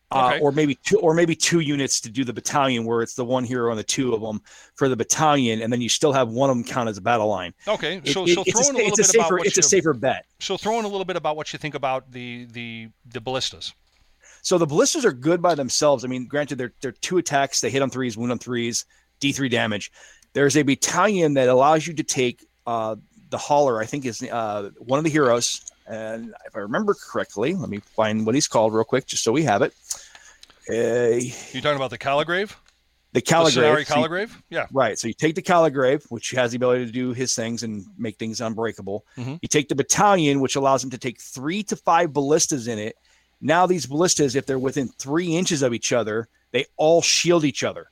[0.09, 3.25] Uh, or maybe two, or maybe two units to do the battalion, where it's the
[3.25, 4.41] one hero and the two of them
[4.75, 7.27] for the battalion, and then you still have one of them count as a battle
[7.27, 7.53] line.
[7.67, 9.35] Okay, so it- so it's, throw a, in a little it's a bit about safer
[9.35, 10.25] what it's you a safer bet.
[10.39, 13.73] so throw in a little bit about what you think about the the the ballistas.
[14.43, 16.05] So the ballistas are good by themselves.
[16.05, 17.59] I mean, granted, they're they're two attacks.
[17.59, 18.85] They hit on threes, wound on threes,
[19.19, 19.91] D three damage.
[20.31, 22.95] There's a battalion that allows you to take uh,
[23.29, 23.79] the hauler.
[23.81, 27.79] I think is uh, one of the heroes, and if I remember correctly, let me
[27.95, 29.73] find what he's called real quick, just so we have it.
[30.69, 31.17] Uh,
[31.53, 32.55] You talking about the Calligrave?
[33.13, 34.29] the The Scinari Calligrave.
[34.31, 34.67] So Yeah.
[34.71, 34.99] Right.
[34.99, 38.17] So you take the Calligrave, which has the ability to do his things and make
[38.17, 39.05] things unbreakable.
[39.17, 39.39] Mhm.
[39.41, 42.97] You take the battalion, which allows him to take three to five ballistas in it.
[43.39, 47.63] Now, these ballistas, if they're within three inches of each other, they all shield each
[47.63, 47.89] other.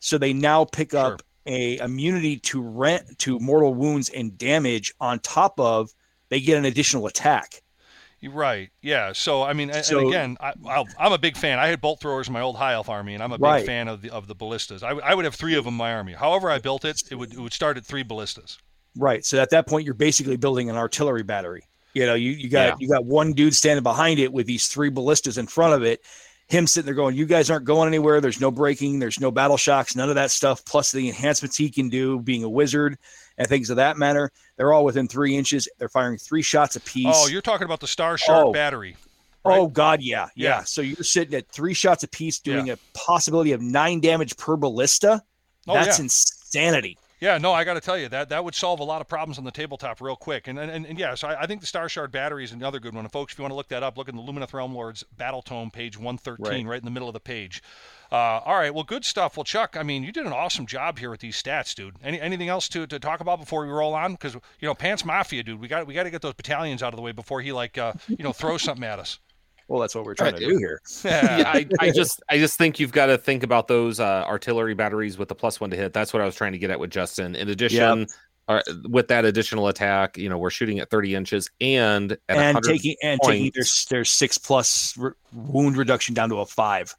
[0.00, 5.18] So they now pick up a immunity to rent to mortal wounds and damage on
[5.20, 5.90] top of
[6.28, 7.62] they get an additional attack.
[8.28, 8.70] Right.
[8.82, 9.12] Yeah.
[9.12, 11.58] So I mean, a- and, again, I, I'm a big fan.
[11.58, 13.66] I had bolt throwers in my old high elf army, and I'm a big Right.
[13.66, 14.82] fan of the of the ballistas.
[14.82, 16.12] I, would- I would have three of them in my army.
[16.14, 18.58] However, I built it, it would it would start at three ballistas.
[18.96, 19.24] Right.
[19.24, 21.62] So at that point, you're basically building an artillery battery.
[21.94, 22.74] You know, you, you got Yeah.
[22.80, 26.00] you got one dude standing behind it with these three ballistas in front of it.
[26.48, 28.20] Him sitting there going, "You guys aren't going anywhere.
[28.20, 29.00] There's no breaking.
[29.00, 29.96] There's no battle shocks.
[29.96, 30.64] None of that stuff.
[30.64, 32.98] Plus the enhancements he can do, being a wizard
[33.36, 34.30] and things of that matter.
[34.56, 35.66] They're all within three inches.
[35.78, 37.14] They're firing three shots apiece.
[37.16, 38.52] Oh, you're talking about the Star Shard Oh.
[38.52, 38.96] battery.
[39.44, 39.58] Oh, right?
[39.58, 40.64] Oh God, yeah, yeah, Yeah.
[40.64, 45.22] So you're sitting at three shots apiece, doing a possibility of nine damage per ballista.
[45.68, 46.04] Oh, That's yeah.
[46.04, 46.96] insanity.
[47.18, 49.38] Yeah, no, I got to tell you that that would solve a lot of problems
[49.38, 50.48] on the tabletop real quick.
[50.48, 52.78] And and, and, and yeah, so I, I think the Star Shard battery is another
[52.78, 53.04] good one.
[53.04, 55.02] And folks, if you want to look that up, look in the Lumineth Realm Lords
[55.16, 57.62] Battle Tome, page 113, right, in the middle of the page.
[58.12, 59.36] Uh, all right, well, good stuff.
[59.36, 61.96] Well, Chuck, I mean, you did an awesome job here with these stats, dude.
[62.04, 64.12] Any anything else to, to talk about before we roll on?
[64.12, 66.92] Because you know, Pants Mafia, dude, we got we got to get those battalions out
[66.92, 69.18] of the way before he like uh, you know throws something at us.
[69.68, 70.40] Well, that's what we're trying Right.
[70.42, 70.80] to do here.
[71.04, 74.74] yeah, I, I just I just think you've got to think about those uh, artillery
[74.74, 75.92] batteries with the plus one to hit.
[75.92, 77.34] That's what I was trying to get at with Justin.
[77.34, 78.06] In addition,
[78.48, 82.38] uh, with that additional attack, you know, we're shooting at 30 inches and at and
[82.38, 86.94] 100 taking and taking their, their six plus re- wound reduction down to a five.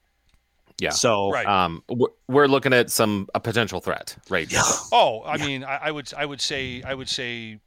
[0.79, 0.89] Yeah.
[0.91, 1.47] So Right.
[1.47, 4.51] um we're, we're looking at some a potential threat, right?
[4.51, 4.61] yeah,
[4.91, 7.59] Oh, I mean, I, I would I would say I would say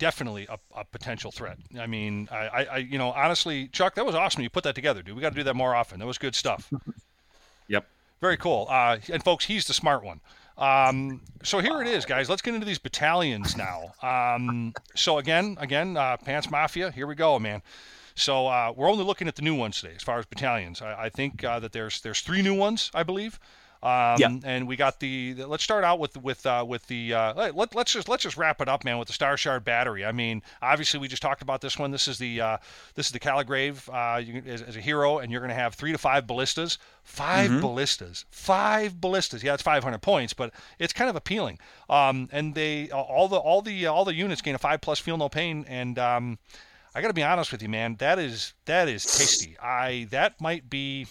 [0.00, 1.58] definitely a, a potential threat.
[1.78, 4.42] I mean, I, I, I you know honestly, Chuck, that was awesome.
[4.42, 5.14] You put that together, dude.
[5.14, 6.00] We got to do that more often.
[6.00, 6.72] That was good stuff.
[7.68, 7.86] Yep.
[8.20, 8.66] Very cool.
[8.68, 10.20] Uh, and folks, he's the smart one.
[10.58, 12.28] Um, so here it is, guys.
[12.28, 13.94] Let's get into these battalions now.
[14.02, 16.90] Um, so again, again, uh, Pants Mafia.
[16.90, 17.62] Here we go, man.
[18.16, 20.82] So uh, we're only looking at the new ones today, as far as battalions.
[20.82, 23.38] I, I think uh, that there's there's three new ones, I believe.
[23.82, 24.28] Um, Yeah.
[24.44, 27.74] And we got the, the- let's start out with with uh, with the uh, let,
[27.74, 30.04] let's just let's just wrap it up, man, with the Star Shard battery.
[30.04, 31.90] I mean, obviously we just talked about this one.
[31.90, 32.56] This is the uh,
[32.94, 35.74] this is the Calligrave uh, you, as, as a hero, and you're going to have
[35.74, 37.60] three to five ballistas, 5 Mm-hmm.
[37.60, 39.42] ballistas, five ballistas.
[39.42, 41.58] Yeah, it's 500 points, but it's kind of appealing.
[41.88, 45.16] Um, and they all the all the all the units gain a five plus feel
[45.16, 46.38] no pain, and um,
[46.94, 47.96] I got to be honest with you, man.
[47.96, 49.56] That is that is tasty.
[49.58, 51.06] I that might be.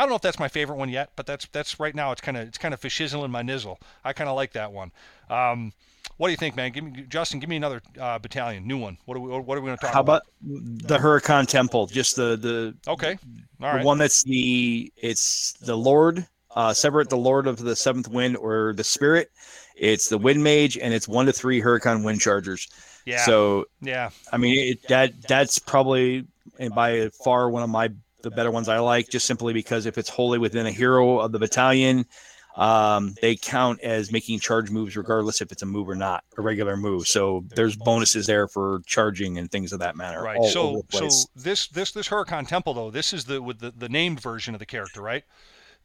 [0.00, 2.10] I don't know if that's my favorite one yet, but that's that's right now.
[2.10, 3.76] It's kind of it's kind of fishizzling my nizzle.
[4.02, 4.92] I kind of like that one.
[5.28, 5.74] Um,
[6.16, 6.72] what do you think, man?
[6.72, 7.38] Give me Justin.
[7.38, 8.96] Give me another uh, battalion, new one.
[9.04, 10.22] What are we What are we going to talk about How about?
[10.22, 11.86] about the Hurakan Temple?
[11.86, 13.18] Just the the, Okay,
[13.60, 18.08] all the one that's the it's the Lord, uh, separate the Lord of the Seventh
[18.08, 19.30] Wind or the Spirit.
[19.76, 22.68] It's the Wind Mage, and it's one to three Hurakan Wind Chargers.
[23.04, 26.26] yeah, So yeah, I mean, it, that that's probably
[26.58, 27.90] and by far one of my
[28.22, 31.32] the better ones I like, just simply because if it's wholly within a hero of
[31.32, 32.06] the battalion,
[32.56, 36.42] um, they count as making charge moves regardless if it's a move or not, a
[36.42, 37.06] regular move.
[37.06, 40.20] So there's bonuses there for charging and things of that matter.
[40.22, 40.42] right.
[40.50, 44.20] So so this this this Hurakan Temple though, this is the with the, the named
[44.20, 45.24] version of the character, right?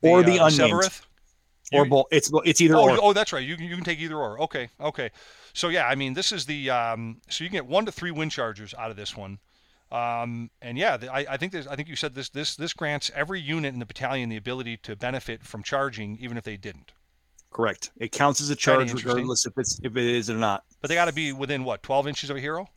[0.02, 0.74] Or the uh, unnamed.
[0.74, 1.02] Sevireth?
[1.72, 2.06] or both.
[2.12, 2.98] It's it's either Oh, or.
[3.02, 3.44] oh, that's right.
[3.45, 4.40] You, can- you can take either or.
[4.41, 5.10] Okay, okay.
[5.53, 8.12] So yeah, I mean, this is the um, so you can get one to three
[8.12, 9.40] wind chargers out of this one,
[9.91, 13.12] um, and yeah, I, I think there's, I think you said this this this grants
[13.14, 16.91] every unit in the battalion the ability to benefit from charging, even if they didn't.
[17.56, 17.91] Correct.
[17.98, 20.66] It counts as a charge regardless if it's if it is or not.
[20.82, 22.68] But they got to be within what 12 inches of a hero.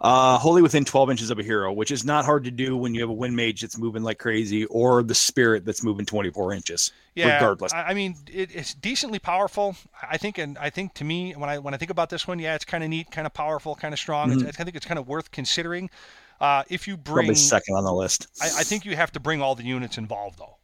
[0.00, 2.94] Uh, wholly within 12 inches of a hero, which is not hard to do when
[2.94, 6.54] you have a wind mage that's moving like crazy, or the spirit that's moving 24
[6.54, 6.92] inches.
[7.14, 7.72] Yeah, regardless.
[7.74, 9.76] I, I mean, it, it's decently powerful.
[10.00, 12.38] I think, and I think to me, when I when I think about this one,
[12.38, 14.32] yeah, it's kind of neat, kind of powerful, kind of strong.
[14.32, 15.90] It's, I think it's kind of worth considering.
[16.40, 18.26] Uh, if you bring, Probably second on the list.
[18.40, 20.56] I, I think you have to bring all the units involved, though.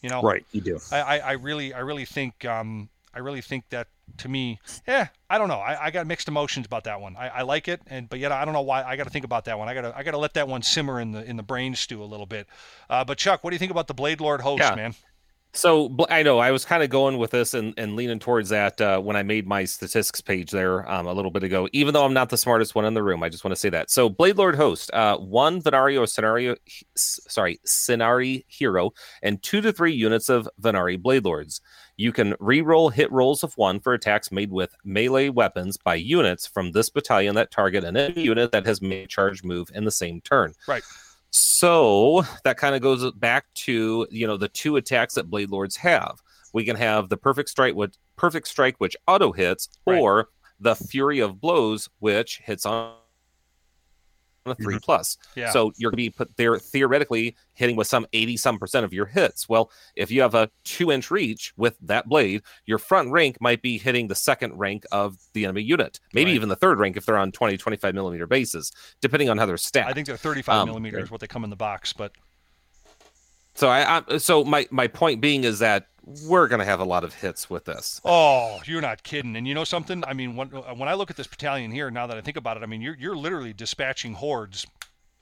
[0.00, 0.78] You know, Right, you do.
[0.92, 3.88] I, I, I really, I really think, um, I really think that
[4.18, 5.58] to me, yeah, I don't know.
[5.58, 7.16] I, I got mixed emotions about that one.
[7.16, 8.82] I, I like it, and but yet I don't know why.
[8.82, 9.68] I got to think about that one.
[9.68, 11.74] I got to, I got to let that one simmer in the in the brain
[11.74, 12.46] stew a little bit.
[12.88, 14.74] Uh, but Chuck, what do you think about the Blade Lord host, Yeah.
[14.74, 14.94] man?
[15.58, 18.80] So I know I was kind of going with this and, and leaning towards that
[18.80, 21.68] uh, when I made my statistics page there um, a little bit ago.
[21.72, 23.68] Even though I'm not the smartest one in the room, I just want to say
[23.70, 23.90] that.
[23.90, 26.54] So Blade Lord host, uh, one Venario scenario,
[26.94, 31.60] sorry, Scinari hero, and two to three units of Vanari Blade Lords.
[31.96, 36.46] You can re-roll hit rolls of one for attacks made with melee weapons by units
[36.46, 39.90] from this battalion that target an enemy unit that has made charge move in the
[39.90, 40.52] same turn.
[40.68, 40.84] Right.
[41.30, 45.76] So that kind of goes back to you know the two attacks that blade lords
[45.76, 46.18] have.
[46.52, 49.98] We can have the perfect strike, which perfect strike, which auto hits, Right.
[50.00, 50.28] or
[50.60, 52.94] the fury of blows, which hits on
[54.50, 55.16] a 3 plus.
[55.34, 55.50] Yeah.
[55.50, 58.92] So you're going to be put there theoretically hitting with some 80 some percent of
[58.92, 59.48] your hits.
[59.48, 63.62] Well, if you have a two inch reach with that blade, your front rank might
[63.62, 66.34] be hitting the second rank of the enemy unit, maybe Right.
[66.36, 69.56] even the third rank if they're on 20, 25 millimeter bases, depending on how they're
[69.56, 69.88] stacked.
[69.90, 72.12] I think they're 35 Um, millimeters, what they come in the box, but
[73.54, 76.84] So I, I so my my point being is that we're going to have a
[76.84, 78.00] lot of hits with this.
[78.04, 79.36] Oh, you're not kidding.
[79.36, 80.02] And you know something?
[80.06, 82.36] I mean, when uh, when I look at this battalion here, now that I think
[82.36, 84.66] about it, I mean, you're you're literally dispatching hordes,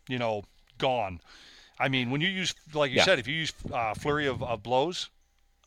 [0.09, 0.45] you know,
[0.79, 1.21] gone.
[1.79, 3.05] I mean, when you use, like you Yeah.
[3.05, 5.11] said, if you use uh, flurry of, of blows,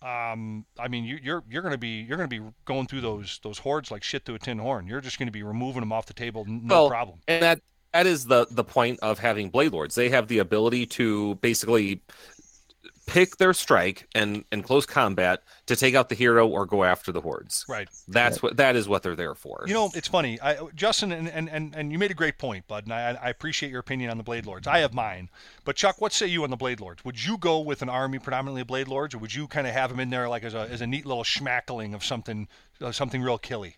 [0.02, 3.02] um, I mean, you, you're you're going to be you're going to be going through
[3.02, 4.88] those those hordes like shit through a tin horn.
[4.88, 7.22] You're just going to be removing them off the table, no Well, problem.
[7.28, 7.62] And that
[7.94, 9.96] that is the the point of having blade lords.
[9.96, 12.02] They have the ability to basically
[13.10, 17.12] pick their strike and in close combat to take out the hero or go after
[17.12, 17.66] the hordes.
[17.68, 17.90] Right.
[18.08, 19.64] That's what that is what they're there for.
[19.68, 22.68] You know, it's funny, I, Justin, and, and, and, and you made a great point,
[22.68, 24.68] bud, and I, I appreciate your opinion on the Blade Lords.
[24.68, 25.30] I have mine,
[25.66, 27.04] but Chuck, what say you on the Blade Lords?
[27.04, 29.74] Would you go with an army predominantly of Blade Lords, or would you kind of
[29.74, 32.48] have them in there like as a, as a neat little schmackling of something,
[32.82, 33.78] uh, something real killy?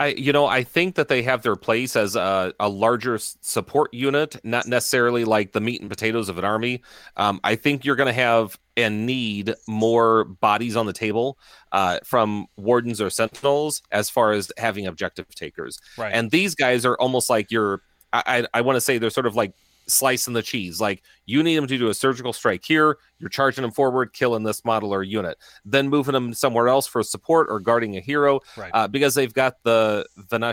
[0.00, 3.92] I you know I think that they have their place as a, a larger support
[3.92, 6.82] unit, not necessarily like the meat and potatoes of an army.
[7.16, 11.36] Um, I think you're going to have and need more bodies on the table
[11.72, 15.80] uh, from wardens or sentinels as far as having objective takers.
[15.96, 16.12] Right.
[16.14, 17.82] And these guys are almost like your
[18.12, 19.52] I I, I want to say they're sort of like
[19.88, 20.80] slicing the cheese.
[20.80, 24.42] Like you need them to do a surgical strike here, you're charging them forward, killing
[24.42, 28.40] this model or unit, then moving them somewhere else for support or guarding a hero
[28.56, 28.70] right.
[28.74, 30.06] uh, because they've got the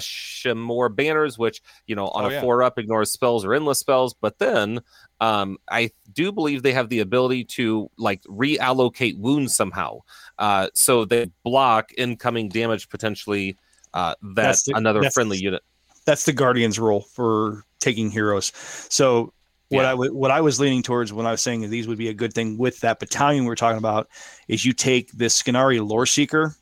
[0.09, 2.41] Vanashimor banners, which you know on Oh, a yeah.
[2.41, 4.13] four up ignores spells or endless spells.
[4.13, 4.81] But then
[5.21, 9.99] um, I do believe they have the ability to like reallocate wounds somehow,
[10.39, 13.57] uh, so they block incoming damage potentially.
[13.93, 15.61] Uh, that That's the- another that's- friendly unit.
[16.05, 18.51] That's the Guardian's role for taking heroes.
[18.89, 19.31] So
[19.69, 19.87] What Yeah.
[19.87, 22.09] I w- what I was leaning towards when I was saying that these would be
[22.09, 24.07] a good thing with that battalion we are talking about
[24.47, 26.55] is you take this Scinari lore seeker,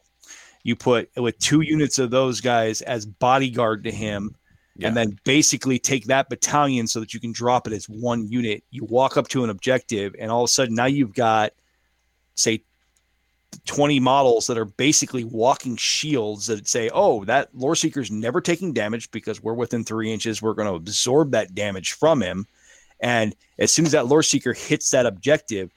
[0.63, 4.35] you put with two units of those guys as bodyguard to him,
[4.77, 4.87] Yeah.
[4.87, 8.63] and then basically take that battalion so that you can drop it as one unit.
[8.71, 11.51] You walk up to an objective, and all of a sudden now you've got
[12.35, 12.63] say
[13.65, 18.73] 20 models that are basically walking shields that say, oh, that lore seeker's never taking
[18.73, 20.41] damage because we're within three inches.
[20.41, 22.47] We're going to absorb that damage from him.
[22.99, 25.71] And as soon as that lore seeker hits that objective,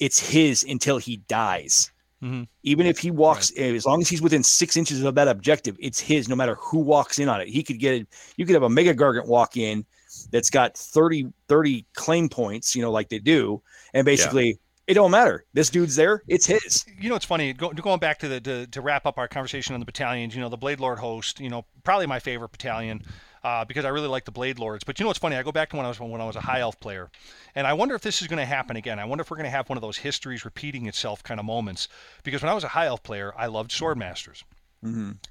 [0.00, 1.90] it's his until he dies.
[2.22, 2.48] Mhm.
[2.62, 6.00] Even if he walks, as long as he's within six inches of that objective, it's
[6.00, 7.48] his no matter who walks in on it.
[7.48, 8.06] He could get,
[8.36, 9.84] you could have a mega gargant walk in
[10.30, 13.62] that's got 30, 30 claim points, you know, like they do.
[13.92, 15.44] And basically, it don't matter.
[15.52, 16.84] This dude's there, it's his.
[17.00, 19.74] you know, it's funny go, going back to the to, to wrap up our conversation
[19.74, 20.34] on the battalions.
[20.34, 21.40] You know, the Blade Lord host.
[21.40, 23.02] You know, probably my favorite battalion
[23.44, 24.84] uh, because I really like the Blade Lords.
[24.84, 25.36] But you know, what's funny?
[25.36, 27.10] I go back to when I was when I was a High Elf player,
[27.54, 28.98] and I wonder if this is going to happen again.
[28.98, 31.46] I wonder if we're going to have one of those histories repeating itself kind of
[31.46, 31.88] moments.
[32.22, 34.42] Because when I was a High Elf player, I loved Swordmasters.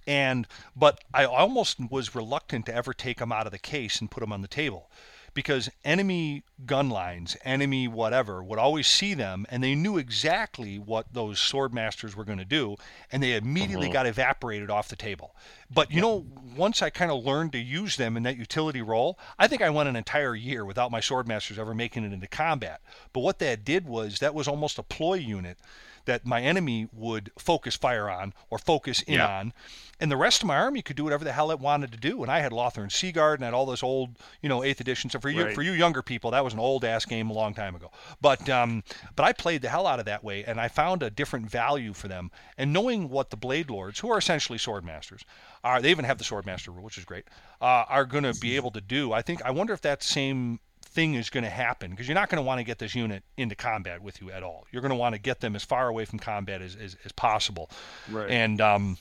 [0.08, 4.10] And but I almost was reluctant to ever take them out of the case and
[4.10, 4.90] put them on the table
[5.34, 11.14] because enemy gun lines, enemy whatever, would always see them and they knew exactly what
[11.14, 12.76] those sword masters were going to do
[13.12, 13.94] and they immediately uh-huh.
[13.94, 15.36] got evaporated off the table.
[15.70, 19.18] But you know, once I kind of learned to use them in that utility role,
[19.40, 22.28] I think I went an entire year without my sword masters ever making it into
[22.28, 22.82] combat.
[23.12, 25.58] But what that did was that was almost a ploy unit
[26.06, 29.28] that my enemy would focus fire on or focus in Yeah.
[29.28, 29.54] on.
[30.00, 32.24] And the rest of my army could do whatever the hell it wanted to do.
[32.24, 35.10] And I had Lothern Seaguard and had all those old, you know, eighth edition.
[35.10, 35.56] So for you, Right.
[35.56, 37.90] for you younger people, that was an old ass game a long time ago.
[38.20, 38.84] But um,
[39.16, 41.94] but I played the hell out of that way, and I found a different value
[41.94, 42.32] for them.
[42.58, 45.24] And knowing what the Blade Lords, who are essentially sword masters,
[45.64, 47.26] are they even have the sword master rule, which is great,
[47.62, 49.14] uh, are going to be able to do.
[49.14, 50.60] I think I wonder if that same
[50.94, 53.24] thing is going to happen because you're not going to want to get this unit
[53.38, 54.66] into combat with you at all.
[54.72, 57.12] You're going to want to get them as far away from combat as, as, as
[57.12, 57.70] possible.
[58.10, 58.30] Right.
[58.30, 58.98] And um,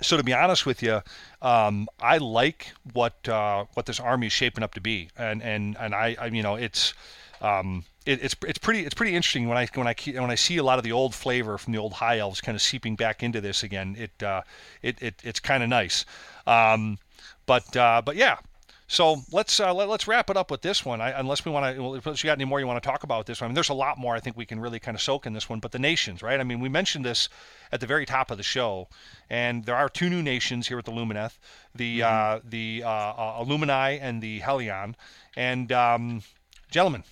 [0.00, 1.02] so to be honest with you,
[1.40, 5.76] um, I like what uh, what this army is shaping up to be, and and
[5.78, 6.94] and I, I you know it's.
[7.40, 10.58] Um, it, it's it's pretty it's pretty interesting when I when I when I see
[10.58, 13.22] a lot of the old flavor from the old high elves kind of seeping back
[13.22, 13.96] into this again.
[13.98, 14.42] It uh,
[14.82, 16.04] it, it it's kind of nice,
[16.46, 16.98] um,
[17.46, 18.38] but uh, but yeah.
[18.86, 21.00] So let's uh, let, let's wrap it up with this one.
[21.00, 23.02] I, unless we want to, well, unless you got any more you want to talk
[23.02, 23.46] about this one.
[23.46, 25.32] I mean, there's a lot more I think we can really kind of soak in
[25.32, 25.58] this one.
[25.58, 26.38] But the nations, right?
[26.38, 27.28] I mean, we mentioned this
[27.72, 28.88] at the very top of the show,
[29.30, 31.38] and there are two new nations here at the Lumineth,
[31.74, 34.94] the uh, the uh, uh, Illumini and the Helion.
[35.34, 36.22] And um,
[36.70, 37.04] gentlemen,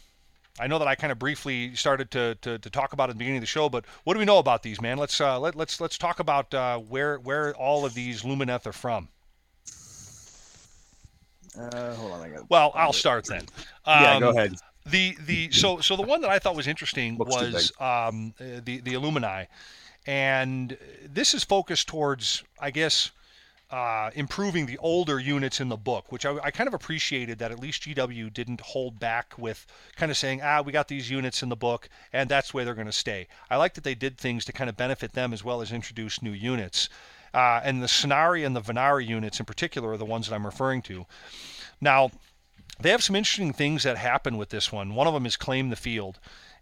[0.60, 3.14] I know that I kind of briefly started to, to, to talk about it at
[3.14, 4.98] the beginning of the show, but what do we know about these, man?
[4.98, 8.72] Let's uh, let, let's let's talk about uh, where where all of these Lumineth are
[8.72, 9.08] from.
[11.58, 12.50] Uh, hold on, I got.
[12.50, 13.44] Well, I'll start then.
[13.86, 14.56] yeah, Um, go ahead.
[14.86, 18.60] The the so so the one that I thought was interesting Looks was um, uh,
[18.64, 19.46] the the Illumini,
[20.06, 20.76] and
[21.08, 23.12] this is focused towards I guess
[23.70, 27.52] uh, improving the older units in the book, which I, I kind of appreciated that
[27.52, 29.66] at least GW didn't hold back with
[29.96, 32.74] kind of saying ah we got these units in the book and that's where they're
[32.74, 33.28] going to stay.
[33.50, 36.20] I like that they did things to kind of benefit them as well as introduce
[36.22, 36.88] new units.
[37.34, 40.44] Uh, and the Sonari and the Vanari units in particular are the ones that I'm
[40.44, 41.06] referring to.
[41.80, 42.10] Now,
[42.80, 44.94] they have some interesting things that happen with this one.
[44.94, 46.18] One of them is claim the field,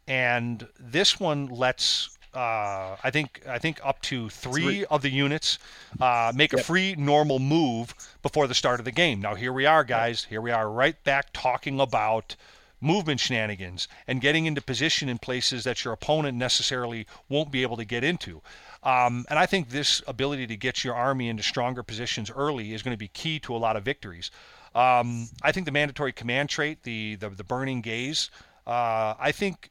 [0.07, 5.59] and this one lets uh, I think I think up to three, of the units
[6.01, 9.21] uh, make a free normal move before the start of the game.
[9.21, 10.25] Now here we are, guys.
[10.25, 12.37] Here we are, right back talking about
[12.81, 17.77] movement shenanigans and getting into position in places that your opponent necessarily won't be able
[17.77, 18.41] to get into.
[18.83, 22.83] Um, and I think this ability to get your army into stronger positions early is
[22.83, 24.31] going to be key to a lot of victories.
[24.75, 28.31] Um, I think the mandatory command trait, the the, the burning gaze,
[28.67, 29.71] uh, I think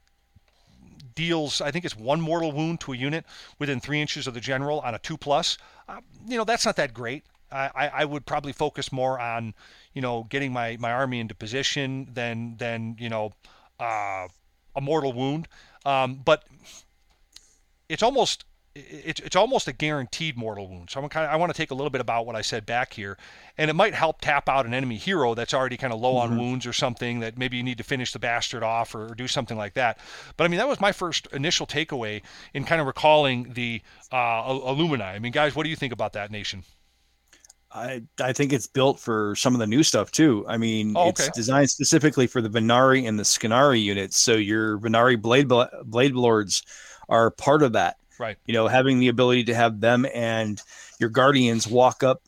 [1.15, 3.25] deals I think it's one mortal wound to a unit
[3.57, 5.57] within three inches of the general on a two plus.
[5.87, 7.23] Uh, you know that's not that great.
[7.51, 9.55] I, I, would probably focus more on
[9.93, 13.33] you know getting my, my army into position than than you know
[13.79, 14.27] uh,
[14.75, 15.47] a mortal wound.
[15.85, 16.43] Um, but
[17.87, 18.45] it's almost
[18.89, 20.89] it's it's almost a guaranteed mortal wound.
[20.89, 22.65] So I'm kind of, I want to take a little bit about what I said
[22.65, 23.17] back here,
[23.57, 26.35] and it might help tap out an enemy hero that's already kind of low on
[26.35, 29.27] wounds or something that maybe you need to finish the bastard off or, or do
[29.27, 29.99] something like that.
[30.37, 32.21] But I mean that was my first initial takeaway
[32.53, 33.81] in kind of recalling the
[34.11, 35.03] uh, Illumini.
[35.03, 36.63] I mean, guys, what do you think about that nation?
[37.71, 40.45] I I think it's built for some of the new stuff too.
[40.47, 44.17] I mean, Oh, it's designed specifically for the Vanari and the Scinari units.
[44.17, 46.63] So your Vanari blade Bl- blade lords
[47.09, 47.97] are part of that.
[48.19, 48.37] Right.
[48.45, 50.61] You know, having the ability to have them and
[50.99, 52.21] your guardians walk up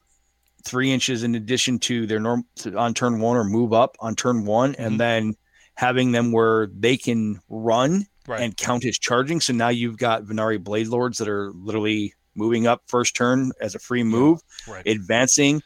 [0.64, 2.46] three inches in addition to their norm
[2.76, 4.86] on turn one or move up on turn one, Mhm.
[4.86, 5.36] and then
[5.76, 8.42] having them where they can run Right.
[8.42, 9.42] and count as charging.
[9.42, 13.76] So now you've got Vanari Blade Lords that are literally moving up first turn as
[13.76, 14.86] a free move, right.
[14.88, 15.62] advancing,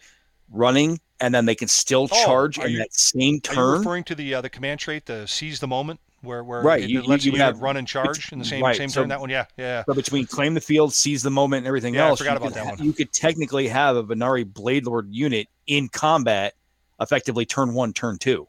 [0.49, 3.80] running, and then they can still Oh, charge are in you- that same turn.
[3.80, 6.90] referring to the uh, the command trait, the seize the moment, where where Right, it,
[6.90, 9.02] you- it lets you you, have- run and charge in the same right, same so-
[9.02, 9.10] turn?
[9.10, 9.84] That one, yeah, yeah.
[9.86, 12.38] So between claim the field, seize the moment, and everything Yeah, I else, forgot you
[12.38, 12.84] about that ha- one.
[12.84, 16.54] You could technically have a Vanari Blade Lord unit in combat,
[17.00, 18.48] effectively turn one, turn two,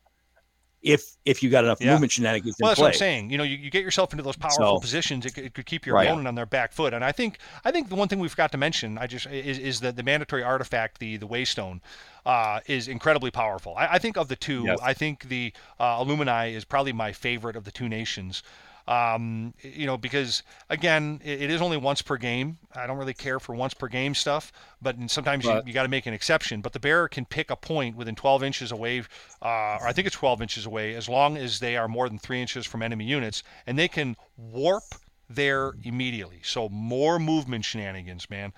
[0.87, 1.91] if if you got enough Yeah.
[1.93, 2.87] movement shenanigans Well, in that's play.
[2.87, 3.31] what I'm saying.
[3.31, 5.27] You know, you, you get yourself into those powerful So- positions.
[5.27, 6.07] It, could- it could keep your Right.
[6.07, 6.95] opponent on their back foot.
[6.95, 9.59] And I think I think the one thing we forgot to mention, I just is,
[9.59, 11.81] is that the mandatory artifact, the the Waystone,
[12.25, 13.75] uh, is incredibly powerful.
[13.77, 14.79] I, I think of the two, Yes.
[14.83, 18.43] I think the uh, Illumini is probably my favorite of the two nations.
[18.89, 22.59] Um, you know, because again, it, it is only once per game.
[22.75, 25.83] I don't really care for once per game stuff, but sometimes you, But- you got
[25.83, 26.61] to make an exception.
[26.61, 29.01] But the bearer can pick a point within 12 inches away,
[29.43, 32.19] uh, or I think it's 12 inches away, as long as they are more than
[32.19, 34.85] three inches from enemy units, and they can warp
[35.29, 36.39] there immediately.
[36.45, 38.53] So more movement shenanigans, man.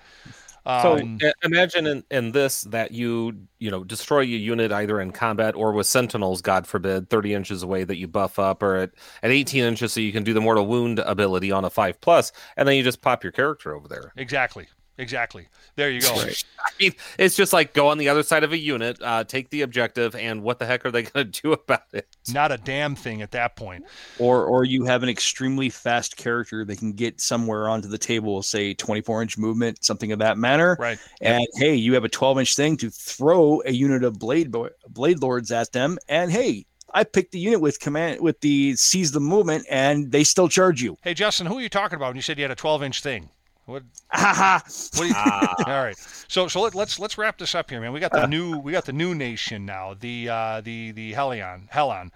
[0.81, 5.01] So Um, i- imagine in, in this that you you know destroy a unit either
[5.01, 8.75] in combat or with sentinels, God forbid, thirty inches away that you buff up, or
[8.77, 8.91] at,
[9.23, 12.31] at eighteen inches so you can do the mortal wound ability on a five plus,
[12.57, 14.13] and then you just pop your character over there.
[14.15, 14.67] exactly,
[14.99, 15.47] exactly.
[15.75, 16.13] There you go.
[16.13, 16.43] Right.
[16.59, 19.49] I mean, it's just like go on the other side of a unit, uh, take
[19.49, 22.07] the objective, and what the heck are they going to do about it?
[22.31, 23.85] Not a damn thing at that point.
[24.19, 28.43] or or you have an extremely fast character that can get somewhere onto the table,
[28.43, 30.77] say 24 inch movement, something of that manner.
[30.79, 30.99] Right.
[31.21, 34.69] And hey, you have a 12 inch thing to throw a unit of blade bo-
[34.89, 39.11] blade lords at them, and hey, I picked the unit with command with the seize
[39.11, 40.97] the movement, and they still charge you.
[41.03, 43.01] Hey, Justin, who are you talking about when you said you had a 12 inch
[43.01, 43.29] thing?
[43.69, 43.83] What?
[44.11, 44.59] Haha.
[44.95, 45.15] What you,
[45.73, 45.97] all right.
[46.27, 47.93] So so let, let's let's wrap this up here, man.
[47.93, 49.93] We got the new we got the new nation now.
[49.93, 52.11] The uh, the the Helion Helon.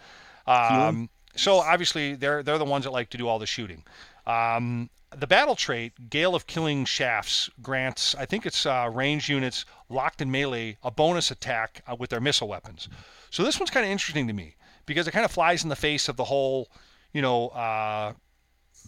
[0.47, 3.83] Um, so obviously they're they're the ones that like to do all the shooting.
[4.25, 9.65] Um, the battle trait Gale of Killing Shafts grants I think it's uh, range units
[9.89, 12.89] locked in melee a bonus attack uh, with their missile weapons.
[13.29, 14.55] So this one's kind of interesting to me
[14.85, 16.69] because it kind of flies in the face of the whole,
[17.13, 18.13] you know, uh,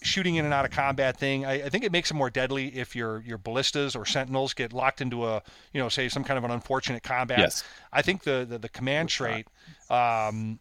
[0.02, 1.46] shooting in and out of combat thing.
[1.46, 4.74] I, I think it makes it more deadly if your your ballistas or sentinels get
[4.74, 5.42] locked into a
[5.74, 7.40] you know say some kind of an unfortunate combat.
[7.40, 7.64] Yes.
[7.92, 9.48] I think the the, the command trait
[9.90, 10.60] um,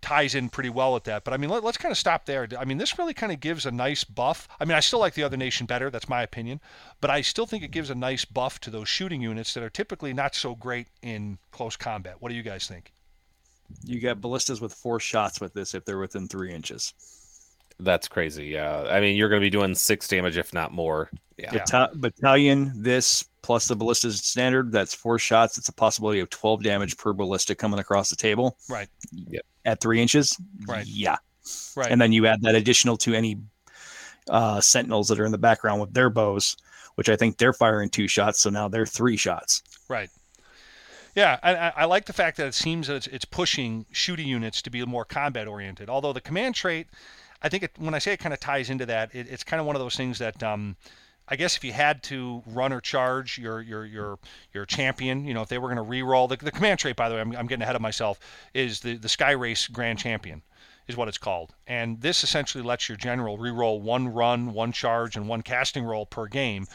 [0.00, 1.24] ties in pretty well with that.
[1.24, 2.48] But I mean, let, us kind of stop there.
[2.58, 4.48] I mean, this really kind of gives a nice buff.
[4.58, 5.90] I mean, I still like the other nation better.
[5.90, 6.60] That's my opinion.
[7.00, 9.70] But I still think it gives a nice buff to those shooting units that are
[9.70, 12.16] typically not so great in close combat.
[12.20, 12.92] What do you guys think?
[13.84, 16.94] You got ballistas with four shots with this if they're within three inches.
[17.84, 18.46] That's crazy.
[18.46, 21.10] Yeah, I mean you're going to be doing six damage if not more.
[21.36, 21.50] Yeah.
[21.54, 21.64] Yeah.
[21.70, 25.56] Bata- battalion, this plus the ballistas standard, that's four shots.
[25.56, 28.88] It's a possibility of 12 damage per ballista coming across the table Right.
[29.64, 30.36] at three inches.
[30.68, 30.84] Right.
[30.86, 31.16] Yeah.
[31.74, 31.90] Right.
[31.90, 33.38] And then you add that additional to any
[34.28, 36.56] uh, sentinels that are in the background with their bows,
[36.96, 38.40] which I think they're firing two shots.
[38.40, 39.62] So now they're three shots.
[39.88, 40.10] Right.
[41.16, 44.28] Yeah, I, I- I like the fact that it seems that it's, it's pushing shooting
[44.28, 45.88] units to be more combat oriented.
[45.88, 46.86] Although the command trait,
[47.42, 49.60] I think it, when I say it kind of ties into that, it, it's kind
[49.60, 50.76] of one of those things that um,
[51.28, 54.18] I guess if you had to run or charge your your your
[54.52, 57.08] your champion, you know, if they were going to re-roll the, the command trait, by
[57.08, 58.18] the way, I'm, I'm getting ahead of myself,
[58.52, 60.42] is the the Sky Race Grand Champion
[60.88, 61.54] is what it's called.
[61.66, 66.04] And this essentially lets your general re-roll one run, one charge, and one casting roll
[66.04, 66.66] per game,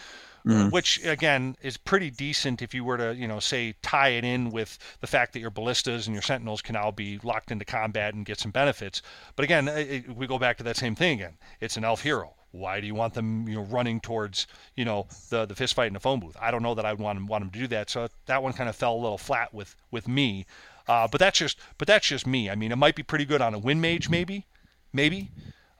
[0.45, 0.71] Mhm.
[0.71, 4.51] which again is pretty decent if you were to, you know, say tie it in
[4.51, 8.13] with the fact that your ballistas and your sentinels can now be locked into combat
[8.13, 9.01] and get some benefits.
[9.35, 11.37] But again, it, we go back to that same thing again.
[11.59, 12.35] It's an elf hero.
[12.51, 15.87] Why do you want them, you know, running towards, you know, the the fist fight
[15.87, 16.37] in the phone booth?
[16.39, 17.89] I don't know that I would want them, want them to do that.
[17.89, 20.45] So that one kind of fell a little flat with with me.
[20.87, 22.49] Uh, but that's just but that's just me.
[22.51, 24.45] I mean, it might be pretty good on a win mage, maybe,
[24.93, 25.31] maybe.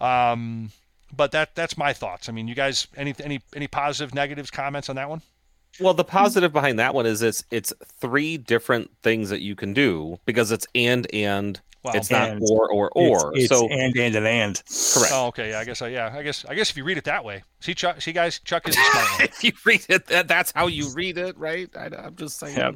[0.02, 0.72] Um,
[1.16, 2.30] but that that's my thoughts.
[2.30, 5.22] I mean, you guys, any any any positive, negatives, comments on that one?
[5.80, 9.74] Well, the positive behind that one is it's it's three different things that you can
[9.74, 13.34] do because it's and and Well, it's not And or or or.
[13.36, 14.56] It's, it's so and and and and.
[14.94, 15.12] correct.
[15.14, 15.50] Oh, okay.
[15.50, 15.82] Yeah, I guess.
[15.82, 16.46] I, yeah, I guess.
[16.46, 19.22] I guess if you read it that way, see, Chuck, see, guys, Chuck is smart
[19.30, 21.70] if you read it, that, that's how you read it, right?
[21.76, 22.56] I, I'm just saying.
[22.58, 22.76] Yep.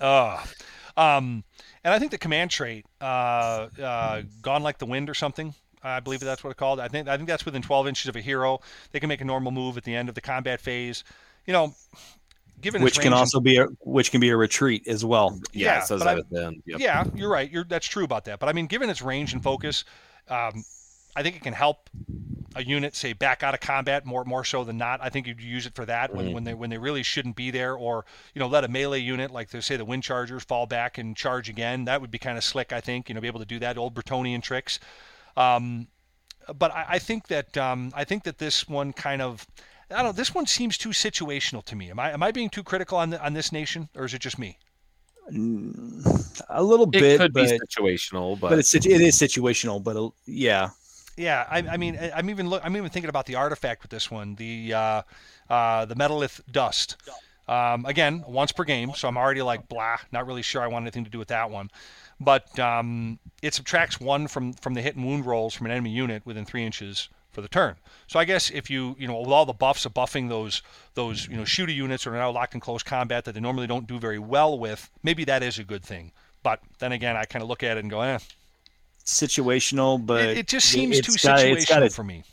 [0.00, 0.44] Uh,
[0.96, 1.44] um,
[1.84, 5.54] and I think the command trait, uh, uh, "Gone Like the Wind" or something.
[5.86, 6.80] I believe that's what it's called.
[6.80, 8.60] I think I think that's within 12 inches of a hero.
[8.92, 11.04] They can make a normal move at the end of the combat phase.
[11.46, 11.74] You know,
[12.60, 15.38] given Which can range and- also be a which can be a retreat as well.
[15.52, 16.62] Yeah, Yeah, it says that I- at the end.
[16.66, 16.80] Yep.
[16.80, 17.50] Yeah, you're right.
[17.50, 18.38] You're that's true about that.
[18.40, 19.84] But I mean, given its range and focus,
[20.28, 20.64] um,
[21.14, 21.88] I think it can help
[22.54, 25.00] a unit say back out of combat more more so than not.
[25.02, 27.50] I think you'd use it for that when, when they when they really shouldn't be
[27.50, 28.04] there, or
[28.34, 31.16] you know let a melee unit like they say the wind chargers fall back and
[31.16, 31.84] charge again.
[31.84, 32.72] That would be kind of slick.
[32.72, 34.78] I think you know be able to do that old Bretonnian tricks.
[35.36, 35.88] Um,
[36.54, 39.46] but I, I think that um, I think that this one kind of
[39.90, 40.12] I don't know.
[40.12, 41.90] This one seems too situational to me.
[41.90, 44.20] Am I am I being too critical on the, on this nation, or is it
[44.20, 44.58] just me?
[46.48, 47.02] A little bit.
[47.02, 49.82] It bit, could but, be situational, but, but it's it is situational.
[49.82, 50.70] But uh, yeah,
[51.16, 53.90] Yeah, I, I mean, I- I'm even look, I'm even thinking about the artifact with
[53.90, 55.02] this one, the uh,
[55.48, 56.96] uh, the Metalith Dust.
[57.48, 60.82] Um, again, once per game, so I'm already like blah, not really sure I want
[60.82, 61.70] anything to do with that one.
[62.18, 65.90] But um, it subtracts one from from the hit and wound rolls from an enemy
[65.90, 67.76] unit within three inches for the turn.
[68.06, 70.62] So I guess if you you know with all the buffs of buffing those
[70.94, 73.66] those you know shooter units that are now locked in close combat that they normally
[73.66, 76.12] don't do very well with, maybe that is a good thing.
[76.42, 78.18] But then again, I kind of look at it and go, eh,
[79.04, 80.04] situational.
[80.04, 82.24] But it, it just seems too got- situational got for me.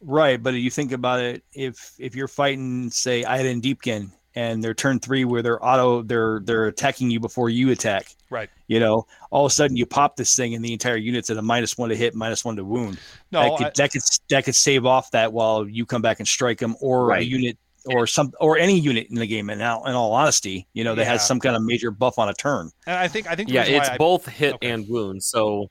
[0.00, 4.74] Right, but you think about it, if if you're fighting, say, Idoneth Deepkin, and they're
[4.74, 8.14] turn three where they're auto, they're they're attacking you before you attack.
[8.30, 8.48] Right.
[8.68, 11.36] You know, all of a sudden you pop this thing, and the entire unit's at
[11.38, 12.98] a minus one to hit, minus one to wound.
[13.32, 16.20] No, that could I- that could that could save off that while you come back
[16.20, 17.56] and strike them, or a unit,
[17.86, 19.48] or some, or any unit in the game.
[19.50, 21.12] And now, in all honesty, you know, that Yeah.
[21.12, 22.70] has some kind of major buff on a turn.
[22.86, 24.70] And I think I think yeah, reason why it's I- both hit okay.
[24.70, 25.22] and wound.
[25.24, 25.70] So,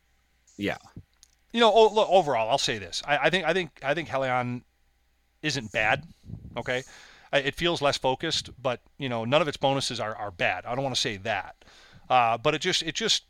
[0.57, 0.77] yeah,
[1.53, 3.01] you know, overall, I'll say this.
[3.05, 4.63] I, I think I think I think Helion
[5.43, 6.03] isn't bad.
[6.57, 6.83] Okay, I-
[7.33, 10.65] it feels less focused, but you know, none of its bonuses are, are bad.
[10.65, 11.65] I don't want to say that,
[12.09, 13.23] uh, but it just it just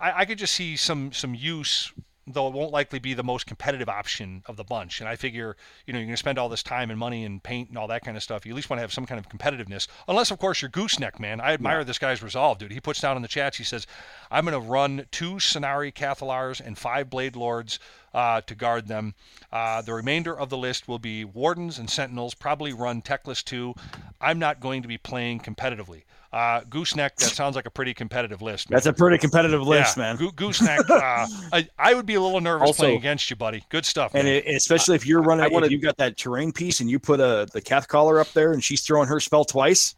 [0.00, 1.92] I, I could just see some some use.
[2.26, 5.56] Though it won't likely be the most competitive option of the bunch, and I figure,
[5.86, 7.88] you know, you're going to spend all this time and money and paint and all
[7.88, 8.46] that kind of stuff.
[8.46, 11.20] You at least want to have some kind of competitiveness, unless, of course, you're gooseneck,
[11.20, 11.40] man.
[11.40, 12.72] I admire this guy's resolve, dude.
[12.72, 13.58] He puts down in the chats.
[13.58, 13.86] He says,
[14.30, 17.78] "I'm going to run two Scinari Cathallars and five Blade Lords
[18.14, 19.14] uh, to guard them.
[19.52, 22.34] Uh, the remainder of the list will be Wardens and Sentinels.
[22.34, 23.74] Probably run Teclis too.
[24.20, 26.04] I'm not going to be playing competitively.
[26.34, 28.68] Uh, gooseneck, that sounds like a pretty competitive list.
[28.68, 28.74] Man.
[28.74, 30.16] That's a pretty competitive list, yeah, man.
[30.16, 30.80] Goo- gooseneck.
[30.90, 33.62] Uh, I, I would be a little nervous Also- playing against you, buddy.
[33.68, 34.12] Good stuff.
[34.16, 34.42] And man.
[34.44, 36.98] it, especially if you're running, I wanna- if you got that terrain piece and you
[36.98, 39.94] put a the Cathallar up there and she's throwing her spell twice.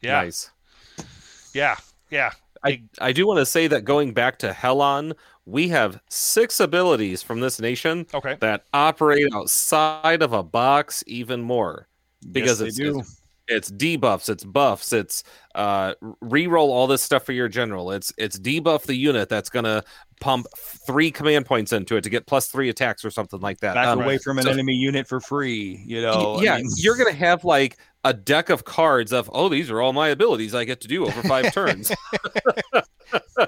[0.00, 0.50] yeah, nice.
[1.54, 1.76] yeah,
[2.10, 2.30] yeah.
[2.64, 5.14] I, I do want to say that going back to Helon,
[5.46, 8.36] we have six abilities from this nation Okay.
[8.40, 11.86] that operate outside of a box even more
[12.32, 12.98] because Yes, it's, they do.
[13.00, 13.18] it's
[13.48, 15.24] it's debuffs, it's buffs, it's
[15.54, 17.92] uh re-roll all this stuff for your general.
[17.92, 19.82] It's it's debuff the unit that's gonna
[20.20, 20.46] pump
[20.86, 23.74] three command points into it to get plus three attacks or something like that.
[23.74, 25.82] back Um, away from an so- enemy unit for free.
[25.86, 29.48] You know, I yeah, mean, you're gonna have like a deck of cards of oh
[29.48, 31.92] these are all my abilities I get to do over five turns.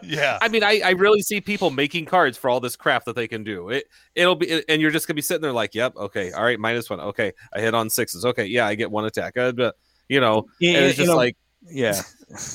[0.02, 0.38] Yeah.
[0.40, 3.26] I mean, I, I really see people making cards for all this crap that they
[3.28, 3.70] can do.
[3.70, 6.58] It it'll be and you're just gonna be sitting there like, yep, okay, all right,
[6.58, 9.52] minus one, okay, I hit on sixes, okay, yeah, I get one attack, uh,
[10.08, 11.36] you know, and it's just like
[11.70, 12.02] yeah,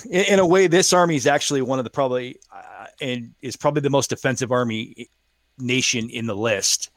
[0.10, 3.56] in, in a way, this army is actually one of the probably uh, and is
[3.56, 5.10] probably the most defensive army
[5.58, 6.90] nation in the list.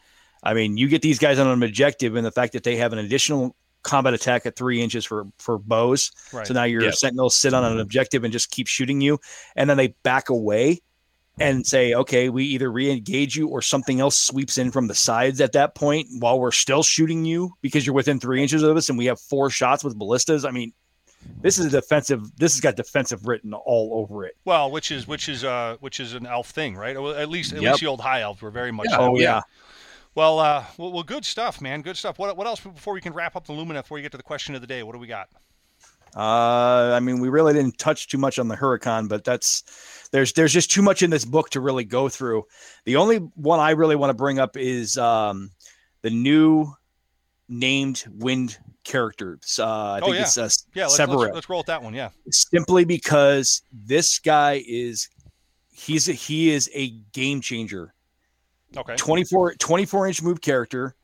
[0.43, 2.93] I mean, you get these guys on an objective, and the fact that they have
[2.93, 6.13] an additional combat attack at three inches for for bows.
[6.33, 6.47] Right.
[6.47, 6.91] So now your Yeah.
[6.93, 9.19] sentinels sit on an objective and just keep shooting you,
[9.57, 10.81] and then they back away
[11.41, 15.41] and say, "Okay, we either re-engage you or something else sweeps in from the sides
[15.41, 18.89] at that point while we're still shooting you because you're within three inches of us,
[18.89, 20.73] and we have four shots with ballistas." I mean,
[21.41, 22.21] this is a defensive.
[22.37, 24.37] This has got defensive written all over it.
[24.45, 26.97] Well, which is which is uh which is an elf thing, right?
[26.97, 27.73] At least at Yep.
[27.73, 28.89] least the old high elves were very much.
[28.91, 28.99] Yeah.
[28.99, 29.41] Oh yeah.
[30.15, 31.81] Well, uh, well, well, good stuff, man.
[31.81, 32.19] Good stuff.
[32.19, 33.83] What what else before we can wrap up the Lumineth?
[33.85, 35.29] Before we get to the question of the day, what do we got?
[36.15, 40.35] Uh, I mean, we really didn't touch too much on the Hurakan, but that's there's
[40.35, 42.45] there's just too much in this book to really go through.
[42.85, 45.51] The only one I really want to bring up is um,
[46.03, 46.71] the new
[47.53, 49.59] named wind characters.
[49.59, 50.23] Uh, I Oh, think yeah.
[50.23, 51.95] it's uh, Yeah, let's, let's, let's roll with that one.
[51.95, 52.09] Yeah.
[52.31, 55.09] simply because this guy is
[55.71, 57.95] he's a, he is a game changer.
[58.77, 58.97] Okay.
[58.97, 60.97] 24, 24 inch move character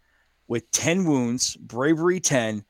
[0.49, 2.65] with 10 wounds, bravery 10,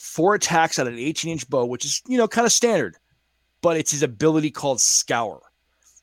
[0.00, 2.96] four attacks at an 18 inch bow, which is, you know, kind of standard,
[3.60, 5.42] but it's his ability called scour,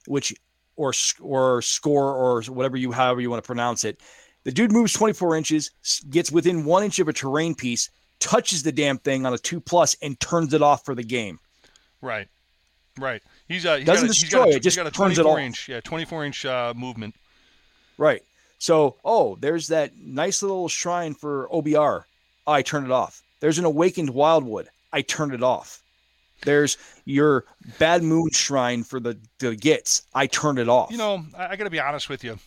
[0.06, 0.36] which,
[0.76, 4.00] or, or score, or whatever you, however you want to pronounce it.
[4.48, 5.72] The dude moves 24 inches,
[6.10, 7.90] Gitz within one inch of a terrain piece,
[8.22, 11.38] touches the damn thing on a two plus, and turns it off for the game.
[12.02, 12.30] Right.
[12.98, 13.22] Right.
[13.50, 15.20] He's uh he's Doesn't got a, he's destroy got a, it, just got a turns
[15.20, 15.46] it 24 off.
[15.46, 17.14] inch yeah 24 inch uh, movement.
[17.98, 18.24] Right.
[18.58, 22.06] So, oh, there's that nice little shrine for OBR.
[22.48, 23.22] I turn it off.
[23.42, 24.70] There's an awakened wildwood.
[24.94, 25.82] I turn it off.
[26.46, 27.44] There's your
[27.80, 30.04] bad moon shrine for the the gets.
[30.14, 30.90] I turned it off.
[30.90, 32.40] You know, I, I got to be honest with you.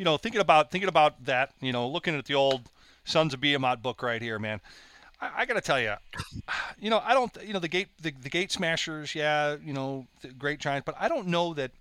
[0.00, 2.70] You know, thinking about thinking about that, you know, looking at the old
[3.04, 4.62] Sons of Behemat book right here, man.
[5.20, 5.92] I, I got to tell you,
[6.80, 10.06] you know, I don't, you know, the gate, the, the gate smashers, yeah, you know,
[10.22, 11.72] the great giants, but I don't know that.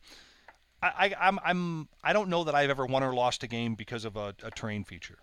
[0.83, 3.75] I, I, I'm, I'm, I don't know that I've ever won or lost a game
[3.75, 5.19] because of a, a terrain feature.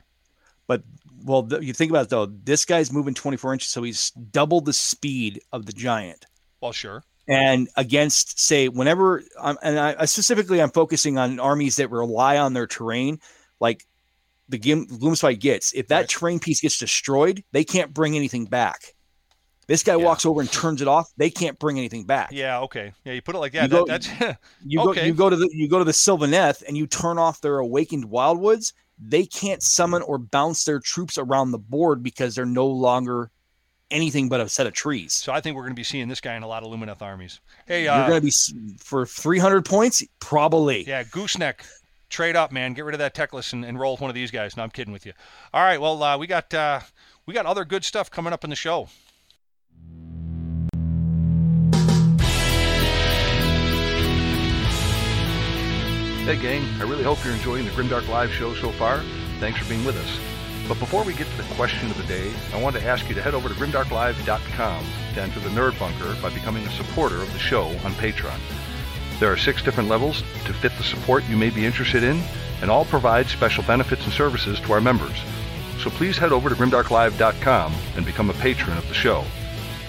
[0.66, 0.82] But
[1.22, 2.24] well, th- you think about it though.
[2.24, 6.24] This guy's moving 24 inches, so he's double the speed of the giant.
[6.62, 7.04] Well, sure.
[7.28, 12.38] And against, say, whenever, um, and I, I specifically, I'm focusing on armies that rely
[12.38, 13.18] on their terrain,
[13.60, 13.84] like
[14.48, 15.72] the game Gloomspite Gitz.
[15.74, 16.08] If that Right.
[16.08, 18.94] terrain piece gets destroyed, they can't bring anything back.
[19.66, 20.04] This guy Yeah.
[20.04, 21.10] walks over and turns it off.
[21.16, 22.30] They can't bring anything back.
[22.30, 22.60] Yeah.
[22.60, 22.92] Okay.
[23.04, 23.14] Yeah.
[23.14, 23.62] You put it like that.
[23.64, 25.00] You go- that that's You Okay.
[25.00, 27.58] go, you go to the, you go to the Sylvaneth, and you turn off their
[27.58, 28.72] awakened wildwoods.
[28.98, 33.32] They can't summon or bounce their troops around the board because they're no longer
[33.90, 35.12] anything but a set of trees.
[35.14, 35.32] so.
[35.32, 37.40] I think we're going to be seeing this guy in a lot of Lumineth armies.
[37.66, 40.84] Hey, You're uh, going to be for 300 points, probably.
[40.84, 41.64] Yeah, gooseneck.
[42.08, 42.72] Trade up, man.
[42.72, 44.56] Get rid of that Teclis and, and roll with one of these guys.
[44.56, 45.12] No, I'm kidding with you.
[45.52, 46.80] All right, well, uh, we got uh,
[47.26, 48.88] we got other good stuff coming up in the show.
[56.24, 59.00] Hey, gang, I really hope you're enjoying the Grimdark Live show so far.
[59.38, 60.35] Thanks for being with us.
[60.68, 63.14] But before we get to the question of the day, I want to ask you
[63.14, 67.32] to head over to grimdarklive.com to enter the Nerd Bunker by becoming a supporter of
[67.32, 68.38] the show on Patreon.
[69.20, 72.20] There are six different levels to fit the support you may be interested in,
[72.60, 75.16] and all provide special benefits and services to our members.
[75.78, 79.24] So please head over to grimdarklive.com and become a patron of the show.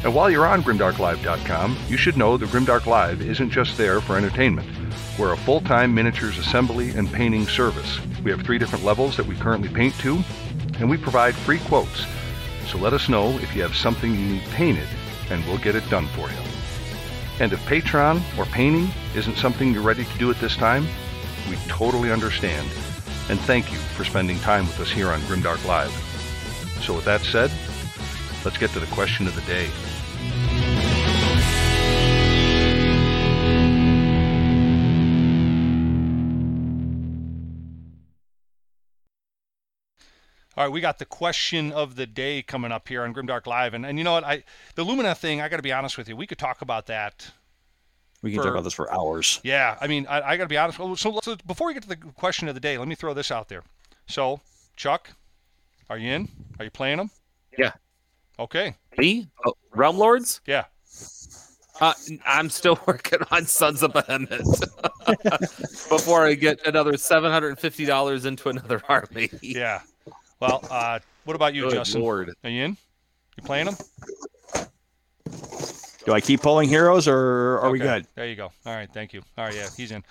[0.03, 4.15] And while you're on grimdarklive.com, you should know that Grimdark Live isn't just there for
[4.15, 4.69] entertainment.
[5.17, 7.99] We're a full-time miniatures assembly and painting service.
[8.23, 10.23] We have three different levels that we currently paint to,
[10.79, 12.05] and we provide free quotes.
[12.67, 14.87] So let us know if you have something you need painted,
[15.29, 16.37] and we'll get it done for you.
[17.39, 20.87] And if Patreon or painting isn't something you're ready to do at this time,
[21.49, 22.67] we totally understand.
[23.29, 25.91] And thank you for spending time with us here on Grimdark Live.
[26.81, 27.51] So with that said,
[28.43, 29.69] let's get to the question of the day.
[40.57, 43.75] All right, we got the question of the day coming up here on Grimdark Live,
[43.75, 44.23] and and you know what?
[44.23, 44.43] I
[44.73, 45.39] the Lumineth thing.
[45.39, 46.15] I got to be honest with you.
[46.15, 47.29] We could talk about that.
[48.23, 49.39] We can For- talk about this for hours.
[49.43, 50.79] Yeah, I mean, I, I got to be honest.
[50.79, 53.29] Well, So before we get to the question of the day, let me throw this
[53.29, 53.61] out there.
[54.07, 54.41] So,
[54.75, 55.11] Chuck,
[55.91, 56.27] are you in?
[56.57, 57.11] Are you playing them?
[57.55, 57.73] Yeah.
[58.39, 58.75] Okay.
[58.97, 59.27] Me?
[59.45, 60.41] Oh, Realm Lords?
[60.47, 60.65] Yeah.
[61.79, 61.93] Uh,
[62.25, 64.29] I'm still working on Sons of Behemat
[65.89, 69.29] before I get another seven hundred and fifty dollars into another army.
[69.43, 69.81] Yeah.
[70.39, 72.01] Well, uh, what about you, Good Justin?
[72.01, 72.33] Lord.
[72.43, 72.77] Are you in?
[73.37, 73.75] You playing them?
[76.05, 78.07] Do I keep pulling heroes or are we good?
[78.15, 78.45] There you go.
[78.65, 79.21] All right, thank you.
[79.37, 80.05] All right, yeah, he's in.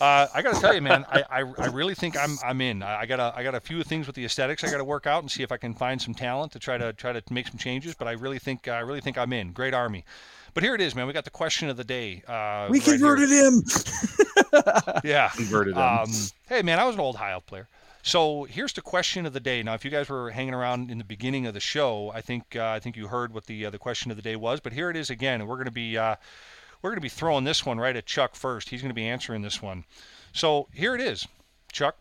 [0.00, 2.82] Uh, I got to tell you, man, I, I, I really think I'm I'm in.
[2.82, 4.84] I, I got a I got a few things with the aesthetics I got to
[4.84, 7.22] work out and see if I can find some talent to try to try to
[7.30, 7.94] make some changes.
[7.94, 9.52] But I really think I really think I'm in.
[9.52, 10.04] Great army.
[10.52, 11.06] But here it is, man.
[11.06, 12.22] We got the question of the day.
[12.26, 12.94] Uh, We right here.
[12.98, 13.62] converted him.
[15.04, 15.28] Yeah.
[15.28, 15.82] Converted him.
[15.82, 16.10] Um,
[16.48, 17.68] hey, man, I was an old high elf player.
[18.06, 19.64] So here's the question of the day.
[19.64, 22.54] Now, if you guys were hanging around in the beginning of the show, I think
[22.54, 24.60] uh, I think you heard what the uh, the question of the day was.
[24.60, 26.14] But here it is again, and we're going to be uh,
[26.80, 28.68] we're going to be throwing this one right at Chuck first.
[28.68, 29.84] He's going to be answering this one.
[30.32, 31.26] So here it is,
[31.72, 31.96] Chuck.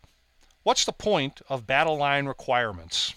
[0.62, 3.16] What's the point of battle line requirements?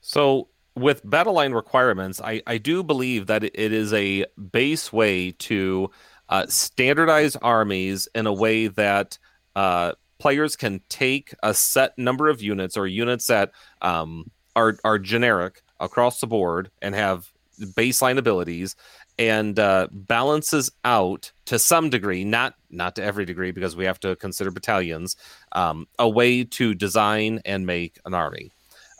[0.00, 0.46] So
[0.76, 5.90] with battle line requirements, I, I do believe that it is a base way to
[6.28, 9.18] uh, standardize armies in a way that
[9.58, 13.50] uh, players can take a set number of units or units that
[13.82, 17.32] um, are are generic across the board and have
[17.74, 18.76] baseline abilities
[19.18, 23.98] and uh, balances out to some degree, not not to every degree because we have
[23.98, 25.16] to consider battalions,
[25.50, 28.52] um, a way to design and make an army.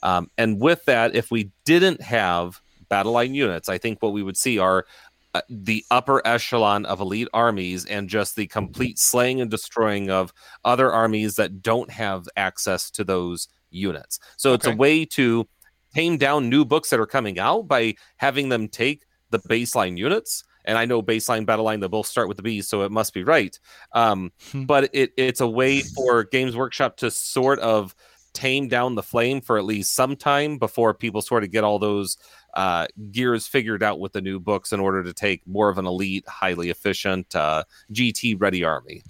[0.02, 4.24] Um, and with that, if we didn't have battle line units, I think what we
[4.24, 4.86] would see are
[5.34, 10.32] uh, the upper echelon of elite armies and just the complete slaying and destroying of
[10.64, 14.18] other armies that don't have access to those units.
[14.36, 15.46] So it's a way to
[15.94, 20.44] tame down new books that are coming out by having them take the baseline units.
[20.64, 23.14] And I know baseline battle line, they both start with the B, so it must
[23.14, 23.58] be right.
[23.92, 24.64] Um, Hmm.
[24.64, 27.94] but it, it's a way for Games Workshop to sort of
[28.38, 31.80] tame down the flame for at least some time before people sort of get all
[31.80, 32.16] those
[32.54, 35.86] uh, gears figured out with the new books in order to take more of an
[35.86, 39.02] elite, highly efficient uh, GT ready army.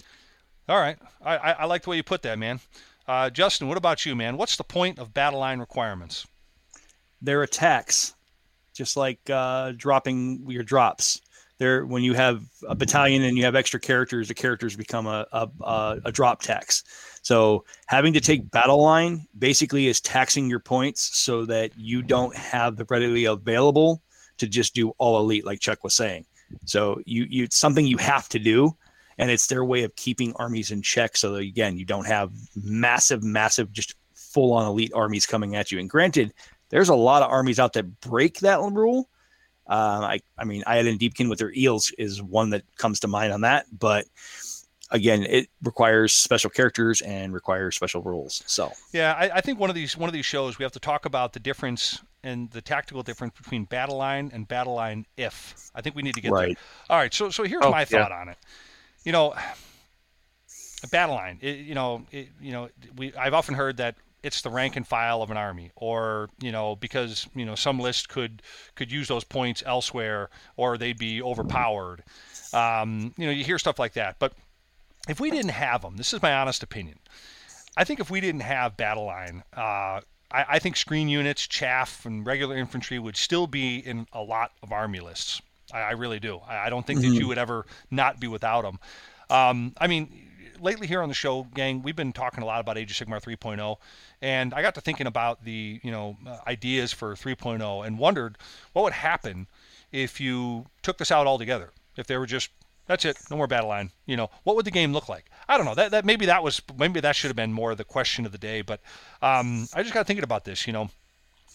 [0.67, 2.61] All right, I, I, I like the way you put that, man.
[3.07, 4.39] Uh, Justin, what about you, man?
[4.39, 6.27] What's the point of battle line requirements?
[7.21, 8.15] Their attacks,
[8.73, 11.21] just like uh, dropping your drops.
[11.59, 15.27] There when you have a battalion and you have extra characters, the characters become a
[15.33, 16.85] a, a, drop tax.
[17.23, 22.35] So having to take battle line basically is taxing your points so that you don't
[22.37, 24.03] have the readily available
[24.39, 26.25] to just do all elite, like Chuck was saying.
[26.65, 28.77] So you you it's something you have to do,
[29.19, 31.17] and it's their way of keeping armies in check.
[31.17, 35.73] So that, again, you don't have massive, massive, just full on elite armies coming at
[35.73, 35.79] you.
[35.79, 36.33] And granted,
[36.71, 39.09] there's a lot of armies out that break that rule.
[39.69, 43.33] Um, I I mean, Idoneth Deepkin with their eels is one that comes to mind
[43.33, 44.07] on that, but
[44.91, 48.43] again, it requires special characters and requires special rules.
[48.47, 50.81] So yeah, I, I, think one of these one of these shows we have to
[50.81, 55.71] talk about the difference and the tactical difference between battle line and battle line if.
[55.75, 56.49] I think we need to get right.
[56.49, 56.57] there.
[56.91, 58.21] All right, so so here's oh, my thought yeah.
[58.21, 58.39] on it.
[59.05, 59.35] You know,
[60.91, 61.39] battle line.
[61.41, 63.97] It, you know, it, you know, we I've often heard that
[64.29, 67.81] it's the rank and file of an army or you know because you know some
[67.81, 68.41] list could
[68.77, 72.05] could use those points elsewhere or they'd be overpowered
[72.53, 74.33] um, you know you hear stuff like that but
[75.09, 76.99] if we didn't have them, this is my honest opinion.
[77.77, 80.01] I think if we didn't have battle line, uh,
[80.31, 84.53] I, I, think screen units, chaff, and regular infantry would still be in a lot
[84.63, 85.41] of army lists.
[85.73, 86.41] I, I really do.
[86.47, 87.15] I, I don't think mm-hmm.
[87.15, 88.79] that you would ever not be without them.
[89.31, 90.28] Um, I mean,
[90.61, 93.23] lately here on the show, gang, we've been talking a lot about Age of Sigmar
[93.23, 93.77] 3.0,
[94.23, 98.39] and I got to thinking about the you know uh, ideas for 3.0 and wondered
[98.73, 99.47] what would happen
[99.93, 101.73] if you took this out altogether.
[101.97, 102.51] If there were just
[102.89, 103.19] that's it.
[103.31, 103.91] No more battle line.
[104.07, 105.27] You know, what would the game look like?
[105.47, 105.75] I don't know.
[105.75, 108.39] That, that maybe that was maybe that should have been more the question of the
[108.39, 108.63] day.
[108.63, 108.81] But
[109.23, 110.67] um, I just got thinking about this.
[110.67, 110.91] You know,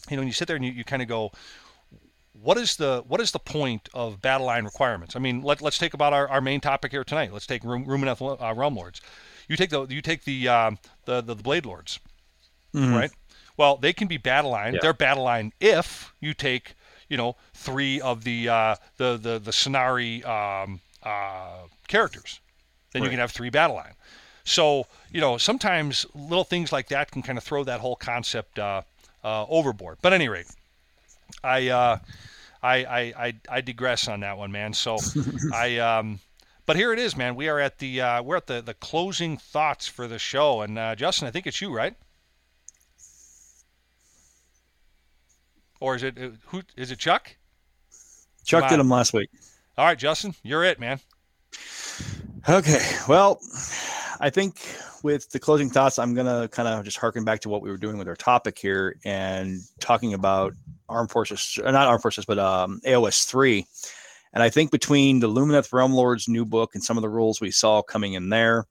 [0.09, 1.31] you know, when you sit there and you, you kind of go,
[2.34, 5.15] what is the what is the point of battle line requirements?
[5.15, 7.31] I mean, let, let's take about our, our main topic here tonight.
[7.31, 9.01] Let's take Lumineth uh, Realm Lords.
[9.47, 10.72] You take the you take the uh,
[11.05, 11.99] the, the, the Blade Lords,
[12.73, 12.93] mm-hmm.
[12.93, 13.11] right?
[13.55, 14.73] Well, they can be battle line.
[14.73, 14.80] Yeah.
[14.81, 16.76] They're battle line if you take
[17.07, 22.39] you know three of the uh, the the the Scinari um, uh, characters.
[22.91, 23.07] Then right.
[23.07, 23.93] you can have three battle line.
[24.43, 28.57] So you know sometimes little things like that can kind of throw that whole concept
[28.57, 28.81] uh,
[29.23, 29.99] uh, overboard.
[30.01, 30.47] But at any rate,
[31.43, 31.97] I, uh,
[32.61, 34.73] I, I I I digress on that one, man.
[34.73, 34.97] So
[35.53, 35.77] I.
[35.77, 36.19] Um,
[36.65, 37.35] but here it is, man.
[37.35, 40.79] We are at the uh, we're at the, the closing thoughts for the show, and
[40.79, 41.93] uh, Justin, I think it's you, right?
[45.81, 46.61] Or is it who?
[46.77, 47.35] Is it Chuck?
[48.45, 49.29] Chuck did them last week.
[49.77, 50.99] All right, Justin, you're it, man.
[52.47, 52.81] Okay.
[53.07, 53.39] Well,
[54.19, 54.55] I think
[55.03, 57.69] with the closing thoughts, I'm going to kind of just harken back to what we
[57.69, 60.53] were doing with our topic here and talking about
[60.88, 63.67] armed forces, uh, not armed forces, but um, AOS 3.
[64.34, 67.41] And I think between the Lumineth Realm Lord's new book and some of the rules
[67.41, 68.65] we saw coming in there,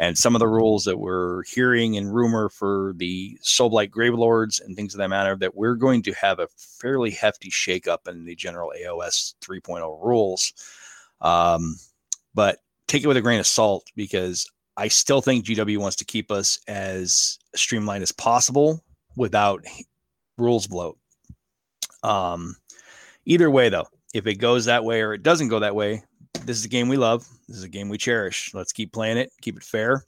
[0.00, 4.58] and some of the rules that we're hearing in rumor for the Soulblight Grave Lords
[4.58, 8.24] and things of that matter, that we're going to have a fairly hefty shakeup in
[8.24, 10.54] the general AOS 3.0 rules.
[11.20, 11.76] Um,
[12.34, 16.04] but take it with a grain of salt because I still think GW wants to
[16.04, 18.82] keep us as streamlined as possible
[19.16, 19.64] without
[20.38, 20.98] rules bloat.
[22.02, 22.56] Um,
[23.26, 26.02] either way, though, if it goes that way or it doesn't go that way,
[26.44, 27.26] this is a game we love.
[27.48, 28.52] This is a game we cherish.
[28.54, 30.04] Let's keep playing it, keep it fair.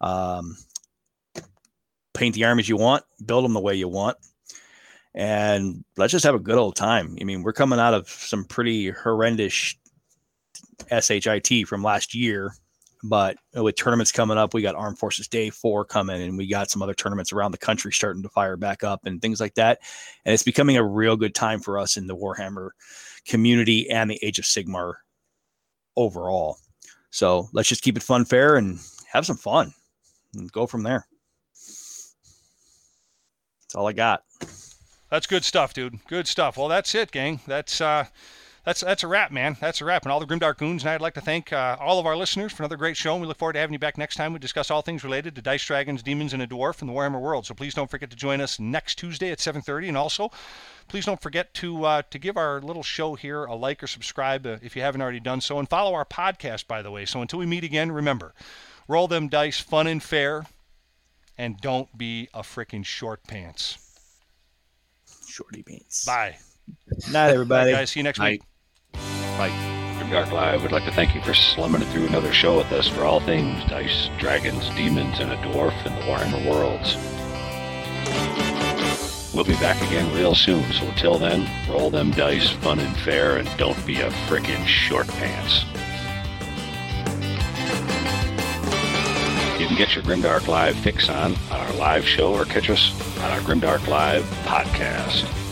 [0.00, 0.56] Um,
[2.14, 4.16] paint the armies you want, build them the way you want,
[5.14, 7.16] and let's just have a good old time.
[7.20, 9.74] I mean, we're coming out of some pretty horrendous
[10.90, 12.54] SHIT from last year,
[13.04, 16.70] but with tournaments coming up, we got Armed Forces Day 4 coming, and we got
[16.70, 19.80] some other tournaments around the country starting to fire back up and things like that.
[20.24, 22.70] And it's becoming a real good time for us in the Warhammer
[23.26, 24.94] community and the Age of Sigmar
[25.96, 26.58] overall.
[27.10, 28.78] So let's just keep it fun, fair, and
[29.10, 29.72] have some fun
[30.34, 31.06] and go from there.
[33.62, 34.22] That's all I got.
[35.10, 35.98] That's good stuff, dude.
[36.06, 36.56] Good stuff.
[36.56, 37.40] Well, that's it, gang.
[37.46, 38.06] That's uh
[38.68, 39.56] that's that's a wrap, man.
[39.58, 40.02] That's a wrap.
[40.02, 42.52] And all the Grimdark Goons, and I'd like to thank uh, all of our listeners
[42.52, 43.12] for another great show.
[43.12, 44.34] And we look forward to having you back next time.
[44.34, 47.18] We discuss all things related to dice, dragons, demons, and a dwarf in the Warhammer
[47.18, 47.46] world.
[47.46, 49.88] So please don't forget to join us next Tuesday at 7:30.
[49.88, 50.30] And also,
[50.86, 54.46] please don't forget to uh, to give our little show here a like or subscribe
[54.46, 57.06] uh, if you haven't already done so, and follow our podcast, by the way.
[57.06, 58.34] So until we meet again, remember,
[58.86, 60.44] roll them dice, fun and fair,
[61.38, 63.78] and don't be a freaking short pants.
[65.26, 66.04] Shorty pants.
[66.04, 66.36] Bye.
[67.10, 67.72] Night, everybody.
[67.72, 67.92] Bye, guys.
[67.92, 68.32] See you next Night.
[68.32, 68.47] week.
[69.38, 69.78] Bye.
[70.10, 72.88] Dark Live would like to thank you for slumming it through another show with us
[72.88, 76.96] for all things dice, dragons, demons, and a dwarf in the Warhammer worlds.
[79.34, 83.36] We'll be back again real soon, so until then, roll them dice, fun and fair,
[83.36, 85.64] and don't be a frickin' short pants.
[89.60, 92.92] You can get your Grimdark Live fix on on our live show or catch us
[93.18, 95.47] on our Grimdark Live podcast.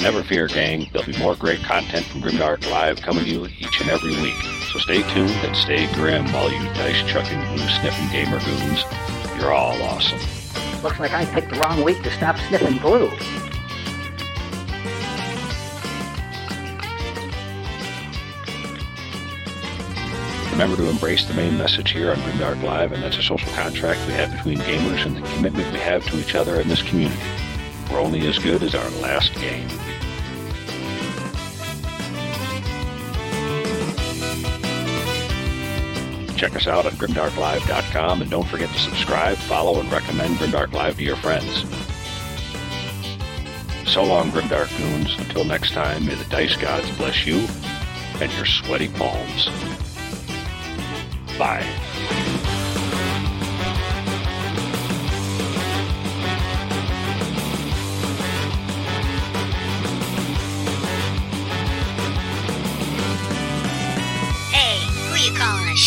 [0.00, 0.88] Never fear, gang.
[0.92, 4.36] There'll be more great content from Grimdark Live coming to you each and every week.
[4.72, 8.84] So stay tuned and stay grim, all you dice chucking, glue sniffing gamer goons.
[9.40, 10.20] You're all awesome.
[10.82, 13.10] Looks like I picked the wrong week to stop sniffing glue.
[20.52, 24.06] Remember to embrace the main message here on Grimdark Live, and that's a social contract
[24.06, 27.20] we have between gamers and the commitment we have to each other in this community.
[27.90, 29.68] We're only as good as our last game.
[36.38, 40.96] Check us out at grimdarklive.com and don't forget to subscribe, follow, and recommend Grimdark Live
[40.98, 41.64] to your friends.
[43.90, 45.18] So long, Grimdark Goons.
[45.18, 47.44] Until next time, may the dice gods bless you
[48.20, 49.46] and your sweaty palms.
[51.36, 52.37] Bye.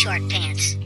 [0.02, 0.81] Short pants?